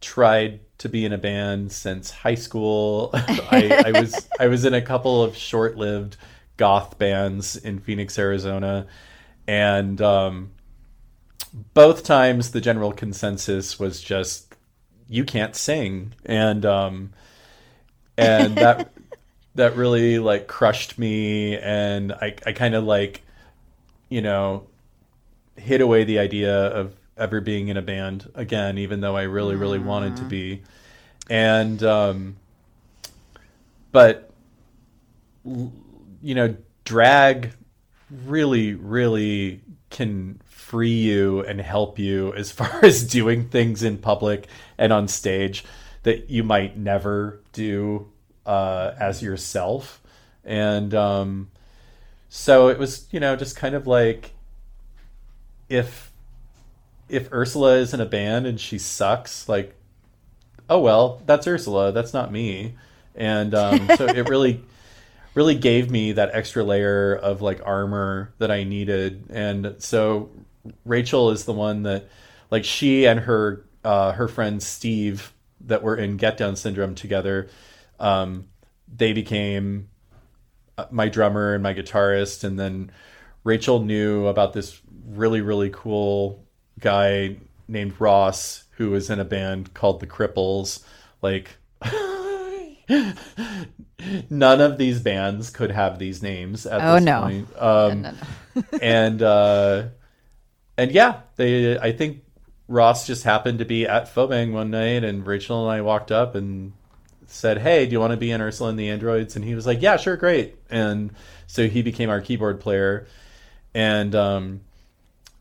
tried 0.00 0.60
to 0.78 0.88
be 0.88 1.04
in 1.04 1.12
a 1.12 1.18
band 1.18 1.72
since 1.72 2.10
high 2.10 2.36
school. 2.36 3.10
I, 3.14 3.82
I 3.86 4.00
was 4.00 4.28
I 4.38 4.46
was 4.46 4.64
in 4.64 4.74
a 4.74 4.80
couple 4.80 5.22
of 5.22 5.36
short-lived 5.36 6.16
goth 6.56 6.98
bands 6.98 7.56
in 7.56 7.80
Phoenix, 7.80 8.18
Arizona, 8.18 8.86
and 9.50 10.00
um, 10.00 10.52
both 11.74 12.04
times 12.04 12.52
the 12.52 12.60
general 12.60 12.92
consensus 12.92 13.80
was 13.80 14.00
just 14.00 14.54
you 15.08 15.24
can't 15.24 15.56
sing, 15.56 16.14
and 16.24 16.64
um, 16.64 17.10
and 18.16 18.54
that 18.54 18.92
that 19.56 19.74
really 19.74 20.20
like 20.20 20.46
crushed 20.46 21.00
me, 21.00 21.58
and 21.58 22.12
I 22.12 22.36
I 22.46 22.52
kind 22.52 22.76
of 22.76 22.84
like 22.84 23.22
you 24.08 24.22
know 24.22 24.68
hid 25.56 25.80
away 25.80 26.04
the 26.04 26.20
idea 26.20 26.54
of 26.68 26.94
ever 27.16 27.40
being 27.40 27.66
in 27.66 27.76
a 27.76 27.82
band 27.82 28.30
again, 28.36 28.78
even 28.78 29.00
though 29.00 29.16
I 29.16 29.22
really, 29.22 29.56
really 29.56 29.80
wanted 29.80 30.16
to 30.18 30.22
be. 30.22 30.62
And, 31.28 31.82
um, 31.82 32.36
but, 33.90 34.30
you 35.44 36.34
know, 36.34 36.56
drag 36.84 37.52
really, 38.24 38.74
really 38.74 39.60
can 39.90 40.40
free 40.48 40.90
you 40.90 41.40
and 41.44 41.60
help 41.60 41.98
you 41.98 42.32
as 42.34 42.52
far 42.52 42.84
as 42.84 43.06
doing 43.06 43.48
things 43.48 43.82
in 43.82 43.98
public 43.98 44.46
and 44.78 44.92
on 44.92 45.08
stage 45.08 45.64
that 46.02 46.30
you 46.30 46.42
might 46.42 46.76
never 46.76 47.40
do 47.52 48.10
uh, 48.46 48.92
as 48.98 49.22
yourself. 49.22 50.00
And, 50.44 50.94
um, 50.94 51.50
so 52.32 52.68
it 52.68 52.78
was, 52.78 53.08
you 53.10 53.18
know, 53.18 53.34
just 53.34 53.56
kind 53.56 53.74
of 53.74 53.88
like 53.88 54.32
if 55.68 56.12
if 57.08 57.32
Ursula 57.32 57.76
is 57.76 57.92
in 57.92 58.00
a 58.00 58.06
band 58.06 58.46
and 58.46 58.58
she 58.60 58.78
sucks, 58.78 59.48
like, 59.48 59.74
oh 60.68 60.78
well, 60.78 61.20
that's 61.26 61.46
Ursula, 61.46 61.90
that's 61.90 62.14
not 62.14 62.30
me. 62.30 62.76
And 63.16 63.52
um, 63.52 63.88
so 63.96 64.06
it 64.06 64.28
really, 64.28 64.62
really 65.34 65.54
gave 65.54 65.90
me 65.90 66.12
that 66.12 66.30
extra 66.32 66.64
layer 66.64 67.14
of 67.14 67.42
like 67.42 67.60
armor 67.64 68.32
that 68.38 68.50
I 68.50 68.64
needed. 68.64 69.24
And 69.30 69.76
so 69.78 70.30
Rachel 70.84 71.30
is 71.30 71.44
the 71.44 71.52
one 71.52 71.84
that, 71.84 72.08
like, 72.50 72.64
she 72.64 73.06
and 73.06 73.20
her 73.20 73.64
uh, 73.84 74.12
her 74.12 74.28
friend 74.28 74.62
Steve 74.62 75.32
that 75.62 75.82
were 75.82 75.96
in 75.96 76.16
Get 76.16 76.36
Down 76.36 76.56
Syndrome 76.56 76.94
together, 76.94 77.48
um, 77.98 78.48
they 78.94 79.12
became 79.12 79.88
uh, 80.76 80.86
my 80.90 81.08
drummer 81.08 81.54
and 81.54 81.62
my 81.62 81.74
guitarist 81.74 82.44
and 82.44 82.58
then 82.58 82.90
Rachel 83.44 83.80
knew 83.80 84.26
about 84.26 84.52
this 84.52 84.80
really 85.08 85.40
really 85.40 85.70
cool 85.70 86.44
guy 86.78 87.36
named 87.68 87.94
Ross 88.00 88.64
who 88.72 88.90
was 88.90 89.10
in 89.10 89.20
a 89.20 89.24
band 89.24 89.74
called 89.74 90.00
the 90.00 90.06
Cripples 90.06 90.82
like 91.22 91.50
none 94.30 94.60
of 94.60 94.78
these 94.78 95.00
bands 95.00 95.50
could 95.50 95.70
have 95.70 95.98
these 95.98 96.22
names 96.22 96.66
at 96.66 96.80
Oh, 96.82 96.94
this 96.94 97.04
no. 97.04 97.20
point 97.22 97.48
um 97.58 98.02
No, 98.02 98.10
no. 98.12 98.62
and 98.82 99.22
uh 99.22 99.84
and 100.76 100.90
yeah 100.90 101.20
they 101.36 101.78
i 101.78 101.92
think 101.92 102.22
Ross 102.68 103.06
just 103.06 103.24
happened 103.24 103.58
to 103.58 103.64
be 103.64 103.84
at 103.84 104.14
Phobang 104.14 104.52
one 104.52 104.70
night, 104.70 105.02
and 105.02 105.26
Rachel 105.26 105.68
and 105.68 105.76
I 105.76 105.80
walked 105.80 106.12
up 106.12 106.36
and 106.36 106.72
said, 107.26 107.58
"Hey, 107.58 107.84
do 107.84 107.90
you 107.90 107.98
want 107.98 108.12
to 108.12 108.16
be 108.16 108.30
in 108.30 108.40
Ursula 108.40 108.70
and 108.70 108.78
the 108.78 108.90
Androids?" 108.90 109.34
And 109.34 109.44
he 109.44 109.56
was 109.56 109.66
like, 109.66 109.82
"Yeah, 109.82 109.96
sure, 109.96 110.16
great." 110.16 110.54
And 110.70 111.10
so 111.48 111.66
he 111.66 111.82
became 111.82 112.10
our 112.10 112.20
keyboard 112.20 112.60
player, 112.60 113.08
and 113.74 114.14
um, 114.14 114.60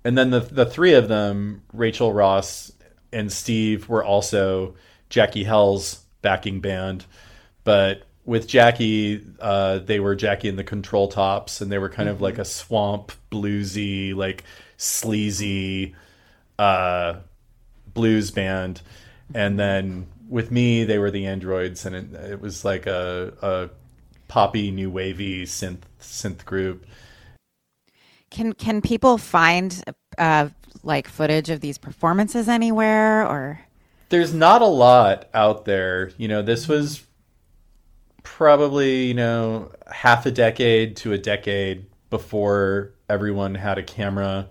and 0.04 0.18
then 0.18 0.32
the 0.32 0.40
the 0.40 0.66
three 0.66 0.96
of 0.96 1.08
them, 1.08 1.62
Rachel, 1.72 2.12
Ross, 2.12 2.72
and 3.14 3.32
Steve, 3.32 3.88
were 3.88 4.04
also 4.04 4.74
Jackie 5.10 5.44
Hell's 5.44 6.04
backing 6.24 6.62
band, 6.62 7.06
but 7.70 8.02
with 8.26 8.48
Jackie, 8.48 9.24
uh, 9.40 9.78
they 9.78 10.00
were 10.00 10.16
Jackie 10.16 10.50
and 10.50 10.58
the 10.58 10.64
Control 10.64 11.08
Tops, 11.08 11.62
and 11.62 11.72
they 11.72 11.78
were 11.78 11.88
kind 11.88 12.10
of 12.10 12.20
like 12.20 12.40
a 12.40 12.44
swamp 12.44 13.12
bluesy, 13.32 14.16
like 14.16 14.44
sleazy 14.78 15.94
uh, 16.58 17.18
blues 17.94 18.32
band. 18.32 18.82
And 19.36 19.60
then 19.60 20.08
with 20.28 20.50
me, 20.50 20.84
they 20.84 20.98
were 20.98 21.12
the 21.12 21.28
Androids, 21.28 21.86
and 21.86 21.96
it, 21.96 22.32
it 22.32 22.42
was 22.42 22.66
like 22.66 22.88
a, 22.88 23.34
a 23.40 23.70
poppy, 24.28 24.72
new 24.72 24.90
wavy 24.90 25.46
synth 25.46 25.84
synth 26.02 26.44
group. 26.46 26.88
Can 28.32 28.54
can 28.54 28.82
people 28.82 29.20
find 29.20 29.84
uh, 30.18 30.50
like 30.82 31.08
footage 31.08 31.52
of 31.52 31.62
these 31.62 31.78
performances 31.78 32.50
anywhere 32.50 33.28
or? 33.28 33.62
There's 34.10 34.34
not 34.34 34.64
a 34.64 34.66
lot 34.66 35.30
out 35.36 35.66
there. 35.66 36.14
You 36.18 36.28
know, 36.28 36.42
this 36.42 36.68
was 36.68 37.06
probably 38.38 39.06
you 39.06 39.14
know 39.14 39.72
half 39.92 40.26
a 40.26 40.32
decade 40.32 40.96
to 40.96 41.14
a 41.14 41.18
decade 41.18 41.86
before 42.10 42.92
everyone 43.08 43.56
had 43.56 43.78
a 43.78 43.84
camera 43.84 44.48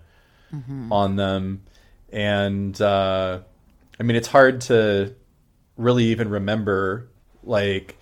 on 0.91 1.17
them. 1.17 1.63
And 2.11 2.81
uh, 2.81 3.41
i 4.01 4.03
mean 4.03 4.17
it's 4.17 4.29
hard 4.29 4.61
to 4.63 5.15
really 5.77 6.05
even 6.05 6.29
remember 6.29 7.09
like 7.43 7.99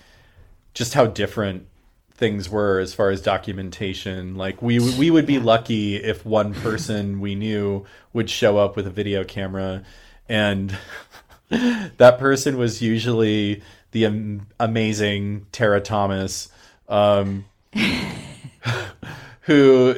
just 0.74 0.94
how 0.94 1.06
different 1.06 1.66
things 2.14 2.48
were 2.48 2.78
as 2.80 2.94
far 2.94 3.10
as 3.10 3.20
documentation. 3.20 4.36
Like 4.36 4.62
we 4.62 4.78
we 4.78 5.10
would 5.10 5.26
be 5.26 5.38
lucky 5.38 5.96
if 5.96 6.24
one 6.24 6.54
person 6.54 7.20
we 7.20 7.34
knew 7.34 7.84
would 8.12 8.30
show 8.30 8.58
up 8.58 8.76
with 8.76 8.86
a 8.86 8.90
video 8.90 9.24
camera. 9.24 9.84
And 10.28 10.76
that 11.48 12.18
person 12.18 12.56
was 12.56 12.82
usually 12.82 13.62
the 13.92 14.06
am- 14.06 14.46
amazing 14.58 15.46
Tara 15.52 15.80
Thomas, 15.80 16.48
um, 16.88 17.44
who, 19.42 19.94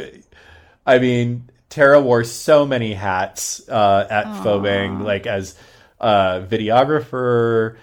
I 0.87 0.99
mean, 0.99 1.49
Tara 1.69 2.01
wore 2.01 2.25
so 2.25 2.67
many 2.67 2.95
hats 2.95 3.69
uh, 3.69 4.07
at 4.09 4.27
Phobang, 4.43 5.03
like 5.03 5.27
as 5.27 5.55
uh, 6.01 6.41
videographer, 6.41 7.77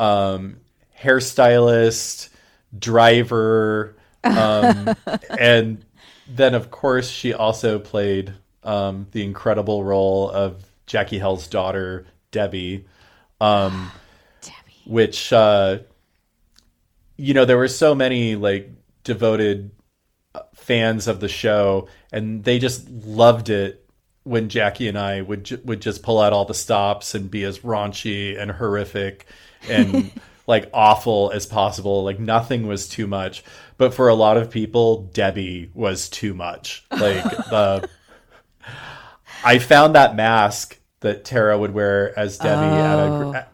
um, 0.00 0.58
hairstylist, 1.00 2.28
driver, 2.76 3.96
um, 4.24 4.94
and 5.38 5.84
then 6.28 6.54
of 6.54 6.70
course 6.70 7.08
she 7.08 7.32
also 7.32 7.78
played 7.78 8.34
um, 8.64 9.06
the 9.12 9.22
incredible 9.24 9.82
role 9.84 10.30
of 10.30 10.64
Jackie 10.86 11.18
Hell's 11.18 11.46
daughter, 11.46 12.06
Debbie. 12.30 12.86
Um, 13.40 13.90
which 14.88 15.32
uh 15.32 15.78
you 17.16 17.34
know 17.34 17.44
there 17.44 17.58
were 17.58 17.68
so 17.68 17.94
many 17.94 18.34
like 18.36 18.70
devoted 19.04 19.70
uh, 20.34 20.40
fans 20.54 21.06
of 21.08 21.20
the 21.20 21.28
show 21.28 21.88
and 22.12 22.42
they 22.44 22.58
just 22.58 22.88
loved 22.90 23.48
it 23.50 23.84
when 24.24 24.48
Jackie 24.48 24.88
and 24.88 24.98
I 24.98 25.22
would 25.22 25.44
ju- 25.44 25.60
would 25.64 25.80
just 25.80 26.02
pull 26.02 26.20
out 26.20 26.32
all 26.32 26.44
the 26.44 26.54
stops 26.54 27.14
and 27.14 27.30
be 27.30 27.44
as 27.44 27.60
raunchy 27.60 28.38
and 28.38 28.50
horrific 28.50 29.26
and 29.68 30.10
like 30.46 30.68
awful 30.74 31.30
as 31.32 31.46
possible. 31.46 32.04
Like 32.04 32.18
nothing 32.18 32.66
was 32.66 32.88
too 32.88 33.06
much. 33.06 33.42
But 33.78 33.94
for 33.94 34.08
a 34.08 34.14
lot 34.14 34.36
of 34.36 34.50
people 34.50 35.04
Debbie 35.14 35.70
was 35.74 36.08
too 36.08 36.34
much. 36.34 36.84
Like 36.90 37.24
the 37.50 37.88
I 39.44 39.58
found 39.58 39.94
that 39.94 40.14
mask 40.16 40.78
that 41.00 41.24
Tara 41.24 41.56
would 41.58 41.72
wear 41.72 42.18
as 42.18 42.38
Debbie 42.38 42.76
at 42.76 42.98
Oh. 42.98 43.30
a 43.32 43.46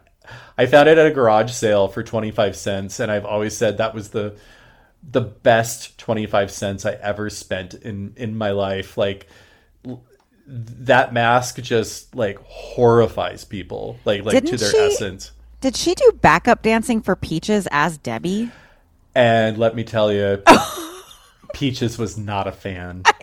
I 0.57 0.65
found 0.67 0.87
it 0.89 0.97
at 0.97 1.05
a 1.05 1.11
garage 1.11 1.51
sale 1.51 1.87
for 1.87 2.01
25 2.03 2.55
cents 2.55 2.99
and 2.99 3.11
I've 3.11 3.25
always 3.25 3.55
said 3.57 3.77
that 3.77 3.93
was 3.93 4.09
the 4.09 4.35
the 5.07 5.21
best 5.21 5.97
25 5.99 6.49
cents 6.49 6.85
I 6.85 6.93
ever 6.93 7.29
spent 7.29 7.73
in 7.75 8.13
in 8.15 8.35
my 8.37 8.51
life 8.51 8.97
like 8.97 9.27
that 10.47 11.13
mask 11.13 11.61
just 11.61 12.15
like 12.15 12.39
horrifies 12.43 13.43
people 13.45 13.97
like 14.05 14.23
like 14.23 14.35
to 14.35 14.41
Didn't 14.41 14.59
their 14.59 14.71
she- 14.71 14.77
essence 14.77 15.31
Did 15.61 15.75
she 15.75 15.93
do 15.95 16.11
backup 16.21 16.61
dancing 16.61 17.01
for 17.01 17.15
Peaches 17.15 17.67
as 17.71 17.97
Debbie? 17.97 18.51
and 19.13 19.57
let 19.57 19.75
me 19.75 19.83
tell 19.83 20.11
you 20.11 20.41
Peaches 21.53 21.97
was 21.97 22.17
not 22.17 22.47
a 22.47 22.51
fan 22.51 23.03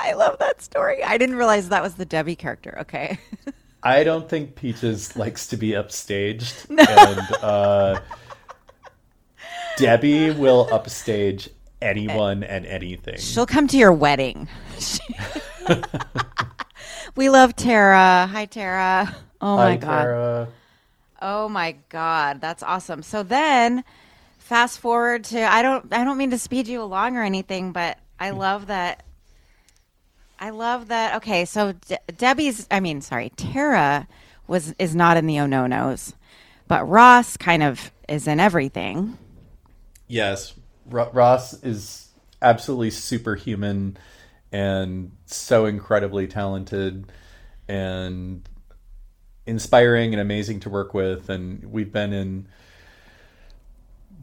I 0.00 0.12
love 0.12 0.38
that 0.40 0.60
story. 0.60 1.02
I 1.02 1.16
didn't 1.16 1.36
realize 1.36 1.70
that 1.70 1.82
was 1.82 1.94
the 1.94 2.04
Debbie 2.04 2.36
character. 2.36 2.76
Okay. 2.80 3.18
I 3.84 4.02
don't 4.02 4.28
think 4.28 4.56
Peaches 4.56 5.16
likes 5.24 5.46
to 5.48 5.56
be 5.56 5.70
upstaged 5.70 6.68
and 6.70 7.44
uh 7.44 8.00
Debbie 9.76 10.30
will 10.30 10.68
upstage 10.72 11.50
anyone 11.82 12.42
and 12.42 12.64
anything 12.66 13.18
She'll 13.18 13.46
come 13.46 13.68
to 13.68 13.76
your 13.76 13.92
wedding. 13.92 14.48
we 17.16 17.28
love 17.28 17.54
Tara. 17.56 18.28
Hi, 18.30 18.46
Tara. 18.46 19.14
Oh 19.40 19.56
my 19.56 19.70
Hi, 19.70 19.76
God. 19.76 19.88
Tara. 19.88 20.48
Oh 21.20 21.48
my 21.48 21.76
God. 21.88 22.40
That's 22.40 22.62
awesome. 22.62 23.02
So 23.02 23.22
then 23.22 23.84
fast 24.38 24.78
forward 24.78 25.24
to 25.24 25.42
I 25.42 25.62
don't 25.62 25.92
I 25.92 26.04
don't 26.04 26.18
mean 26.18 26.30
to 26.30 26.38
speed 26.38 26.68
you 26.68 26.82
along 26.82 27.16
or 27.16 27.22
anything, 27.22 27.72
but 27.72 27.98
I 28.18 28.30
love 28.30 28.68
that 28.68 29.02
I 30.44 30.50
love 30.50 30.88
that. 30.88 31.14
Okay, 31.14 31.46
so 31.46 31.72
De- 31.72 31.98
Debbie's 32.18 32.66
I 32.70 32.78
mean, 32.78 33.00
sorry, 33.00 33.30
Tara 33.30 34.06
was 34.46 34.74
is 34.78 34.94
not 34.94 35.16
in 35.16 35.26
the 35.26 35.40
Oh 35.40 35.46
No 35.46 35.66
Nos, 35.66 36.12
but 36.68 36.86
Ross 36.86 37.38
kind 37.38 37.62
of 37.62 37.90
is 38.10 38.28
in 38.28 38.38
everything. 38.38 39.16
Yes, 40.06 40.52
Ro- 40.84 41.08
Ross 41.14 41.54
is 41.62 42.10
absolutely 42.42 42.90
superhuman 42.90 43.96
and 44.52 45.12
so 45.24 45.64
incredibly 45.64 46.26
talented 46.26 47.10
and 47.66 48.46
inspiring 49.46 50.12
and 50.12 50.20
amazing 50.20 50.60
to 50.60 50.68
work 50.68 50.92
with. 50.92 51.30
And 51.30 51.72
we've 51.72 51.90
been 51.90 52.12
in 52.12 52.48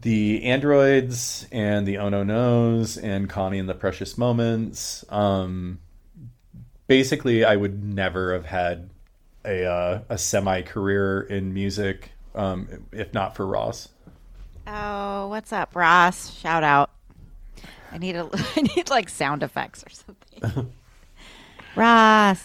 the 0.01 0.43
androids 0.43 1.47
and 1.51 1.87
the 1.87 1.97
oh 1.97 2.09
no 2.09 2.21
nos 2.21 2.95
and 2.95 3.27
Connie 3.27 3.57
and 3.57 3.67
the 3.67 3.73
precious 3.73 4.19
moments. 4.19 5.03
Um, 5.09 5.79
basically, 6.91 7.45
I 7.45 7.55
would 7.55 7.85
never 7.85 8.33
have 8.33 8.45
had 8.45 8.89
a 9.45 9.65
uh, 9.65 10.01
a 10.09 10.17
semi 10.17 10.61
career 10.61 11.21
in 11.21 11.53
music 11.53 12.11
um, 12.35 12.67
if 12.91 13.13
not 13.13 13.33
for 13.33 13.45
Ross. 13.45 13.87
Oh, 14.67 15.29
what's 15.29 15.53
up, 15.53 15.73
Ross? 15.73 16.37
Shout 16.37 16.65
out. 16.65 16.91
I 17.93 17.97
need 17.97 18.17
a 18.17 18.29
I 18.57 18.61
need 18.75 18.89
like 18.89 19.07
sound 19.07 19.41
effects 19.41 19.85
or 19.85 19.89
something. 19.89 20.73
Ross. 21.77 22.43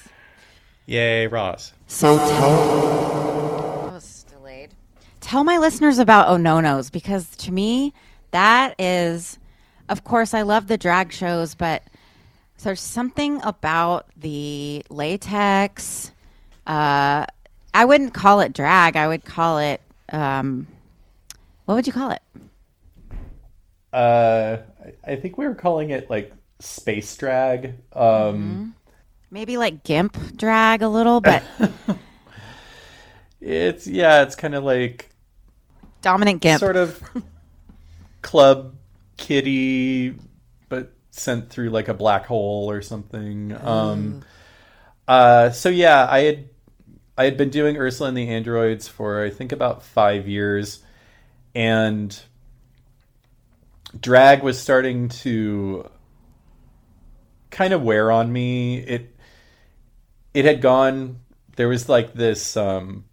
Yay, 0.86 1.26
Ross. 1.26 1.72
So 1.88 2.16
tell 2.16 3.90
Oh, 3.90 3.94
it's 3.96 4.22
delayed. 4.22 4.74
Tell 5.20 5.42
my 5.42 5.58
listeners 5.58 5.98
about 5.98 6.28
Ononos 6.28 6.92
because 6.92 7.34
to 7.38 7.50
me, 7.50 7.92
that 8.30 8.76
is, 8.78 9.40
of 9.88 10.04
course, 10.04 10.34
I 10.34 10.42
love 10.42 10.68
the 10.68 10.78
drag 10.78 11.12
shows, 11.12 11.56
but 11.56 11.82
there's 12.64 12.80
something 12.80 13.40
about 13.42 14.06
the 14.16 14.84
latex. 14.90 16.10
Uh, 16.66 17.26
I 17.74 17.84
wouldn't 17.84 18.14
call 18.14 18.40
it 18.40 18.52
drag. 18.52 18.96
I 18.96 19.06
would 19.08 19.24
call 19.24 19.58
it, 19.58 19.80
um, 20.10 20.66
what 21.64 21.74
would 21.74 21.86
you 21.86 21.92
call 21.92 22.10
it? 22.10 22.22
Uh, 23.92 24.58
I- 25.06 25.16
think 25.16 25.38
we 25.38 25.46
were 25.46 25.54
calling 25.54 25.90
it 25.90 26.10
like 26.10 26.32
space 26.60 27.16
drag. 27.16 27.74
Um, 27.92 28.74
Maybe 29.30 29.56
like 29.56 29.84
gimp 29.84 30.36
drag 30.36 30.82
a 30.82 30.88
little, 30.88 31.20
but 31.20 31.42
It's 33.40 33.86
yeah, 33.86 34.22
it's 34.22 34.34
kind 34.34 34.54
of 34.54 34.64
like 34.64 35.10
dominant 36.02 36.40
gimp. 36.40 36.60
sort 36.60 36.76
of 36.76 37.02
club 38.22 38.74
kitty, 39.16 40.14
sent 41.18 41.50
through 41.50 41.70
like 41.70 41.88
a 41.88 41.94
black 41.94 42.26
hole 42.26 42.70
or 42.70 42.82
something. 42.82 43.56
Um, 43.60 44.16
uh, 45.08 45.50
so 45.50 45.68
yeah, 45.68 46.06
I 46.08 46.20
had 46.20 46.48
I 47.18 47.24
had 47.24 47.36
been 47.36 47.50
doing 47.50 47.76
Ursula 47.76 48.08
and 48.08 48.16
the 48.16 48.28
Androids 48.28 48.88
for 48.88 49.22
I 49.22 49.30
think 49.30 49.52
about 49.52 49.82
five 49.82 50.28
years, 50.28 50.82
and 51.54 52.18
drag 53.98 54.42
was 54.42 54.58
starting 54.58 55.08
to 55.08 55.88
kind 57.50 57.72
of 57.72 57.82
wear 57.82 58.10
on 58.10 58.32
me. 58.32 58.78
It 58.78 59.16
it 60.34 60.44
had 60.44 60.60
gone. 60.60 61.20
There 61.56 61.68
was 61.68 61.88
like 61.88 62.12
this 62.12 62.56
um, 62.56 63.06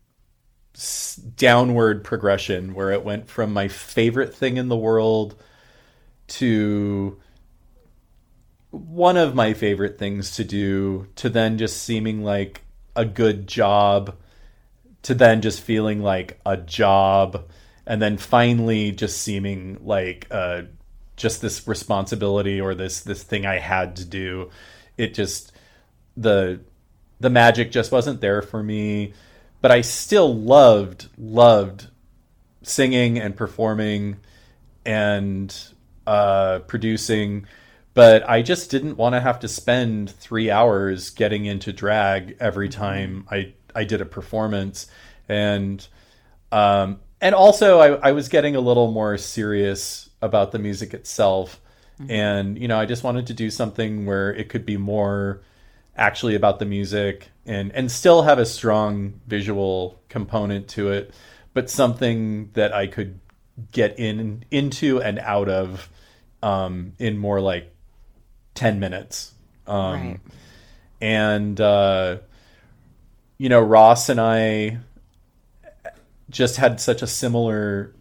s- 0.76 1.16
downward 1.16 2.04
progression 2.04 2.74
where 2.74 2.92
it 2.92 3.06
went 3.06 3.30
from 3.30 3.54
my 3.54 3.70
favorite 3.70 4.36
thing 4.36 4.58
in 4.58 4.68
the 4.68 4.76
world 4.76 5.36
to 6.28 7.20
one 8.74 9.18
of 9.18 9.36
my 9.36 9.54
favorite 9.54 10.00
things 10.00 10.36
to 10.36 10.44
do 10.44 11.08
to 11.16 11.30
then 11.30 11.58
just 11.58 11.84
seeming 11.84 12.24
like 12.24 12.62
a 12.96 13.06
good 13.06 13.48
job 13.48 14.16
to 15.04 15.14
then 15.14 15.42
just 15.42 15.62
feeling 15.62 16.02
like 16.02 16.40
a 16.46 16.58
job 16.58 17.50
and 17.86 18.02
then 18.02 18.18
finally 18.18 18.92
just 18.92 19.22
seeming 19.22 19.78
like 19.84 20.26
uh, 20.32 20.64
just 21.16 21.42
this 21.42 21.68
responsibility 21.68 22.60
or 22.60 22.74
this 22.74 23.02
this 23.02 23.22
thing 23.22 23.46
I 23.46 23.60
had 23.60 23.98
to 23.98 24.06
do. 24.06 24.50
It 24.98 25.14
just 25.14 25.52
the 26.18 26.62
the 27.20 27.30
magic 27.30 27.72
just 27.72 27.92
wasn't 27.92 28.22
there 28.22 28.42
for 28.42 28.62
me 28.62 29.14
but 29.64 29.72
I 29.72 29.80
still 29.80 30.36
loved 30.36 31.08
loved 31.18 31.88
singing 32.64 33.18
and 33.18 33.34
performing 33.34 34.18
and 34.86 35.56
uh, 36.06 36.60
producing 36.68 37.48
but 37.94 38.28
I 38.28 38.42
just 38.42 38.72
didn't 38.72 38.98
want 38.98 39.14
to 39.14 39.22
have 39.22 39.40
to 39.42 39.48
spend 39.48 40.10
three 40.10 40.50
hours 40.50 41.10
getting 41.12 41.46
into 41.46 41.72
drag 41.72 42.36
every 42.40 42.70
time 42.70 43.28
I 43.30 43.54
I 43.76 43.84
did 43.84 44.02
a 44.02 44.06
performance, 44.06 44.88
and 45.28 45.86
um, 46.52 47.00
and 47.22 47.36
also 47.36 47.80
I, 47.80 48.10
I 48.10 48.12
was 48.12 48.30
getting 48.30 48.56
a 48.56 48.60
little 48.62 48.92
more 48.92 49.18
serious 49.18 50.10
about 50.22 50.52
the 50.52 50.60
music 50.60 50.94
itself, 50.94 51.60
and 52.10 52.58
you 52.58 52.68
know 52.68 52.80
I 52.80 52.86
just 52.86 53.04
wanted 53.04 53.28
to 53.28 53.34
do 53.34 53.50
something 53.50 54.06
where 54.06 54.34
it 54.34 54.50
could 54.50 54.66
be 54.66 54.78
more 54.78 55.42
actually 55.96 56.34
about 56.34 56.58
the 56.58 56.66
music 56.66 57.30
and 57.46 57.72
and 57.74 57.92
still 57.92 58.24
have 58.24 58.40
a 58.40 58.46
strong 58.46 59.22
visual 59.28 60.02
component 60.10 60.68
to 60.70 60.90
it, 60.92 61.14
but 61.54 61.70
something 61.70 62.50
that 62.54 62.74
I 62.74 62.88
could 62.88 63.20
get 63.72 64.00
in 64.00 64.46
into 64.50 65.00
and 65.00 65.20
out 65.20 65.48
of 65.48 65.90
um, 66.42 66.94
in 66.98 67.18
more 67.20 67.40
like 67.40 67.74
10 68.56 68.80
minutes. 68.80 69.34
Um, 69.68 69.94
Right. 69.94 70.20
And, 71.02 71.60
uh, 71.60 72.18
you 73.38 73.50
know, 73.50 73.60
Ross 73.62 74.08
and 74.10 74.22
I 74.22 74.78
just 76.30 76.56
had 76.58 76.80
such 76.80 77.02
a 77.02 77.08
similar 77.08 77.94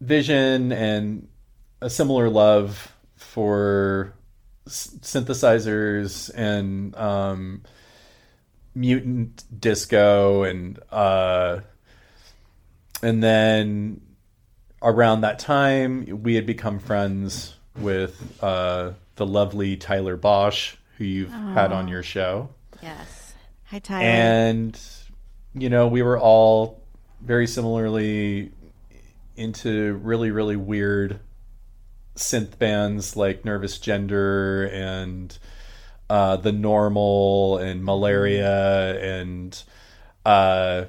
vision 0.00 0.72
and 0.72 1.28
a 1.80 1.90
similar 1.90 2.28
love 2.30 2.94
for 3.16 4.14
s- 4.66 4.96
synthesizers 5.02 6.30
and 6.34 6.96
um, 6.96 7.62
mutant 8.74 9.44
disco 9.60 10.42
and 10.44 10.78
uh, 10.90 11.60
and 13.02 13.22
then 13.22 14.00
around 14.82 15.20
that 15.20 15.38
time 15.38 16.22
we 16.22 16.34
had 16.34 16.46
become 16.46 16.78
friends 16.78 17.54
with 17.78 18.38
uh, 18.42 18.92
the 19.16 19.26
lovely 19.26 19.76
Tyler 19.76 20.16
Bosch 20.16 20.76
who 20.98 21.04
you've 21.04 21.30
had 21.30 21.72
on 21.72 21.88
your 21.88 22.02
show 22.02 22.48
Yes. 22.82 23.34
Hi, 23.66 23.78
Tyler. 23.78 24.04
and 24.04 24.80
you 25.54 25.70
know 25.70 25.86
we 25.88 26.02
were 26.02 26.18
all 26.18 26.82
very 27.20 27.46
similarly 27.46 28.50
into 29.36 29.94
really 30.02 30.30
really 30.30 30.56
weird 30.56 31.20
synth 32.16 32.58
bands 32.58 33.16
like 33.16 33.44
nervous 33.44 33.78
gender 33.78 34.64
and 34.66 35.38
uh, 36.10 36.36
the 36.36 36.52
normal 36.52 37.56
and 37.58 37.82
malaria 37.84 39.00
and 39.00 39.62
uh, 40.26 40.84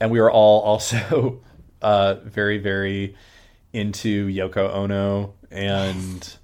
and 0.00 0.10
we 0.10 0.20
were 0.20 0.30
all 0.30 0.60
also 0.70 1.40
uh, 1.82 2.14
very 2.24 2.58
very 2.58 3.16
into 3.72 4.28
Yoko 4.28 4.72
Ono 4.72 5.34
and 5.50 6.36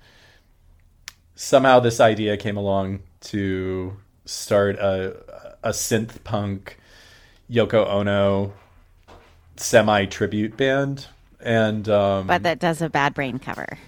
somehow 1.35 1.81
this 1.81 2.01
idea 2.01 2.37
came 2.37 2.57
along 2.57 3.01
to 3.21 3.97
start 4.25 4.77
a 4.77 5.17
a 5.63 5.71
synth 5.71 6.23
punk 6.25 6.79
Yoko 7.51 7.87
Ono 7.87 8.53
semi 9.57 10.07
tribute 10.07 10.57
band 10.57 11.07
and 11.41 11.89
um 11.89 12.27
but 12.27 12.43
that 12.43 12.59
does 12.59 12.83
a 12.83 12.89
bad 12.89 13.15
brain 13.15 13.39
cover. 13.39 13.79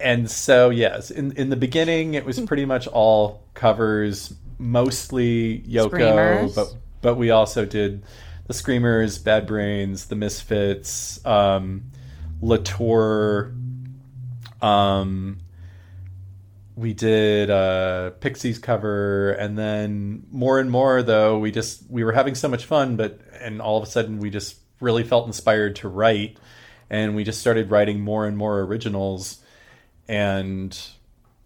and 0.00 0.30
so 0.30 0.70
yes 0.70 1.10
in 1.10 1.32
in 1.32 1.50
the 1.50 1.56
beginning 1.56 2.14
it 2.14 2.24
was 2.24 2.40
pretty 2.40 2.64
much 2.64 2.86
all 2.88 3.42
covers 3.54 4.32
mostly 4.58 5.60
Yoko 5.68 5.88
Screamers. 5.88 6.54
but 6.54 6.74
but 7.02 7.14
we 7.16 7.30
also 7.30 7.64
did 7.64 8.02
the 8.46 8.54
Screamers 8.54 9.18
Bad 9.18 9.46
Brains 9.46 10.06
the 10.06 10.16
Misfits 10.16 11.24
um 11.26 11.82
Latour 12.40 13.52
um 14.64 15.38
we 16.76 16.92
did 16.92 17.50
uh 17.50 18.10
Pixies 18.20 18.58
cover 18.58 19.32
and 19.32 19.56
then 19.58 20.24
more 20.30 20.58
and 20.58 20.70
more 20.70 21.02
though 21.02 21.38
we 21.38 21.50
just 21.50 21.88
we 21.90 22.02
were 22.02 22.12
having 22.12 22.34
so 22.34 22.48
much 22.48 22.64
fun 22.64 22.96
but 22.96 23.20
and 23.40 23.60
all 23.60 23.76
of 23.76 23.82
a 23.82 23.90
sudden 23.90 24.18
we 24.18 24.30
just 24.30 24.56
really 24.80 25.04
felt 25.04 25.26
inspired 25.26 25.76
to 25.76 25.88
write 25.88 26.38
and 26.90 27.16
we 27.16 27.24
just 27.24 27.40
started 27.40 27.70
writing 27.70 28.00
more 28.00 28.26
and 28.26 28.36
more 28.36 28.60
originals. 28.60 29.38
And 30.06 30.78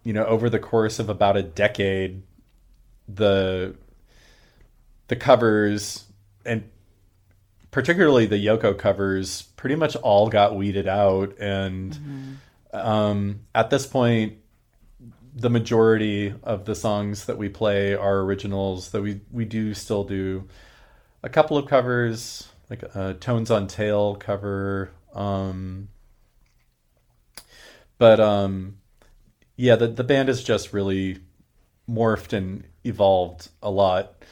you 0.03 0.13
know 0.13 0.25
over 0.25 0.49
the 0.49 0.59
course 0.59 0.99
of 0.99 1.09
about 1.09 1.37
a 1.37 1.43
decade 1.43 2.23
the 3.07 3.75
the 5.07 5.15
covers 5.15 6.05
and 6.45 6.69
particularly 7.71 8.25
the 8.25 8.43
Yoko 8.43 8.77
covers 8.77 9.43
pretty 9.55 9.75
much 9.75 9.95
all 9.97 10.29
got 10.29 10.55
weeded 10.55 10.87
out 10.87 11.37
and 11.39 12.39
um, 12.73 13.41
at 13.53 13.69
this 13.69 13.85
point 13.85 14.37
the 15.35 15.49
majority 15.49 16.33
of 16.43 16.65
the 16.65 16.75
songs 16.75 17.25
that 17.25 17.37
we 17.37 17.49
play 17.49 17.93
are 17.93 18.19
originals 18.19 18.91
that 18.91 19.01
we 19.01 19.21
we 19.31 19.45
do 19.45 19.73
still 19.73 20.03
do 20.03 20.47
a 21.23 21.29
couple 21.29 21.57
of 21.57 21.67
covers 21.67 22.47
like 22.69 22.83
a 22.95 23.13
tones 23.15 23.51
on 23.51 23.67
tail 23.67 24.15
cover 24.15 24.91
um 25.13 25.87
but 27.97 28.19
um 28.19 28.77
yeah 29.55 29.75
the 29.75 29.87
the 29.87 30.03
band 30.03 30.27
has 30.27 30.43
just 30.43 30.73
really 30.73 31.19
morphed 31.89 32.33
and 32.33 32.63
evolved 32.83 33.49
a 33.61 33.69
lot 33.69 34.23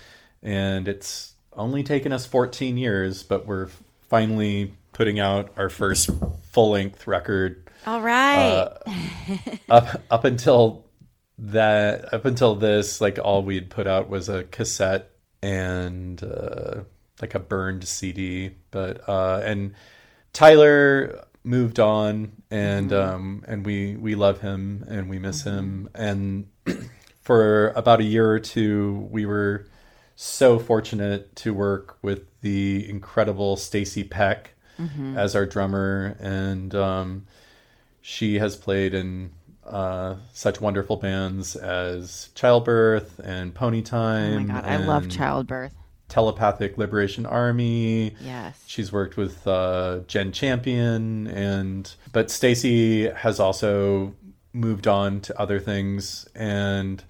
and 0.42 0.88
it's 0.88 1.34
only 1.54 1.84
taken 1.84 2.12
us 2.12 2.26
14 2.26 2.78
years 2.78 3.24
but 3.24 3.46
we're 3.46 3.70
finally 4.10 4.74
putting 4.98 5.20
out 5.20 5.54
our 5.58 5.70
first 5.70 6.10
full-length 6.50 7.06
record 7.06 7.70
All 7.86 8.02
right. 8.02 8.68
up 9.70 10.02
up 10.10 10.26
until 10.26 10.88
that 11.38 12.12
up 12.16 12.26
until 12.26 12.56
this 12.56 13.00
like 13.00 13.20
all 13.24 13.44
we'd 13.44 13.70
put 13.70 13.86
out 13.86 14.10
was 14.10 14.28
a 14.28 14.46
cassette 14.46 15.12
and 15.44 16.24
uh, 16.24 16.82
like 17.22 17.36
a 17.36 17.40
burned 17.40 17.88
CD 17.88 18.56
but 18.72 19.08
uh 19.08 19.40
and 19.44 19.76
Tyler 20.34 21.26
moved 21.44 21.80
on 21.80 22.32
and 22.50 22.92
um 22.92 23.44
and 23.48 23.68
we 23.68 23.96
we 23.98 24.16
love 24.16 24.42
him 24.42 24.84
and 24.90 25.12
we 25.12 25.20
miss 25.20 25.44
him. 25.44 25.90
And 25.94 26.48
for 27.22 27.70
about 27.76 28.00
a 28.00 28.04
year 28.04 28.32
or 28.32 28.40
two 28.40 29.08
we 29.12 29.28
were 29.28 29.68
so 30.16 30.58
fortunate 30.58 31.36
to 31.36 31.54
work 31.54 32.00
with 32.02 32.26
the 32.42 32.90
incredible 32.90 33.58
Stacy 33.58 34.04
Peck 34.04 34.56
as 35.16 35.36
our 35.36 35.46
drummer 35.46 36.16
and 36.20 36.74
um 36.76 37.26
she 38.02 38.40
has 38.40 38.56
played 38.56 38.94
in 38.94 39.32
uh, 39.66 40.16
such 40.32 40.62
wonderful 40.62 40.96
bands 40.96 41.58
as 41.58 42.30
Childbirth 42.36 43.20
and 43.20 43.54
Pony 43.54 43.82
Time. 43.82 44.34
oh 44.34 44.40
my 44.40 44.62
god, 44.62 44.66
I 44.66 44.78
love 44.78 45.10
childbirth. 45.10 45.74
Telepathic 46.08 46.78
Liberation 46.78 47.26
Army. 47.26 48.16
Yes. 48.22 48.64
She's 48.66 48.94
worked 48.94 49.18
with 49.18 49.46
uh, 49.46 50.00
Jen 50.08 50.32
Champion, 50.32 51.28
and 51.28 51.94
but 52.14 52.32
Stacy 52.32 53.10
has 53.10 53.42
also 53.42 54.16
moved 54.54 54.88
on 54.88 55.20
to 55.22 55.38
other 55.38 55.60
things, 55.60 56.28
and 56.34 57.04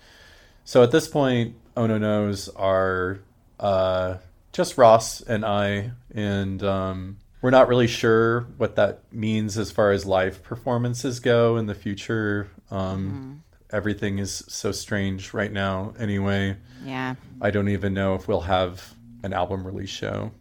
so 0.66 0.82
at 0.82 0.90
this 0.92 1.08
point, 1.08 1.56
Ononos 1.76 2.50
are 2.56 3.20
uh, 3.60 4.18
just 4.52 4.80
Ross 4.80 5.22
and 5.22 5.46
I, 5.46 5.92
and 6.16 6.64
um, 6.64 7.18
we're 7.42 7.52
not 7.52 7.68
really 7.68 7.88
sure 7.88 8.42
what 8.58 8.76
that 8.76 9.02
means 9.12 9.58
as 9.58 9.72
far 9.72 9.92
as 9.92 10.06
live 10.06 10.44
performances 10.44 11.20
go 11.20 11.58
in 11.58 11.66
the 11.66 11.76
future. 11.76 12.50
Um, 12.72 13.44
Everything 13.70 14.20
is 14.20 14.46
so 14.48 14.72
strange 14.72 15.34
right 15.34 15.52
now, 15.52 15.94
anyway. 16.00 16.56
Yeah. 16.86 17.16
I 17.42 17.52
don't 17.52 17.68
even 17.68 17.94
know 17.94 18.16
if 18.16 18.26
we'll 18.28 18.42
have 18.42 18.94
an 19.24 19.34
album 19.34 19.68
release 19.68 19.90
show. 19.90 20.32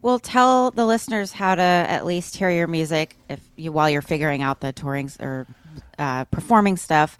Well, 0.00 0.18
tell 0.18 0.70
the 0.70 0.86
listeners 0.86 1.32
how 1.32 1.54
to 1.54 1.62
at 1.62 2.06
least 2.06 2.36
hear 2.36 2.48
your 2.50 2.66
music 2.66 3.16
if 3.28 3.40
you 3.56 3.72
while 3.72 3.90
you're 3.90 4.02
figuring 4.02 4.40
out 4.40 4.60
the 4.60 4.72
touring 4.72 5.10
or 5.20 5.46
uh, 5.98 6.24
performing 6.26 6.76
stuff. 6.76 7.18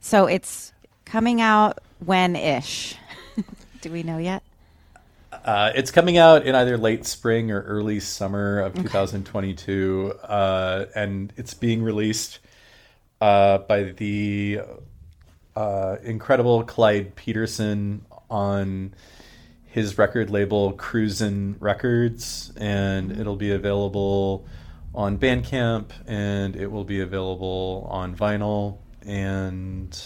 So 0.00 0.26
it's 0.26 0.72
coming 1.04 1.40
out 1.40 1.80
when 2.04 2.36
ish. 2.36 2.96
Do 3.82 3.92
we 3.92 4.02
know 4.02 4.18
yet? 4.18 4.42
Uh, 5.48 5.72
it's 5.74 5.90
coming 5.90 6.18
out 6.18 6.46
in 6.46 6.54
either 6.54 6.76
late 6.76 7.06
spring 7.06 7.50
or 7.50 7.62
early 7.62 7.98
summer 7.98 8.60
of 8.60 8.74
2022, 8.74 10.12
uh, 10.24 10.84
and 10.94 11.32
it's 11.38 11.54
being 11.54 11.82
released 11.82 12.40
uh, 13.22 13.56
by 13.56 13.84
the 13.84 14.60
uh, 15.56 15.96
incredible 16.02 16.62
Clyde 16.64 17.16
Peterson 17.16 18.04
on 18.28 18.94
his 19.64 19.96
record 19.96 20.28
label 20.28 20.74
Cruisin' 20.74 21.56
Records, 21.60 22.52
and 22.58 23.10
it'll 23.10 23.34
be 23.34 23.52
available 23.52 24.46
on 24.94 25.16
Bandcamp, 25.16 25.92
and 26.06 26.56
it 26.56 26.70
will 26.70 26.84
be 26.84 27.00
available 27.00 27.88
on 27.90 28.14
vinyl, 28.14 28.80
and 29.00 29.98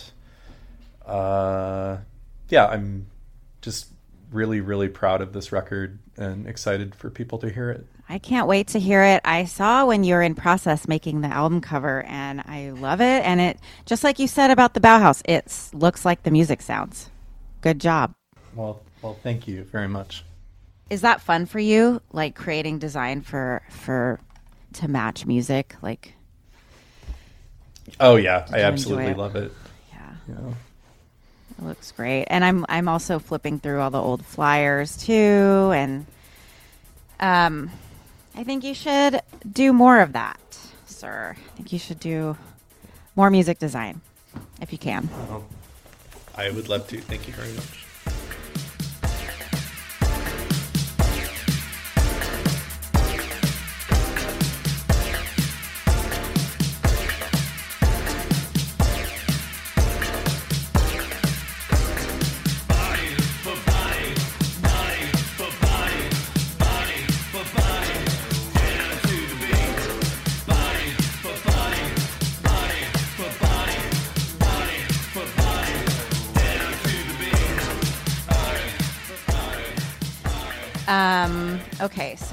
uh, 1.05 1.97
yeah, 2.49 2.67
I'm 2.67 3.09
just 3.61 3.92
really, 4.33 4.61
really 4.61 4.89
proud 4.89 5.21
of 5.21 5.33
this 5.33 5.53
record 5.53 5.99
and 6.17 6.47
excited 6.47 6.95
for 6.95 7.11
people 7.11 7.39
to 7.39 7.51
hear 7.51 7.71
it. 7.71 7.87
I 8.09 8.19
can't 8.19 8.47
wait 8.47 8.69
to 8.69 8.81
hear 8.81 9.03
it. 9.03 9.21
I 9.25 9.45
saw 9.45 9.87
when 9.87 10.05
you 10.05 10.15
were 10.15 10.23
in 10.23 10.35
process 10.35 10.87
making 10.89 11.21
the 11.23 11.29
album 11.29 11.61
cover, 11.61 12.03
and 12.03 12.41
I 12.43 12.71
love 12.71 13.01
it. 13.01 13.25
And 13.25 13.41
it, 13.41 13.59
just 13.87 14.05
like 14.05 14.19
you 14.19 14.27
said 14.27 14.51
about 14.51 14.75
the 14.75 14.81
Bauhaus, 14.81 15.23
it 15.25 15.47
looks 15.73 16.05
like 16.05 16.23
the 16.23 16.31
music 16.31 16.61
sounds. 16.63 17.11
Good 17.63 17.81
job. 17.81 18.15
Well, 18.55 18.83
well, 19.03 19.15
thank 19.23 19.47
you 19.49 19.65
very 19.65 19.89
much. 19.89 20.25
Is 20.91 21.01
that 21.01 21.21
fun 21.21 21.47
for 21.47 21.59
you? 21.59 22.01
Like 22.13 22.35
creating 22.37 22.79
design 22.79 23.23
for 23.23 23.63
for 23.71 24.21
to 24.75 24.89
match 24.89 25.27
music? 25.27 25.77
Like, 25.83 26.15
Oh 28.01 28.17
yeah, 28.17 28.47
I 28.53 28.61
absolutely 28.61 29.13
it? 29.13 29.17
love 29.17 29.37
it. 29.37 29.53
yeah, 29.93 30.15
Yeah. 30.29 30.55
Looks 31.65 31.93
great. 31.93 32.27
And 32.29 32.45
I'm 32.45 32.65
I'm 32.69 32.89
also 32.89 33.19
flipping 33.19 33.59
through 33.59 33.81
all 33.81 33.91
the 33.91 34.01
old 34.01 34.25
flyers 34.25 34.97
too, 34.97 35.73
and 35.75 36.07
um, 37.21 37.71
I 38.35 38.45
think 38.45 38.65
you 38.65 38.75
should 38.75 39.21
do 39.51 39.73
more 39.73 40.01
of 40.01 40.13
that, 40.15 40.41
sir. 40.87 41.37
I 41.37 41.57
think 41.57 41.73
you 41.73 41.79
should 41.79 42.01
do 42.01 42.37
more 43.17 43.31
music 43.31 43.59
design 43.59 44.01
if 44.61 44.73
you 44.73 44.79
can. 44.79 45.09
Well, 45.29 45.45
I 46.35 46.51
would 46.51 46.69
love 46.69 46.89
to. 46.89 47.01
Thank 47.01 47.29
you 47.29 47.35
very 47.35 47.53
much. 47.53 47.87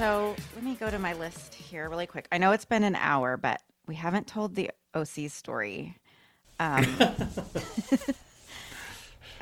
So 0.00 0.34
let 0.54 0.64
me 0.64 0.74
go 0.76 0.90
to 0.90 0.98
my 0.98 1.12
list 1.12 1.52
here 1.52 1.86
really 1.90 2.06
quick. 2.06 2.26
I 2.32 2.38
know 2.38 2.52
it's 2.52 2.64
been 2.64 2.84
an 2.84 2.96
hour, 2.96 3.36
but 3.36 3.60
we 3.86 3.94
haven't 3.96 4.26
told 4.26 4.54
the 4.54 4.70
OC 4.94 5.28
story. 5.28 5.94
Um, 6.58 6.86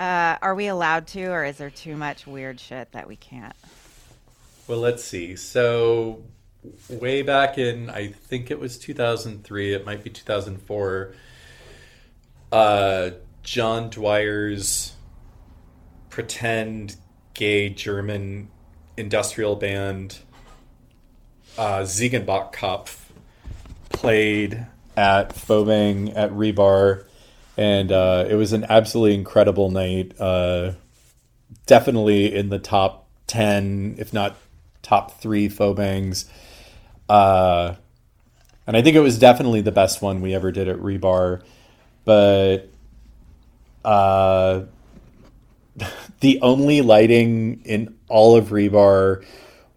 uh, 0.01 0.37
are 0.43 0.57
we 0.57 0.67
allowed 0.67 1.07
to, 1.09 1.27
or 1.27 1.45
is 1.45 1.59
there 1.59 1.71
too 1.71 1.97
much 1.97 2.27
weird 2.27 2.59
shit 2.59 2.91
that 2.91 3.07
we 3.07 3.15
can't? 3.15 3.55
Well, 4.67 4.81
let's 4.81 5.05
see. 5.05 5.37
So, 5.37 6.25
way 6.91 7.23
back 7.23 7.57
in, 7.57 7.89
I 7.89 8.09
think 8.09 8.51
it 8.51 8.59
was 8.59 8.79
2003, 8.79 9.75
it 9.75 9.87
might 9.87 10.03
be 10.03 10.11
2004, 10.11 11.15
uh, 12.51 13.11
John 13.45 13.91
Dwyer's 13.91 14.95
pretend 16.11 16.97
gay 17.35 17.69
German 17.69 18.51
industrial 18.97 19.55
band, 19.55 20.19
uh, 21.59 21.81
Ziegenbock 21.81 22.55
Kopf, 22.55 22.97
played 23.91 24.67
at 24.97 25.31
Phobang 25.31 26.17
at 26.17 26.31
Rebar. 26.31 27.05
And 27.57 27.91
uh, 27.91 28.25
it 28.29 28.37
was 28.37 28.53
an 28.53 28.65
absolutely 28.69 29.15
incredible 29.15 29.71
night. 29.71 30.19
Uh, 30.19 30.73
definitely 31.67 32.35
in 32.35 32.49
the 32.49 32.59
top 32.59 33.07
10, 33.27 33.97
if 33.99 34.13
not 34.13 34.37
top 34.83 35.21
three 35.21 35.49
Phobangs. 35.49 36.27
Uh, 37.09 37.75
and 38.67 38.77
I 38.77 38.83
think 38.83 38.97
it 38.97 39.01
was 39.01 39.19
definitely 39.19 39.61
the 39.61 39.73
best 39.73 40.01
one 40.01 40.21
we 40.21 40.35
ever 40.35 40.53
did 40.53 40.69
at 40.69 40.77
Rebar. 40.77 41.43
But 42.05 42.71
uh, 43.85 44.63
the 46.21 46.41
only 46.41 46.83
lighting 46.83 47.63
in 47.65 47.97
all 48.09 48.37
of 48.37 48.47
Rebar 48.47 49.25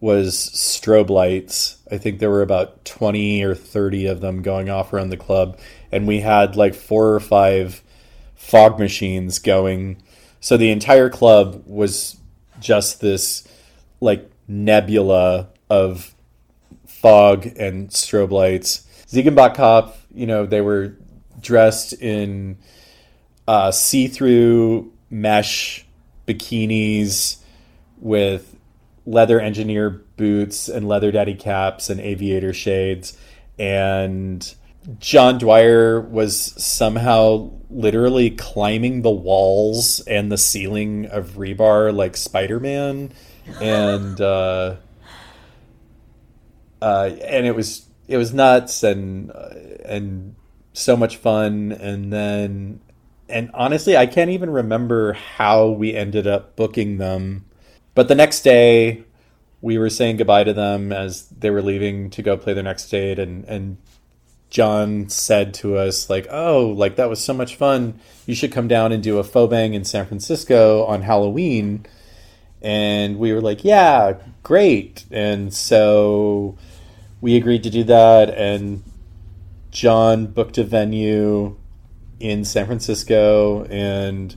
was 0.02 0.34
strobe 0.34 1.10
lights. 1.10 1.76
I 1.88 1.96
think 1.96 2.18
there 2.18 2.28
were 2.28 2.42
about 2.42 2.84
20 2.84 3.44
or 3.44 3.54
30 3.54 4.06
of 4.06 4.20
them 4.20 4.42
going 4.42 4.68
off 4.68 4.92
around 4.92 5.10
the 5.10 5.16
club. 5.16 5.60
And 5.92 6.08
we 6.08 6.18
had 6.18 6.56
like 6.56 6.74
four 6.74 7.14
or 7.14 7.20
five 7.20 7.84
fog 8.34 8.80
machines 8.80 9.38
going. 9.38 10.02
So 10.40 10.56
the 10.56 10.72
entire 10.72 11.08
club 11.08 11.62
was 11.66 12.16
just 12.58 13.00
this 13.00 13.46
like 14.00 14.28
nebula 14.48 15.50
of 15.70 16.12
fog 16.84 17.46
and 17.46 17.88
strobe 17.90 18.32
lights. 18.32 18.84
Ziegenbock 19.06 19.94
you 20.12 20.26
know, 20.26 20.46
they 20.46 20.60
were 20.60 20.96
dressed 21.40 21.92
in 21.92 22.58
uh, 23.46 23.70
see-through 23.70 24.92
mesh 25.10 25.86
bikinis 26.26 27.36
with 28.00 28.56
leather 29.04 29.40
engineer 29.40 29.90
boots 29.90 30.68
and 30.68 30.86
leather 30.88 31.10
daddy 31.10 31.34
caps 31.34 31.90
and 31.90 32.00
aviator 32.00 32.52
shades. 32.52 33.16
And 33.58 34.54
John 34.98 35.38
Dwyer 35.38 36.00
was 36.00 36.38
somehow 36.62 37.50
literally 37.70 38.30
climbing 38.30 39.02
the 39.02 39.10
walls 39.10 40.00
and 40.00 40.30
the 40.30 40.38
ceiling 40.38 41.06
of 41.06 41.32
rebar 41.32 41.94
like 41.94 42.16
Spider-Man. 42.16 43.12
And 43.60 44.20
uh, 44.20 44.76
uh, 46.80 47.10
and 47.24 47.46
it 47.46 47.54
was 47.54 47.86
it 48.08 48.16
was 48.16 48.32
nuts 48.32 48.82
and 48.82 49.30
uh, 49.30 49.50
and 49.84 50.36
so 50.72 50.96
much 50.96 51.16
fun. 51.16 51.72
And 51.72 52.12
then 52.12 52.80
and 53.28 53.50
honestly 53.54 53.96
I 53.96 54.06
can't 54.06 54.30
even 54.30 54.50
remember 54.50 55.14
how 55.14 55.68
we 55.68 55.94
ended 55.94 56.26
up 56.26 56.54
booking 56.56 56.98
them 56.98 57.46
but 57.94 58.08
the 58.08 58.14
next 58.14 58.42
day 58.42 59.04
we 59.62 59.78
were 59.78 59.88
saying 59.88 60.16
goodbye 60.16 60.44
to 60.44 60.52
them 60.52 60.92
as 60.92 61.28
they 61.28 61.48
were 61.48 61.62
leaving 61.62 62.10
to 62.10 62.20
go 62.20 62.36
play 62.36 62.52
their 62.52 62.64
next 62.64 62.88
date. 62.90 63.18
And 63.18 63.44
and 63.44 63.78
John 64.50 65.08
said 65.08 65.54
to 65.54 65.76
us 65.78 66.10
like 66.10 66.26
oh 66.30 66.74
like 66.76 66.96
that 66.96 67.08
was 67.08 67.24
so 67.24 67.32
much 67.32 67.56
fun. 67.56 68.00
You 68.26 68.34
should 68.34 68.52
come 68.52 68.68
down 68.68 68.92
and 68.92 69.02
do 69.02 69.18
a 69.18 69.24
Phobang 69.24 69.72
in 69.72 69.84
San 69.84 70.06
Francisco 70.06 70.84
on 70.84 71.02
Halloween. 71.02 71.86
And 72.60 73.18
we 73.18 73.32
were 73.32 73.40
like 73.40 73.64
yeah 73.64 74.18
great. 74.42 75.04
And 75.10 75.54
so 75.54 76.58
we 77.20 77.36
agreed 77.36 77.62
to 77.62 77.70
do 77.70 77.84
that. 77.84 78.30
And 78.30 78.82
John 79.70 80.26
booked 80.26 80.58
a 80.58 80.64
venue 80.64 81.56
in 82.18 82.44
San 82.44 82.66
Francisco. 82.66 83.64
And 83.64 84.34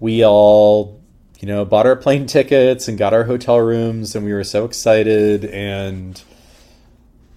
we 0.00 0.24
all 0.24 1.03
you 1.44 1.52
know 1.52 1.62
bought 1.66 1.84
our 1.84 1.94
plane 1.94 2.24
tickets 2.24 2.88
and 2.88 2.96
got 2.96 3.12
our 3.12 3.24
hotel 3.24 3.60
rooms 3.60 4.16
and 4.16 4.24
we 4.24 4.32
were 4.32 4.44
so 4.44 4.64
excited. 4.64 5.44
And 5.44 6.22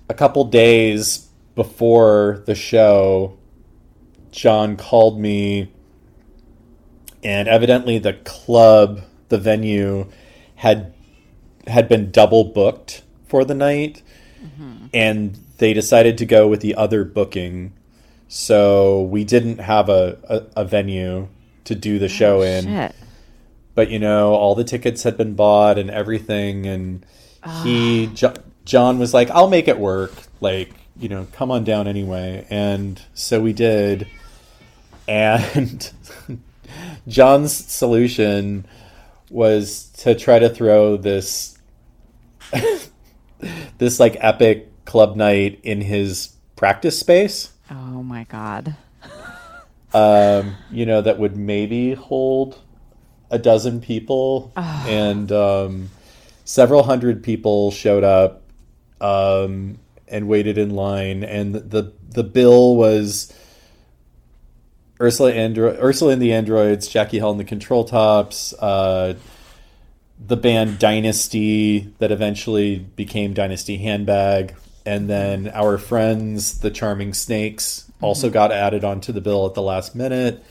a 0.08 0.14
couple 0.14 0.46
days 0.46 1.28
before 1.56 2.42
the 2.46 2.56
show 2.56 3.38
John 4.32 4.78
called 4.78 5.20
me 5.20 5.74
and 7.22 7.50
evidently 7.50 8.00
the 8.00 8.14
club 8.14 9.02
the 9.28 9.38
venue 9.38 10.10
had 10.56 10.94
had 11.68 11.90
been 11.90 12.10
double 12.10 12.46
booked 12.46 13.04
for 13.28 13.44
the 13.44 13.56
night. 13.56 14.04
Mm-hmm. 14.42 14.86
And 14.94 15.38
they 15.58 15.74
decided 15.74 16.18
to 16.20 16.26
go 16.26 16.48
with 16.48 16.62
the 16.62 16.76
other 16.76 17.04
booking. 17.04 17.74
So 18.30 19.02
we 19.02 19.26
didn't 19.26 19.58
have 19.58 19.90
a, 19.90 20.18
a, 20.30 20.62
a 20.62 20.66
venue 20.66 21.28
to 21.66 21.76
do 21.76 22.00
the 22.00 22.06
oh, 22.06 22.08
show 22.08 22.42
in. 22.42 22.64
Shit. 22.64 22.96
But 23.78 23.92
you 23.92 24.00
know 24.00 24.34
all 24.34 24.56
the 24.56 24.64
tickets 24.64 25.04
had 25.04 25.16
been 25.16 25.36
bought 25.36 25.78
and 25.78 25.92
everything 25.92 26.66
and 26.66 27.06
he 27.62 28.08
jo- 28.08 28.34
john 28.66 28.98
was 28.98 29.14
like 29.14 29.30
i'll 29.30 29.48
make 29.48 29.68
it 29.68 29.78
work 29.78 30.12
like 30.42 30.74
you 30.98 31.08
know 31.08 31.28
come 31.32 31.52
on 31.52 31.64
down 31.64 31.88
anyway 31.88 32.44
and 32.50 33.00
so 33.14 33.40
we 33.40 33.54
did 33.54 34.08
and 35.08 35.92
john's 37.08 37.54
solution 37.54 38.66
was 39.30 39.90
to 39.90 40.16
try 40.16 40.40
to 40.40 40.50
throw 40.50 40.98
this 40.98 41.60
this 43.78 44.00
like 44.00 44.18
epic 44.20 44.72
club 44.86 45.16
night 45.16 45.60
in 45.64 45.82
his 45.82 46.34
practice 46.56 47.00
space. 47.00 47.52
Oh 47.70 48.02
my 48.02 48.24
god. 48.24 48.76
Um, 49.94 50.56
you 50.72 50.86
know, 50.86 51.02
that 51.02 51.20
would 51.20 51.38
maybe 51.38 51.94
hold 51.94 52.60
a 53.30 53.38
dozen 53.38 53.82
people, 53.82 54.52
and 54.56 55.32
um, 55.32 55.90
several 56.46 56.84
hundred 56.84 57.24
people 57.24 57.72
showed 57.72 58.04
up 58.04 58.42
um, 59.02 59.78
and 60.08 60.28
waited 60.28 60.58
in 60.58 60.72
line, 60.72 61.24
and 61.24 61.56
the 61.56 61.94
the 62.10 62.24
bill 62.24 62.76
was 62.76 63.34
Ursula 65.00 65.32
Andro- 65.32 65.82
Ursula 65.82 66.14
and 66.14 66.22
the 66.22 66.34
Androids, 66.34 66.88
Jackie 66.88 67.18
Hill 67.20 67.32
and 67.32 67.40
the 67.40 67.46
Control 67.46 67.84
Tops, 67.84 68.54
uh, 68.54 69.14
the 70.26 70.38
band 70.38 70.80
Dynasty 70.80 71.94
that 72.00 72.12
eventually 72.12 72.80
became 72.80 73.34
Dynasty 73.34 73.78
Handbag, 73.78 74.56
and 74.86 75.10
then 75.10 75.50
our 75.50 75.78
friends, 75.78 76.60
the 76.60 76.72
Charming 76.72 77.14
Snakes, 77.14 77.92
also 78.02 78.30
got 78.30 78.52
added 78.52 78.84
onto 78.84 79.12
the 79.12 79.22
bill 79.22 79.46
at 79.46 79.54
the 79.54 79.62
last 79.62 79.96
minute. 79.96 80.44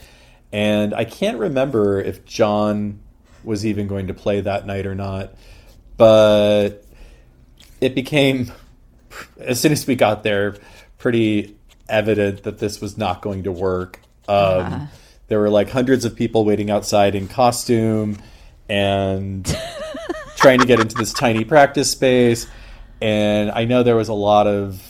And 0.52 0.94
I 0.94 1.04
can't 1.04 1.38
remember 1.38 2.00
if 2.00 2.24
John 2.24 3.00
was 3.44 3.66
even 3.66 3.86
going 3.88 4.06
to 4.08 4.14
play 4.14 4.40
that 4.40 4.66
night 4.66 4.86
or 4.86 4.94
not, 4.94 5.34
but 5.96 6.84
it 7.80 7.94
became, 7.94 8.50
as 9.38 9.60
soon 9.60 9.72
as 9.72 9.86
we 9.86 9.94
got 9.96 10.22
there, 10.22 10.56
pretty 10.98 11.56
evident 11.88 12.42
that 12.44 12.58
this 12.58 12.80
was 12.80 12.96
not 12.96 13.22
going 13.22 13.42
to 13.44 13.52
work. 13.52 14.00
Um, 14.28 14.88
There 15.28 15.40
were 15.40 15.50
like 15.50 15.70
hundreds 15.70 16.04
of 16.04 16.14
people 16.16 16.44
waiting 16.44 16.70
outside 16.70 17.14
in 17.14 17.26
costume 17.28 18.16
and 18.68 19.44
trying 20.36 20.60
to 20.60 20.66
get 20.66 20.80
into 20.80 20.94
this 20.94 21.12
tiny 21.12 21.44
practice 21.44 21.90
space. 21.90 22.46
And 23.00 23.50
I 23.50 23.64
know 23.64 23.82
there 23.82 23.96
was 23.96 24.08
a 24.08 24.14
lot 24.14 24.46
of 24.46 24.82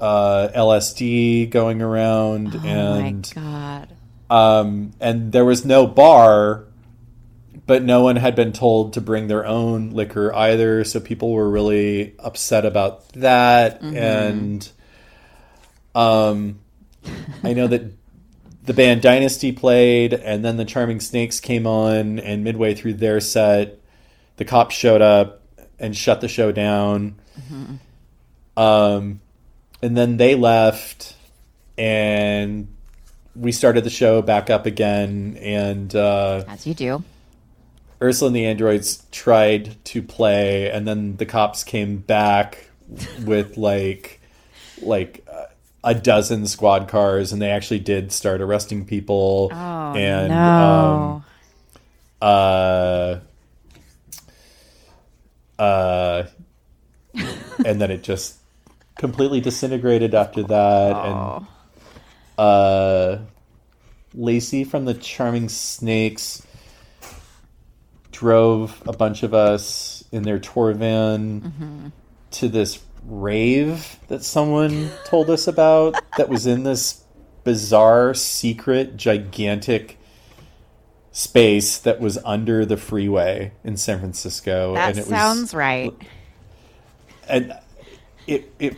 uh, 0.00 0.48
LSD 0.54 1.50
going 1.50 1.80
around, 1.82 2.54
Oh 2.56 2.66
and 2.66 3.32
my 3.34 3.40
god. 3.42 3.88
Um, 4.30 4.92
and 5.00 5.32
there 5.32 5.44
was 5.44 5.64
no 5.64 5.86
bar, 5.86 6.64
but 7.66 7.82
no 7.82 8.02
one 8.02 8.16
had 8.16 8.34
been 8.34 8.52
told 8.52 8.94
to 8.94 9.00
bring 9.00 9.28
their 9.28 9.44
own 9.46 9.90
liquor 9.90 10.34
either. 10.34 10.84
So 10.84 11.00
people 11.00 11.32
were 11.32 11.48
really 11.48 12.14
upset 12.18 12.64
about 12.64 13.08
that. 13.12 13.82
And 13.96 14.68
um, 15.94 16.58
I 17.44 17.52
know 17.52 17.66
that 17.66 17.92
the 18.64 18.74
band 18.74 19.00
Dynasty 19.02 19.52
played, 19.52 20.12
and 20.12 20.44
then 20.44 20.56
the 20.58 20.64
Charming 20.64 21.00
Snakes 21.00 21.40
came 21.40 21.66
on, 21.66 22.18
and 22.18 22.44
midway 22.44 22.74
through 22.74 22.94
their 22.94 23.20
set, 23.20 23.78
the 24.36 24.44
cops 24.44 24.74
showed 24.74 25.00
up 25.02 25.42
and 25.78 25.96
shut 25.96 26.20
the 26.20 26.28
show 26.28 26.52
down. 26.52 27.16
Um, 28.56 29.20
and 29.80 29.96
then 29.96 30.16
they 30.16 30.34
left, 30.34 31.16
and 31.78 32.68
we 33.38 33.52
started 33.52 33.84
the 33.84 33.90
show 33.90 34.22
back 34.22 34.50
up 34.50 34.66
again, 34.66 35.38
and 35.40 35.94
uh, 35.94 36.44
As 36.48 36.66
you 36.66 36.74
do. 36.74 37.04
Ursula 38.00 38.28
and 38.28 38.36
the 38.36 38.46
androids 38.46 39.04
tried 39.10 39.76
to 39.86 40.02
play, 40.02 40.70
and 40.70 40.86
then 40.86 41.16
the 41.16 41.26
cops 41.26 41.64
came 41.64 41.98
back 41.98 42.68
with 43.24 43.56
like 43.56 44.20
like 44.82 45.26
a 45.84 45.94
dozen 45.94 46.46
squad 46.46 46.88
cars, 46.88 47.32
and 47.32 47.40
they 47.40 47.50
actually 47.50 47.80
did 47.80 48.12
start 48.12 48.40
arresting 48.40 48.84
people. 48.84 49.50
Oh 49.52 49.94
and 49.94 50.28
no. 50.28 51.22
um, 51.22 51.24
uh, 52.20 53.18
uh, 55.58 56.26
and 57.64 57.80
then 57.80 57.90
it 57.90 58.02
just 58.02 58.36
completely 58.96 59.40
disintegrated 59.40 60.14
after 60.14 60.42
that, 60.42 60.96
and 60.96 61.46
uh, 62.38 63.18
Lacey 64.14 64.64
from 64.64 64.84
the 64.84 64.94
Charming 64.94 65.48
Snakes 65.48 66.46
drove 68.12 68.82
a 68.86 68.92
bunch 68.92 69.22
of 69.22 69.34
us 69.34 70.04
in 70.10 70.22
their 70.22 70.38
tour 70.38 70.72
van 70.72 71.92
to 72.30 72.48
this 72.48 72.80
rave 73.04 73.98
that 74.08 74.24
someone 74.24 74.90
told 75.04 75.30
us 75.30 75.46
about 75.46 75.94
that 76.16 76.28
was 76.28 76.46
in 76.46 76.62
this 76.64 77.04
bizarre, 77.44 78.14
secret, 78.14 78.96
gigantic 78.96 79.98
space 81.12 81.78
that 81.78 82.00
was 82.00 82.18
under 82.24 82.64
the 82.64 82.76
freeway 82.76 83.52
in 83.64 83.76
San 83.76 83.98
Francisco. 83.98 84.74
that 84.74 84.90
and 84.90 84.98
it 84.98 85.06
sounds 85.06 85.40
was, 85.40 85.54
right. 85.54 85.94
and 87.28 87.52
it 88.26 88.52
it 88.58 88.76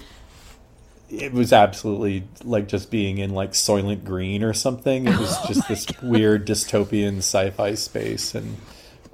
it 1.11 1.33
was 1.33 1.53
absolutely 1.53 2.25
like 2.45 2.69
just 2.69 2.91
being 2.91 3.19
in 3.19 3.31
like 3.31 3.53
Soylent 3.53 4.05
Green 4.05 4.45
or 4.45 4.53
something. 4.53 5.07
It 5.07 5.19
was 5.19 5.37
just 5.49 5.67
this 5.69 5.87
weird 6.03 6.47
dystopian 6.47 7.19
sci-fi 7.19 7.75
space, 7.75 8.35
and 8.35 8.57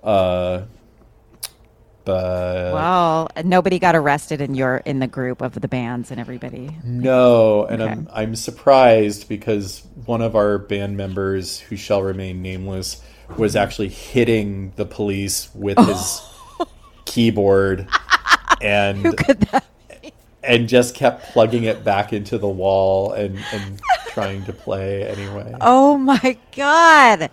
uh, 0.03 0.63
but 2.05 2.73
Well, 2.75 3.29
nobody 3.45 3.79
got 3.79 3.97
arrested 3.97 4.41
in 4.43 4.55
your 4.55 4.79
in 4.79 4.99
the 4.99 5.07
group 5.07 5.41
of 5.41 5.55
the 5.61 5.69
bands 5.69 6.11
and 6.11 6.21
everybody. 6.21 6.77
no, 6.85 7.65
and 7.65 7.83
I'm 7.83 8.09
I'm 8.13 8.37
surprised 8.37 9.29
because 9.29 9.83
one 10.05 10.21
of 10.21 10.37
our 10.37 10.59
band 10.59 10.97
members, 10.99 11.59
who 11.59 11.77
shall 11.77 12.03
remain 12.03 12.43
nameless, 12.43 13.03
was 13.39 13.57
actually 13.57 13.89
hitting 13.89 14.73
the 14.77 14.85
police 14.85 15.49
with 15.55 15.79
his 15.79 16.21
keyboard, 17.07 17.89
and 18.61 19.17
Could 19.17 19.41
that 19.41 19.65
and 20.47 20.69
just 20.69 20.95
kept 20.95 21.25
plugging 21.33 21.65
it 21.65 21.85
back 21.85 22.13
into 22.13 22.39
the 22.39 22.49
wall 22.49 23.13
and, 23.13 23.39
and 23.53 23.81
trying 24.09 24.45
to 24.45 24.53
play 24.53 25.07
anyway. 25.07 25.55
Oh 25.61 25.97
my 25.99 26.39
god. 26.55 27.31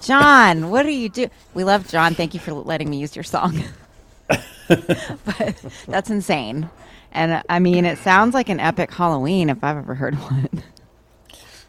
John, 0.00 0.70
what 0.70 0.86
are 0.86 0.90
you 0.90 1.08
do? 1.08 1.28
We 1.54 1.64
love 1.64 1.88
John. 1.88 2.14
Thank 2.14 2.34
you 2.34 2.40
for 2.40 2.52
letting 2.52 2.88
me 2.90 2.98
use 2.98 3.14
your 3.16 3.22
song. 3.24 3.62
but 4.28 5.64
that's 5.86 6.10
insane. 6.10 6.70
And 7.12 7.42
I 7.48 7.58
mean, 7.58 7.84
it 7.84 7.98
sounds 7.98 8.34
like 8.34 8.48
an 8.48 8.60
epic 8.60 8.92
Halloween 8.92 9.50
if 9.50 9.62
I've 9.62 9.76
ever 9.76 9.94
heard 9.94 10.14
one. 10.16 10.62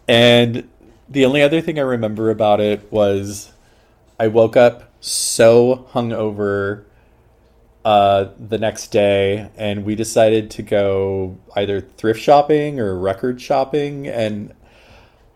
And 0.08 0.68
the 1.08 1.26
only 1.26 1.42
other 1.42 1.62
thing 1.62 1.80
I 1.80 1.84
remember 1.84 2.30
about 2.30 2.60
it 2.60 2.92
was 2.92 3.52
I 4.20 4.28
woke 4.28 4.58
up 4.58 4.92
so 5.00 5.88
hungover 5.92 6.84
uh, 7.86 8.30
the 8.38 8.58
next 8.58 8.88
day, 8.88 9.50
and 9.56 9.86
we 9.86 9.96
decided 9.96 10.52
to 10.52 10.62
go 10.62 11.38
either 11.56 11.82
thrift 11.82 12.20
shopping 12.20 12.80
or 12.80 12.98
record 12.98 13.42
shopping, 13.42 14.08
and 14.08 14.54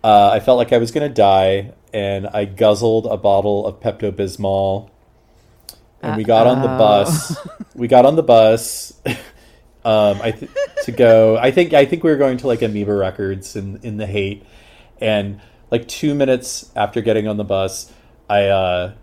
uh, 0.04 0.30
I 0.32 0.40
felt 0.40 0.58
like 0.58 0.74
I 0.74 0.78
was 0.78 0.92
going 0.92 1.08
to 1.08 1.14
die, 1.14 1.74
and 1.94 2.28
I 2.28 2.46
guzzled 2.46 3.06
a 3.06 3.18
bottle 3.18 3.66
of 3.66 3.80
Pepto 3.80 4.12
Bismol, 4.12 4.90
and 6.02 6.18
we 6.18 6.26
got 6.26 6.48
on 6.48 6.62
the 6.62 6.68
bus. 6.68 7.38
we 7.76 7.88
got 7.88 8.06
on 8.06 8.18
the 8.18 8.24
bus. 8.24 8.94
um, 9.86 10.22
I 10.22 10.32
th- 10.32 10.52
to 10.84 10.92
go. 10.92 11.38
I 11.38 11.52
think 11.52 11.74
I 11.74 11.86
think 11.86 12.04
we 12.04 12.12
were 12.12 12.18
going 12.18 12.38
to 12.38 12.48
like 12.48 12.62
Amoeba 12.62 12.94
Records 12.94 13.56
in 13.56 13.80
in 13.84 13.96
the 13.96 14.06
Haight, 14.06 14.46
and 15.00 15.40
like 15.72 15.88
two 15.88 16.14
minutes 16.14 16.70
after 16.76 17.00
getting 17.00 17.28
on 17.28 17.38
the 17.38 17.46
bus, 17.46 17.92
I 18.30 18.48
uh, 18.48 18.94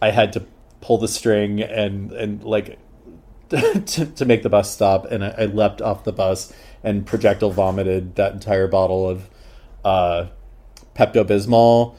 I 0.00 0.10
had 0.10 0.32
to 0.32 0.46
pull 0.82 0.98
the 0.98 1.08
string 1.08 1.62
and 1.62 2.12
and 2.12 2.44
like 2.44 2.78
to, 3.48 4.06
to 4.06 4.24
make 4.26 4.42
the 4.42 4.50
bus 4.50 4.70
stop, 4.70 5.06
and 5.10 5.24
I, 5.24 5.34
I 5.38 5.44
leapt 5.46 5.80
off 5.80 6.04
the 6.04 6.12
bus 6.12 6.52
and 6.84 7.06
projectile 7.06 7.50
vomited 7.50 8.16
that 8.16 8.32
entire 8.32 8.66
bottle 8.66 9.08
of 9.08 9.30
uh, 9.84 10.26
Pepto 10.94 11.24
Bismol 11.24 11.94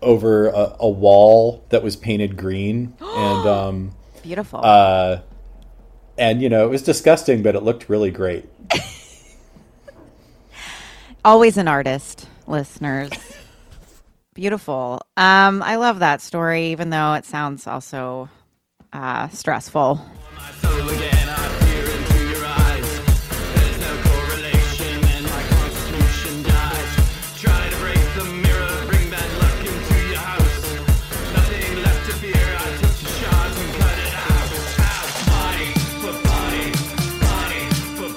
over 0.00 0.48
a, 0.48 0.76
a 0.80 0.88
wall 0.88 1.64
that 1.70 1.82
was 1.82 1.96
painted 1.96 2.36
green, 2.36 2.94
and 3.00 3.48
um, 3.48 3.90
Beautiful. 4.22 4.60
uh, 4.62 5.20
and 6.16 6.40
you 6.42 6.48
know 6.48 6.64
it 6.64 6.70
was 6.70 6.82
disgusting, 6.82 7.42
but 7.42 7.54
it 7.54 7.62
looked 7.62 7.88
really 7.88 8.10
great. 8.10 8.48
Always 11.24 11.56
an 11.56 11.68
artist, 11.68 12.28
listeners. 12.46 13.10
Beautiful. 14.38 15.02
Um, 15.16 15.64
I 15.64 15.74
love 15.74 15.98
that 15.98 16.20
story, 16.20 16.68
even 16.68 16.90
though 16.90 17.14
it 17.14 17.24
sounds 17.24 17.66
also 17.66 18.28
uh, 18.92 19.26
stressful. 19.30 20.00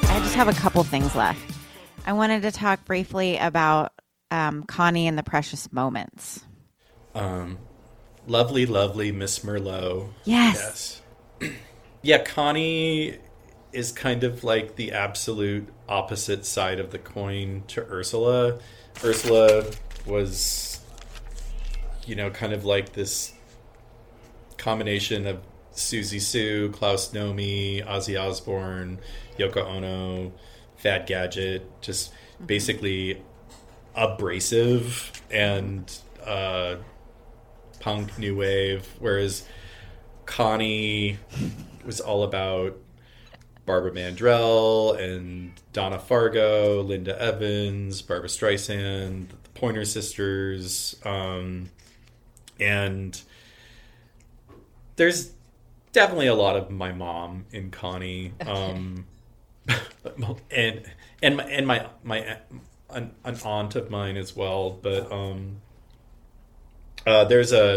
I 0.03 0.19
just 0.19 0.35
have 0.35 0.47
a 0.47 0.53
couple 0.53 0.83
things 0.83 1.15
left. 1.15 1.41
I 2.05 2.13
wanted 2.13 2.43
to 2.43 2.51
talk 2.51 2.85
briefly 2.85 3.37
about 3.37 3.93
um, 4.31 4.63
Connie 4.63 5.07
and 5.07 5.17
the 5.17 5.23
Precious 5.23 5.71
Moments. 5.71 6.41
lovely, 8.25 8.65
lovely 8.65 9.11
Miss 9.11 9.39
Merlot. 9.39 10.09
Yes. 10.23 11.01
Yes. 11.41 11.53
yeah, 12.01 12.23
Connie 12.23 13.17
is 13.73 13.91
kind 13.91 14.23
of 14.23 14.43
like 14.43 14.75
the 14.75 14.91
absolute 14.91 15.67
opposite 15.87 16.45
side 16.45 16.79
of 16.79 16.91
the 16.91 16.99
coin 16.99 17.63
to 17.67 17.81
Ursula. 17.81 18.59
Ursula 19.03 19.65
was, 20.05 20.79
you 22.05 22.15
know, 22.15 22.29
kind 22.29 22.53
of 22.53 22.65
like 22.65 22.93
this 22.93 23.33
combination 24.57 25.27
of 25.27 25.41
Siouxsie 25.73 26.21
Sioux, 26.21 26.69
Klaus 26.71 27.11
Nomi, 27.13 27.85
Ozzy 27.85 28.21
Osbourne, 28.21 28.99
Yoko 29.37 29.65
Ono, 29.65 30.33
Fad 30.75 31.07
Gadget, 31.07 31.81
just 31.81 32.11
basically 32.45 33.21
abrasive 33.95 35.11
and 35.29 35.97
uh, 36.25 36.75
punk 37.79 38.17
new 38.17 38.35
wave, 38.35 38.87
whereas 38.99 39.45
Connie 40.25 41.17
was 41.85 41.99
all 41.99 42.23
about 42.23 42.77
Barbara 43.65 43.91
Mandrell 43.91 44.99
and 44.99 45.53
Donna 45.73 45.99
Fargo, 45.99 46.81
Linda 46.81 47.19
Evans, 47.21 48.01
Barbra 48.01 48.29
Streisand, 48.29 49.29
the 49.29 49.49
Pointer 49.53 49.85
Sisters, 49.85 50.95
um, 51.05 51.69
and 52.59 53.21
there's 54.95 55.31
definitely 55.91 56.27
a 56.27 56.35
lot 56.35 56.55
of 56.55 56.69
my 56.69 56.91
mom 56.91 57.45
in 57.51 57.71
Connie, 57.71 58.33
um, 58.45 59.05
and 60.51 60.83
and 61.23 61.37
my 61.37 61.43
and 61.43 61.67
my 61.67 61.87
my 62.03 62.37
an, 62.93 63.11
an 63.23 63.37
aunt 63.43 63.75
of 63.75 63.89
mine 63.89 64.17
as 64.17 64.35
well. 64.35 64.71
But 64.71 65.11
um, 65.11 65.61
uh, 67.05 67.25
there's 67.25 67.51
a 67.51 67.75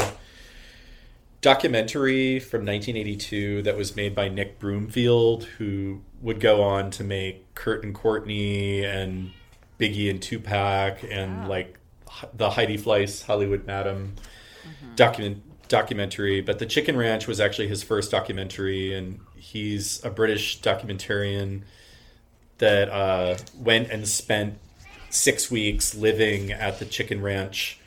documentary 1.41 2.41
from 2.41 2.61
1982 2.61 3.63
that 3.63 3.77
was 3.77 3.95
made 3.95 4.15
by 4.15 4.29
Nick 4.29 4.59
Broomfield, 4.59 5.45
who 5.45 6.01
would 6.23 6.41
go 6.41 6.63
on 6.63 6.91
to 6.93 7.05
make 7.05 7.55
Kurt 7.55 7.85
and 7.85 7.95
Courtney 7.95 8.85
and 8.85 9.31
Biggie 9.79 10.09
and 10.09 10.23
Tupac 10.23 11.05
and 11.11 11.49
like 11.49 11.79
the 12.33 12.51
Heidi 12.51 12.79
Fleiss 12.79 13.25
Hollywood 13.25 13.67
Madam 13.67 14.15
document 14.97 15.43
documentary. 15.69 16.41
But 16.41 16.59
the 16.59 16.67
Chicken 16.67 16.97
Ranch 16.97 17.27
was 17.27 17.41
actually 17.41 17.69
his 17.69 17.83
first 17.83 18.11
documentary, 18.11 18.95
and 18.95 19.21
he's 19.37 20.05
a 20.05 20.11
British 20.11 20.61
documentarian 20.61 21.63
that 22.59 22.89
uh, 22.89 23.37
went 23.59 23.91
and 23.91 24.07
spent 24.07 24.59
six 25.15 25.51
weeks 25.51 25.95
living 25.95 26.53
at 26.53 26.79
the 26.79 26.85
Chicken 26.85 27.23
Ranch 27.23 27.79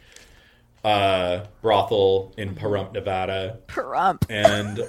uh, 0.84 1.45
brothel 1.61 2.34
in 2.38 2.55
Pahrump, 2.55 2.93
Nevada 2.93 3.59
Perump. 3.67 4.23
and 4.30 4.80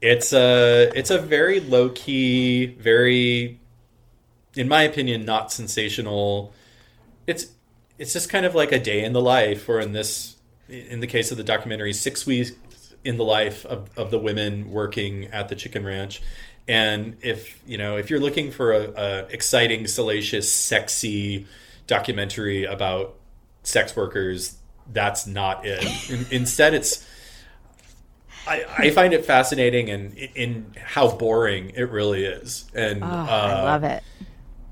it's 0.00 0.32
a 0.32 0.90
it's 0.94 1.10
a 1.10 1.18
very 1.18 1.60
low 1.60 1.88
key, 1.90 2.66
very, 2.66 3.58
in 4.54 4.68
my 4.68 4.82
opinion, 4.82 5.24
not 5.24 5.50
sensational. 5.50 6.52
It's 7.26 7.46
it's 7.98 8.12
just 8.12 8.28
kind 8.28 8.44
of 8.44 8.54
like 8.54 8.72
a 8.72 8.78
day 8.78 9.04
in 9.04 9.12
the 9.12 9.22
life, 9.22 9.68
or 9.68 9.80
in 9.80 9.92
this, 9.92 10.36
in 10.68 11.00
the 11.00 11.06
case 11.06 11.30
of 11.30 11.36
the 11.36 11.44
documentary, 11.44 11.92
six 11.92 12.26
weeks 12.26 12.52
in 13.04 13.16
the 13.16 13.24
life 13.24 13.64
of, 13.66 13.88
of 13.96 14.10
the 14.10 14.18
women 14.18 14.70
working 14.70 15.26
at 15.26 15.48
the 15.48 15.54
chicken 15.54 15.84
ranch. 15.84 16.22
And 16.66 17.16
if 17.22 17.60
you 17.66 17.76
know 17.78 17.96
if 17.98 18.08
you're 18.10 18.20
looking 18.20 18.50
for 18.50 18.72
a, 18.72 18.92
a 18.96 19.18
exciting, 19.26 19.86
salacious, 19.86 20.50
sexy 20.52 21.46
documentary 21.86 22.64
about 22.64 23.16
sex 23.62 23.94
workers, 23.94 24.56
that's 24.92 25.26
not 25.26 25.66
it. 25.66 26.10
In, 26.10 26.26
instead, 26.30 26.72
it's 26.74 27.06
I, 28.46 28.64
I 28.76 28.90
find 28.90 29.12
it 29.14 29.24
fascinating 29.24 29.90
and 29.90 30.14
in, 30.14 30.30
in 30.34 30.72
how 30.82 31.10
boring 31.16 31.70
it 31.74 31.90
really 31.90 32.24
is. 32.24 32.70
And 32.74 33.02
Oh, 33.02 33.06
uh, 33.06 33.08
I 33.08 33.62
love 33.62 33.84
it. 33.84 34.02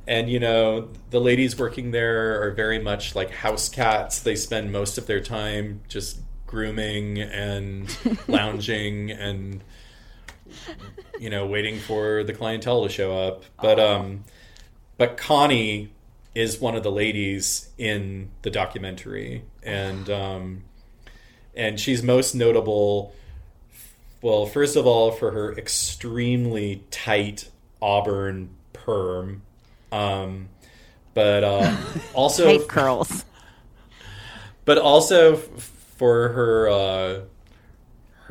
and 0.06 0.28
you 0.28 0.40
know 0.40 0.88
the 1.10 1.20
ladies 1.20 1.58
working 1.58 1.90
there 1.90 2.42
are 2.42 2.50
very 2.52 2.78
much 2.78 3.14
like 3.14 3.30
house 3.30 3.68
cats. 3.68 4.20
They 4.20 4.36
spend 4.36 4.72
most 4.72 4.98
of 4.98 5.06
their 5.06 5.20
time 5.20 5.80
just 5.88 6.20
grooming 6.46 7.18
and 7.20 7.94
lounging 8.28 9.10
and 9.10 9.62
you 11.18 11.30
know 11.30 11.46
waiting 11.46 11.78
for 11.78 12.24
the 12.24 12.32
clientele 12.32 12.82
to 12.82 12.88
show 12.88 13.16
up. 13.16 13.44
But 13.60 13.78
um, 13.78 14.24
but 14.96 15.16
Connie 15.16 15.90
is 16.34 16.60
one 16.60 16.74
of 16.74 16.82
the 16.82 16.90
ladies 16.90 17.70
in 17.78 18.30
the 18.42 18.50
documentary, 18.50 19.44
and 19.62 20.08
um, 20.10 20.64
and 21.54 21.78
she's 21.78 22.02
most 22.02 22.34
notable. 22.34 23.14
Well, 24.20 24.46
first 24.46 24.76
of 24.76 24.86
all, 24.86 25.10
for 25.10 25.32
her 25.32 25.52
extremely 25.58 26.84
tight 26.90 27.48
auburn 27.80 28.50
perm, 28.72 29.42
um, 29.90 30.48
but 31.14 31.42
uh, 31.44 31.76
also 32.14 32.64
curls. 32.66 33.24
but 34.64 34.78
also 34.78 35.36
for 35.36 36.28
her 36.28 36.68
uh, 36.68 37.20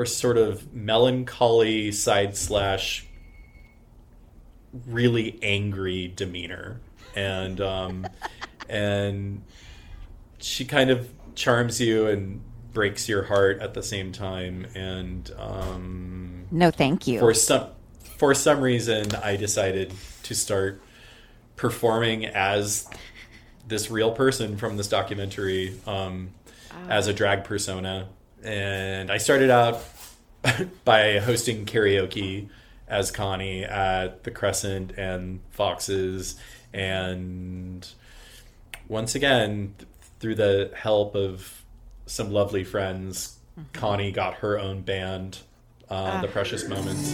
her 0.01 0.05
sort 0.07 0.35
of 0.35 0.73
melancholy 0.73 1.91
side 1.91 2.35
slash 2.35 3.05
really 4.87 5.37
angry 5.43 6.07
demeanor. 6.07 6.81
And 7.15 7.61
um, 7.61 8.07
and 8.69 9.43
she 10.39 10.65
kind 10.65 10.89
of 10.89 11.07
charms 11.35 11.79
you 11.79 12.07
and 12.07 12.41
breaks 12.73 13.07
your 13.07 13.21
heart 13.21 13.61
at 13.61 13.75
the 13.75 13.83
same 13.83 14.11
time. 14.11 14.65
And 14.73 15.29
um, 15.37 16.45
No, 16.49 16.71
thank 16.71 17.05
you. 17.05 17.19
for 17.19 17.35
some 17.35 17.67
for 18.17 18.33
some 18.33 18.59
reason 18.59 19.13
I 19.23 19.35
decided 19.35 19.93
to 20.23 20.33
start 20.33 20.81
performing 21.57 22.25
as 22.25 22.89
this 23.67 23.91
real 23.91 24.13
person 24.13 24.57
from 24.57 24.77
this 24.77 24.87
documentary 24.87 25.79
um, 25.85 26.31
as 26.89 27.05
a 27.05 27.13
drag 27.13 27.43
persona 27.43 28.07
and 28.43 29.11
I 29.11 29.17
started 29.17 29.49
out 29.49 29.83
by 30.85 31.19
hosting 31.19 31.65
karaoke 31.65 32.49
as 32.87 33.11
Connie 33.11 33.63
at 33.63 34.23
the 34.23 34.31
Crescent 34.31 34.91
and 34.97 35.39
Fox's 35.51 36.35
and 36.73 37.87
once 38.87 39.15
again 39.15 39.75
th- 39.77 39.89
through 40.19 40.35
the 40.35 40.71
help 40.75 41.15
of 41.15 41.63
some 42.05 42.31
lovely 42.31 42.63
friends 42.63 43.37
Connie 43.73 44.11
got 44.11 44.35
her 44.35 44.59
own 44.59 44.81
band 44.81 45.39
uh, 45.89 46.21
the 46.21 46.27
precious 46.27 46.67
moments. 46.67 47.11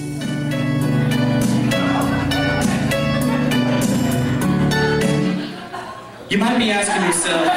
You 6.30 6.38
might 6.38 6.58
be 6.58 6.70
asking 6.72 7.06
yourself, 7.08 7.48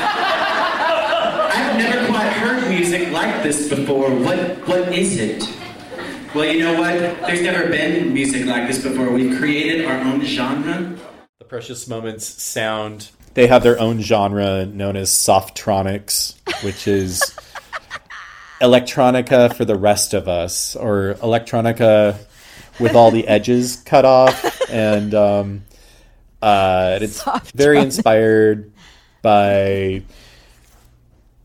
I've 1.52 1.76
never 1.76 2.06
quite 2.06 2.32
heard 2.32 2.58
music 2.70 3.10
like 3.10 3.42
this 3.42 3.68
before. 3.68 4.10
What 4.10 4.66
what 4.66 4.92
is 4.96 5.18
it? 5.18 5.44
Well, 6.34 6.44
you 6.44 6.60
know 6.60 6.78
what? 6.80 6.94
There's 7.26 7.42
never 7.42 7.68
been 7.68 8.14
music 8.14 8.46
like 8.46 8.68
this 8.68 8.80
before. 8.82 9.10
We've 9.10 9.36
created 9.36 9.84
our 9.84 9.98
own 9.98 10.24
genre. 10.24 10.96
The 11.40 11.44
Precious 11.44 11.88
Moments 11.88 12.24
sound. 12.24 13.10
They 13.34 13.48
have 13.48 13.64
their 13.64 13.78
own 13.80 14.00
genre 14.00 14.64
known 14.64 14.96
as 14.96 15.10
softronics, 15.10 16.34
which 16.62 16.86
is 16.86 17.20
electronica 18.60 19.54
for 19.54 19.64
the 19.64 19.76
rest 19.76 20.14
of 20.14 20.28
us, 20.28 20.76
or 20.76 21.14
electronica 21.14 22.16
with 22.78 22.94
all 22.94 23.10
the 23.10 23.26
edges 23.26 23.76
cut 23.84 24.04
off, 24.04 24.70
and 24.70 25.12
um, 25.14 25.64
uh, 26.40 26.98
it's 27.02 27.22
very 27.52 27.80
inspired 27.80 28.72
by 29.22 30.02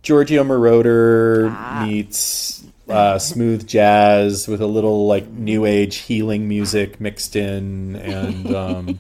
Giorgio 0.06 0.44
Moroder 0.44 1.88
meets 1.88 2.64
uh, 2.88 3.18
smooth 3.18 3.68
jazz 3.68 4.48
with 4.48 4.62
a 4.62 4.68
little 4.68 5.08
like 5.08 5.28
new 5.28 5.66
age 5.66 5.98
healing 5.98 6.48
music 6.48 7.02
mixed 7.02 7.36
in, 7.36 7.96
and 7.96 8.56
um, 8.56 9.00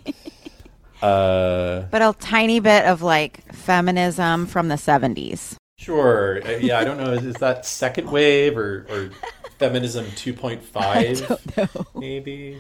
uh, 1.04 1.84
but 1.92 2.02
a 2.02 2.16
tiny 2.20 2.60
bit 2.60 2.86
of 2.86 3.04
like 3.04 3.54
feminism 3.54 4.48
from 4.48 4.68
the 4.68 4.76
70s. 4.76 5.56
sure, 5.78 6.42
Uh, 6.44 6.58
yeah, 6.58 6.80
I 6.80 6.84
don't 6.84 6.98
know, 6.98 7.14
is, 7.14 7.24
is 7.24 7.36
that 7.36 7.68
second 7.68 8.10
wave 8.10 8.58
or, 8.58 8.88
or 8.90 9.12
feminism 9.60 10.08
two 10.16 10.34
point 10.34 10.64
five, 10.76 11.22
maybe? 11.94 12.58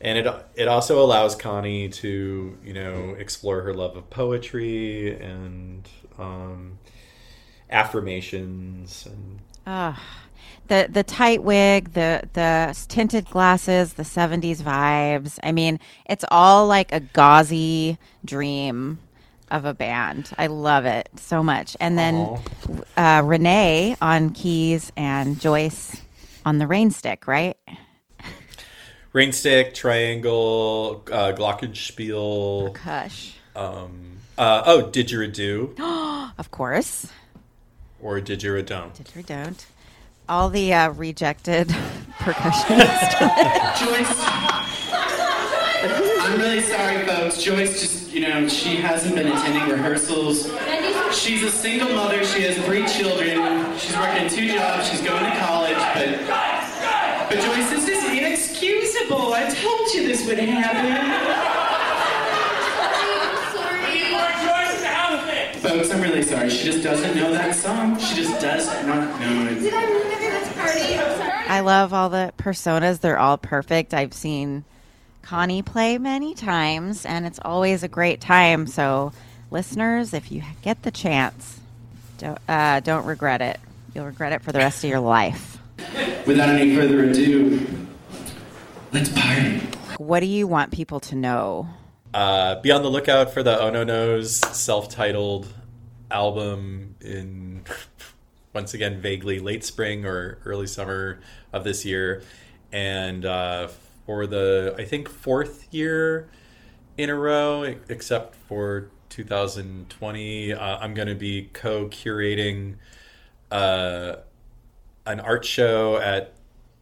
And 0.00 0.16
it 0.16 0.26
it 0.54 0.68
also 0.68 1.04
allows 1.04 1.36
Connie 1.36 1.90
to 1.90 2.56
you 2.64 2.72
know 2.72 3.14
explore 3.18 3.60
her 3.60 3.74
love 3.74 3.94
of 3.94 4.08
poetry 4.08 5.14
and 5.20 5.86
um, 6.18 6.78
affirmations 7.70 9.06
and 9.06 9.38
Ah, 9.66 10.02
the 10.68 10.88
the 10.90 11.02
tight 11.02 11.42
wig, 11.42 11.92
the 11.92 12.22
the 12.32 12.76
tinted 12.88 13.26
glasses, 13.30 13.94
the 13.94 14.02
70s 14.02 14.58
vibes. 14.62 15.38
I 15.42 15.52
mean, 15.52 15.78
it's 16.06 16.24
all 16.30 16.66
like 16.66 16.92
a 16.92 17.00
gauzy 17.00 17.98
dream 18.24 18.98
of 19.50 19.64
a 19.64 19.74
band. 19.74 20.30
I 20.38 20.46
love 20.46 20.84
it 20.86 21.08
so 21.16 21.42
much. 21.42 21.76
And 21.80 21.98
then 21.98 22.38
uh, 22.96 23.22
Renee 23.24 23.96
on 24.00 24.30
keys 24.30 24.92
and 24.96 25.40
Joyce 25.40 26.00
on 26.46 26.58
the 26.58 26.66
rain 26.66 26.90
stick, 26.90 27.26
right? 27.26 27.56
Rainstick, 29.12 29.74
triangle, 29.74 31.02
uh, 31.10 31.32
glockenspiel. 31.36 32.74
Kush, 32.74 33.32
Um, 33.56 34.18
uh, 34.38 34.62
oh, 34.66 34.82
didgeridoo 34.84 35.76
of 36.38 36.50
course. 36.52 37.06
Or 38.02 38.20
didgeridoo. 38.20 38.94
Did 38.94 39.10
you 39.14 39.20
or 39.20 39.22
don't. 39.22 39.66
All 40.28 40.48
the 40.48 40.72
uh, 40.72 40.90
rejected 40.90 41.68
percussionists. 42.18 43.18
Joyce. 43.78 44.60
I'm 45.82 46.38
really 46.38 46.60
sorry, 46.60 47.04
folks. 47.06 47.42
Joyce 47.42 47.80
just, 47.80 48.12
you 48.12 48.20
know, 48.20 48.46
she 48.46 48.76
hasn't 48.76 49.14
been 49.14 49.26
attending 49.26 49.68
rehearsals. 49.68 50.50
She's 51.12 51.42
a 51.42 51.50
single 51.50 51.88
mother. 51.90 52.24
She 52.24 52.42
has 52.42 52.56
three 52.64 52.86
children. 52.86 53.76
She's 53.78 53.96
working 53.96 54.28
two 54.28 54.46
jobs. 54.52 54.88
She's 54.88 55.00
going 55.00 55.24
to 55.24 55.36
college. 55.38 55.76
But, 55.94 56.26
but 57.28 57.40
Joyce, 57.44 57.70
this 57.70 57.88
is 57.88 58.04
inexcusable. 58.04 59.32
I 59.32 59.48
told 59.48 59.94
you 59.94 60.06
this 60.06 60.26
would 60.26 60.38
happen. 60.38 61.59
Folks, 65.60 65.90
I'm 65.90 66.00
really 66.00 66.22
sorry. 66.22 66.48
She 66.48 66.64
just 66.64 66.82
doesn't 66.82 67.14
know 67.14 67.32
that 67.32 67.54
song. 67.54 67.98
She 67.98 68.16
just 68.16 68.40
does 68.40 68.66
not 68.86 69.20
know 69.20 69.46
it. 69.50 69.60
Did 69.60 69.74
I 71.50 71.60
love 71.60 71.92
all 71.92 72.08
the 72.08 72.32
personas. 72.38 73.00
They're 73.00 73.18
all 73.18 73.36
perfect. 73.36 73.92
I've 73.92 74.14
seen 74.14 74.64
Connie 75.22 75.60
play 75.62 75.98
many 75.98 76.32
times, 76.32 77.04
and 77.04 77.26
it's 77.26 77.38
always 77.44 77.82
a 77.82 77.88
great 77.88 78.22
time. 78.22 78.66
So, 78.66 79.12
listeners, 79.50 80.14
if 80.14 80.32
you 80.32 80.42
get 80.62 80.82
the 80.82 80.90
chance, 80.90 81.60
don't, 82.16 82.38
uh, 82.48 82.80
don't 82.80 83.04
regret 83.04 83.42
it. 83.42 83.60
You'll 83.94 84.06
regret 84.06 84.32
it 84.32 84.42
for 84.42 84.52
the 84.52 84.60
rest 84.60 84.82
of 84.82 84.88
your 84.88 85.00
life. 85.00 85.58
Without 86.26 86.48
any 86.48 86.74
further 86.74 87.04
ado, 87.04 87.86
let's 88.92 89.10
party. 89.10 89.58
What 89.98 90.20
do 90.20 90.26
you 90.26 90.46
want 90.46 90.72
people 90.72 91.00
to 91.00 91.16
know? 91.16 91.68
Uh, 92.12 92.60
be 92.60 92.72
on 92.72 92.82
the 92.82 92.88
lookout 92.88 93.32
for 93.32 93.42
the 93.42 93.56
Oh 93.60 93.70
No 93.70 93.84
No's 93.84 94.34
self-titled 94.34 95.46
album 96.10 96.96
in 97.00 97.62
once 98.52 98.74
again 98.74 99.00
vaguely 99.00 99.38
late 99.38 99.62
spring 99.62 100.04
or 100.04 100.38
early 100.44 100.66
summer 100.66 101.20
of 101.52 101.62
this 101.62 101.84
year, 101.84 102.22
and 102.72 103.24
uh, 103.24 103.68
for 104.06 104.26
the 104.26 104.74
I 104.76 104.84
think 104.84 105.08
fourth 105.08 105.72
year 105.72 106.28
in 106.96 107.10
a 107.10 107.14
row, 107.14 107.76
except 107.88 108.34
for 108.34 108.90
2020, 109.10 110.52
uh, 110.52 110.78
I'm 110.78 110.94
going 110.94 111.08
to 111.08 111.14
be 111.14 111.48
co-curating 111.52 112.74
uh, 113.52 114.16
an 115.06 115.20
art 115.20 115.44
show 115.44 115.96
at 115.98 116.34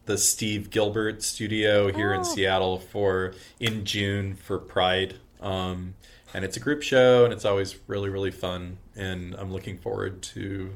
the 0.09 0.19
Steve 0.19 0.71
Gilbert 0.71 1.23
Studio 1.23 1.93
here 1.93 2.15
in 2.15 2.25
Seattle 2.25 2.79
for 2.79 3.35
in 3.61 3.85
June 3.85 4.35
for 4.35 4.59
Pride. 4.59 5.17
Um, 5.39 5.95
and 6.33 6.47
it's 6.47 6.57
a 6.57 6.61
group 6.61 6.83
show, 6.83 7.25
and 7.25 7.33
it's 7.33 7.45
always 7.45 7.77
really 7.87 8.09
really 8.09 8.31
fun. 8.31 8.79
And 8.97 9.35
I'm 9.35 9.53
looking 9.53 9.77
forward 9.77 10.23
to 10.23 10.73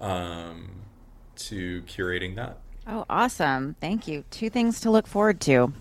um, 0.00 0.70
to 1.36 1.82
curating 1.82 2.36
that. 2.36 2.58
Oh, 2.86 3.04
awesome. 3.10 3.74
Thank 3.80 4.06
you. 4.06 4.24
Two 4.30 4.48
things 4.48 4.80
to 4.80 4.90
look 4.90 5.08
forward 5.08 5.40
to. 5.42 5.72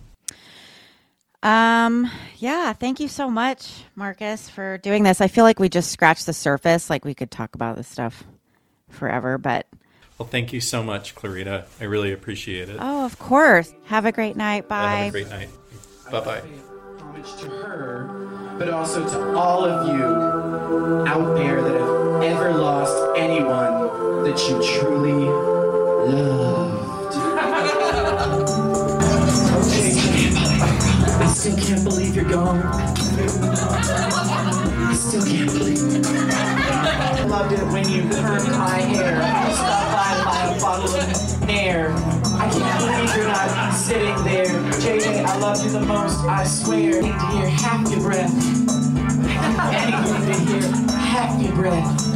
Um, 1.43 2.09
yeah, 2.37 2.73
thank 2.73 2.99
you 2.99 3.07
so 3.07 3.29
much, 3.29 3.83
Marcus, 3.95 4.49
for 4.49 4.79
doing 4.79 5.03
this. 5.03 5.21
I 5.21 5.27
feel 5.27 5.43
like 5.43 5.59
we 5.59 5.69
just 5.69 5.91
scratched 5.91 6.25
the 6.25 6.33
surface. 6.33 6.89
Like 6.89 7.05
we 7.05 7.13
could 7.13 7.29
talk 7.29 7.53
about 7.53 7.77
this 7.77 7.87
stuff 7.87 8.23
forever, 8.89 9.37
but 9.37 9.67
Well, 10.21 10.29
thank 10.29 10.53
you 10.53 10.61
so 10.61 10.83
much, 10.83 11.15
Clarita. 11.15 11.65
I 11.79 11.85
really 11.85 12.11
appreciate 12.13 12.69
it. 12.69 12.77
oh, 12.79 13.05
of 13.05 13.17
course. 13.17 13.73
Have 13.85 14.05
a 14.05 14.11
great 14.11 14.35
night. 14.35 14.67
Bye. 14.67 14.97
Have 14.97 15.07
a 15.07 15.11
great 15.11 15.29
night. 15.29 15.49
Bye 16.11 16.19
bye. 16.19 16.43
homage 16.99 17.35
to 17.37 17.47
her, 17.49 18.55
but 18.59 18.69
also 18.69 19.03
to 19.03 19.35
all 19.35 19.65
of 19.65 19.87
you 19.87 20.03
out 21.07 21.33
there 21.35 21.63
that 21.63 21.73
have 21.73 22.21
ever 22.21 22.53
lost 22.53 23.17
anyone 23.17 24.21
that 24.23 24.37
you 24.47 24.61
truly 24.61 25.25
loved. 26.13 27.15
okay, 29.65 29.89
I 31.25 31.25
still 31.33 31.57
can't 31.57 31.83
believe 31.83 32.15
you're 32.15 32.25
gone. 32.25 32.61
I 32.61 32.93
still 34.93 35.25
can't 35.25 35.51
believe. 35.51 35.81
I 36.13 37.23
loved 37.23 37.53
it 37.53 37.63
when 37.73 37.89
you 37.89 38.03
permed 38.03 38.51
my 38.51 38.81
hair. 38.81 39.90
Air. 41.49 41.93
I 41.93 42.49
can't 42.49 42.79
believe 42.79 43.15
you're 43.15 43.27
not 43.27 43.73
sitting 43.73 44.23
there. 44.23 44.45
JJ, 44.79 45.25
I 45.25 45.37
love 45.37 45.63
you 45.63 45.71
the 45.71 45.81
most, 45.81 46.19
I 46.25 46.43
swear. 46.43 46.97
I 46.97 47.01
need 47.01 47.19
to 47.19 47.27
hear 47.37 47.49
half 47.49 47.89
your 47.91 48.01
breath. 48.01 48.33
Anything 49.73 50.25
to 50.27 50.33
hear 50.39 50.61
half 50.95 51.41
your 51.41 51.53
breath. 51.55 52.11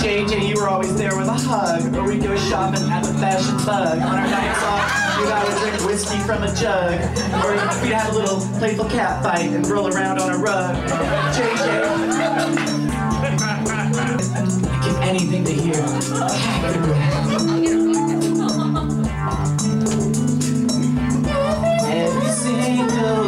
JJ, 0.00 0.48
you 0.48 0.54
were 0.60 0.68
always 0.68 0.96
there 0.96 1.16
with 1.16 1.28
a 1.28 1.32
hug, 1.32 1.94
or 1.96 2.04
we'd 2.04 2.22
go 2.22 2.36
shopping 2.36 2.88
at 2.90 3.02
the 3.02 3.12
Fashion 3.14 3.56
Bug. 3.64 3.98
On 3.98 4.02
our 4.02 4.26
nights 4.26 4.62
off, 4.62 5.18
we'd 5.18 5.32
always 5.32 5.58
drink 5.60 5.86
whiskey 5.86 6.18
from 6.20 6.42
a 6.42 6.54
jug, 6.54 7.00
or 7.44 7.52
we'd 7.82 7.92
have 7.92 8.14
a 8.14 8.18
little 8.18 8.40
playful 8.58 8.88
cat 8.88 9.22
fight 9.22 9.50
and 9.50 9.66
roll 9.66 9.88
around 9.92 10.18
on 10.18 10.30
a 10.30 10.38
rug. 10.38 10.76
JJ, 11.34 12.85
anything 15.06 15.44
to 15.44 15.52
hear. 15.52 15.84
Every 21.88 22.30
single 22.32 23.25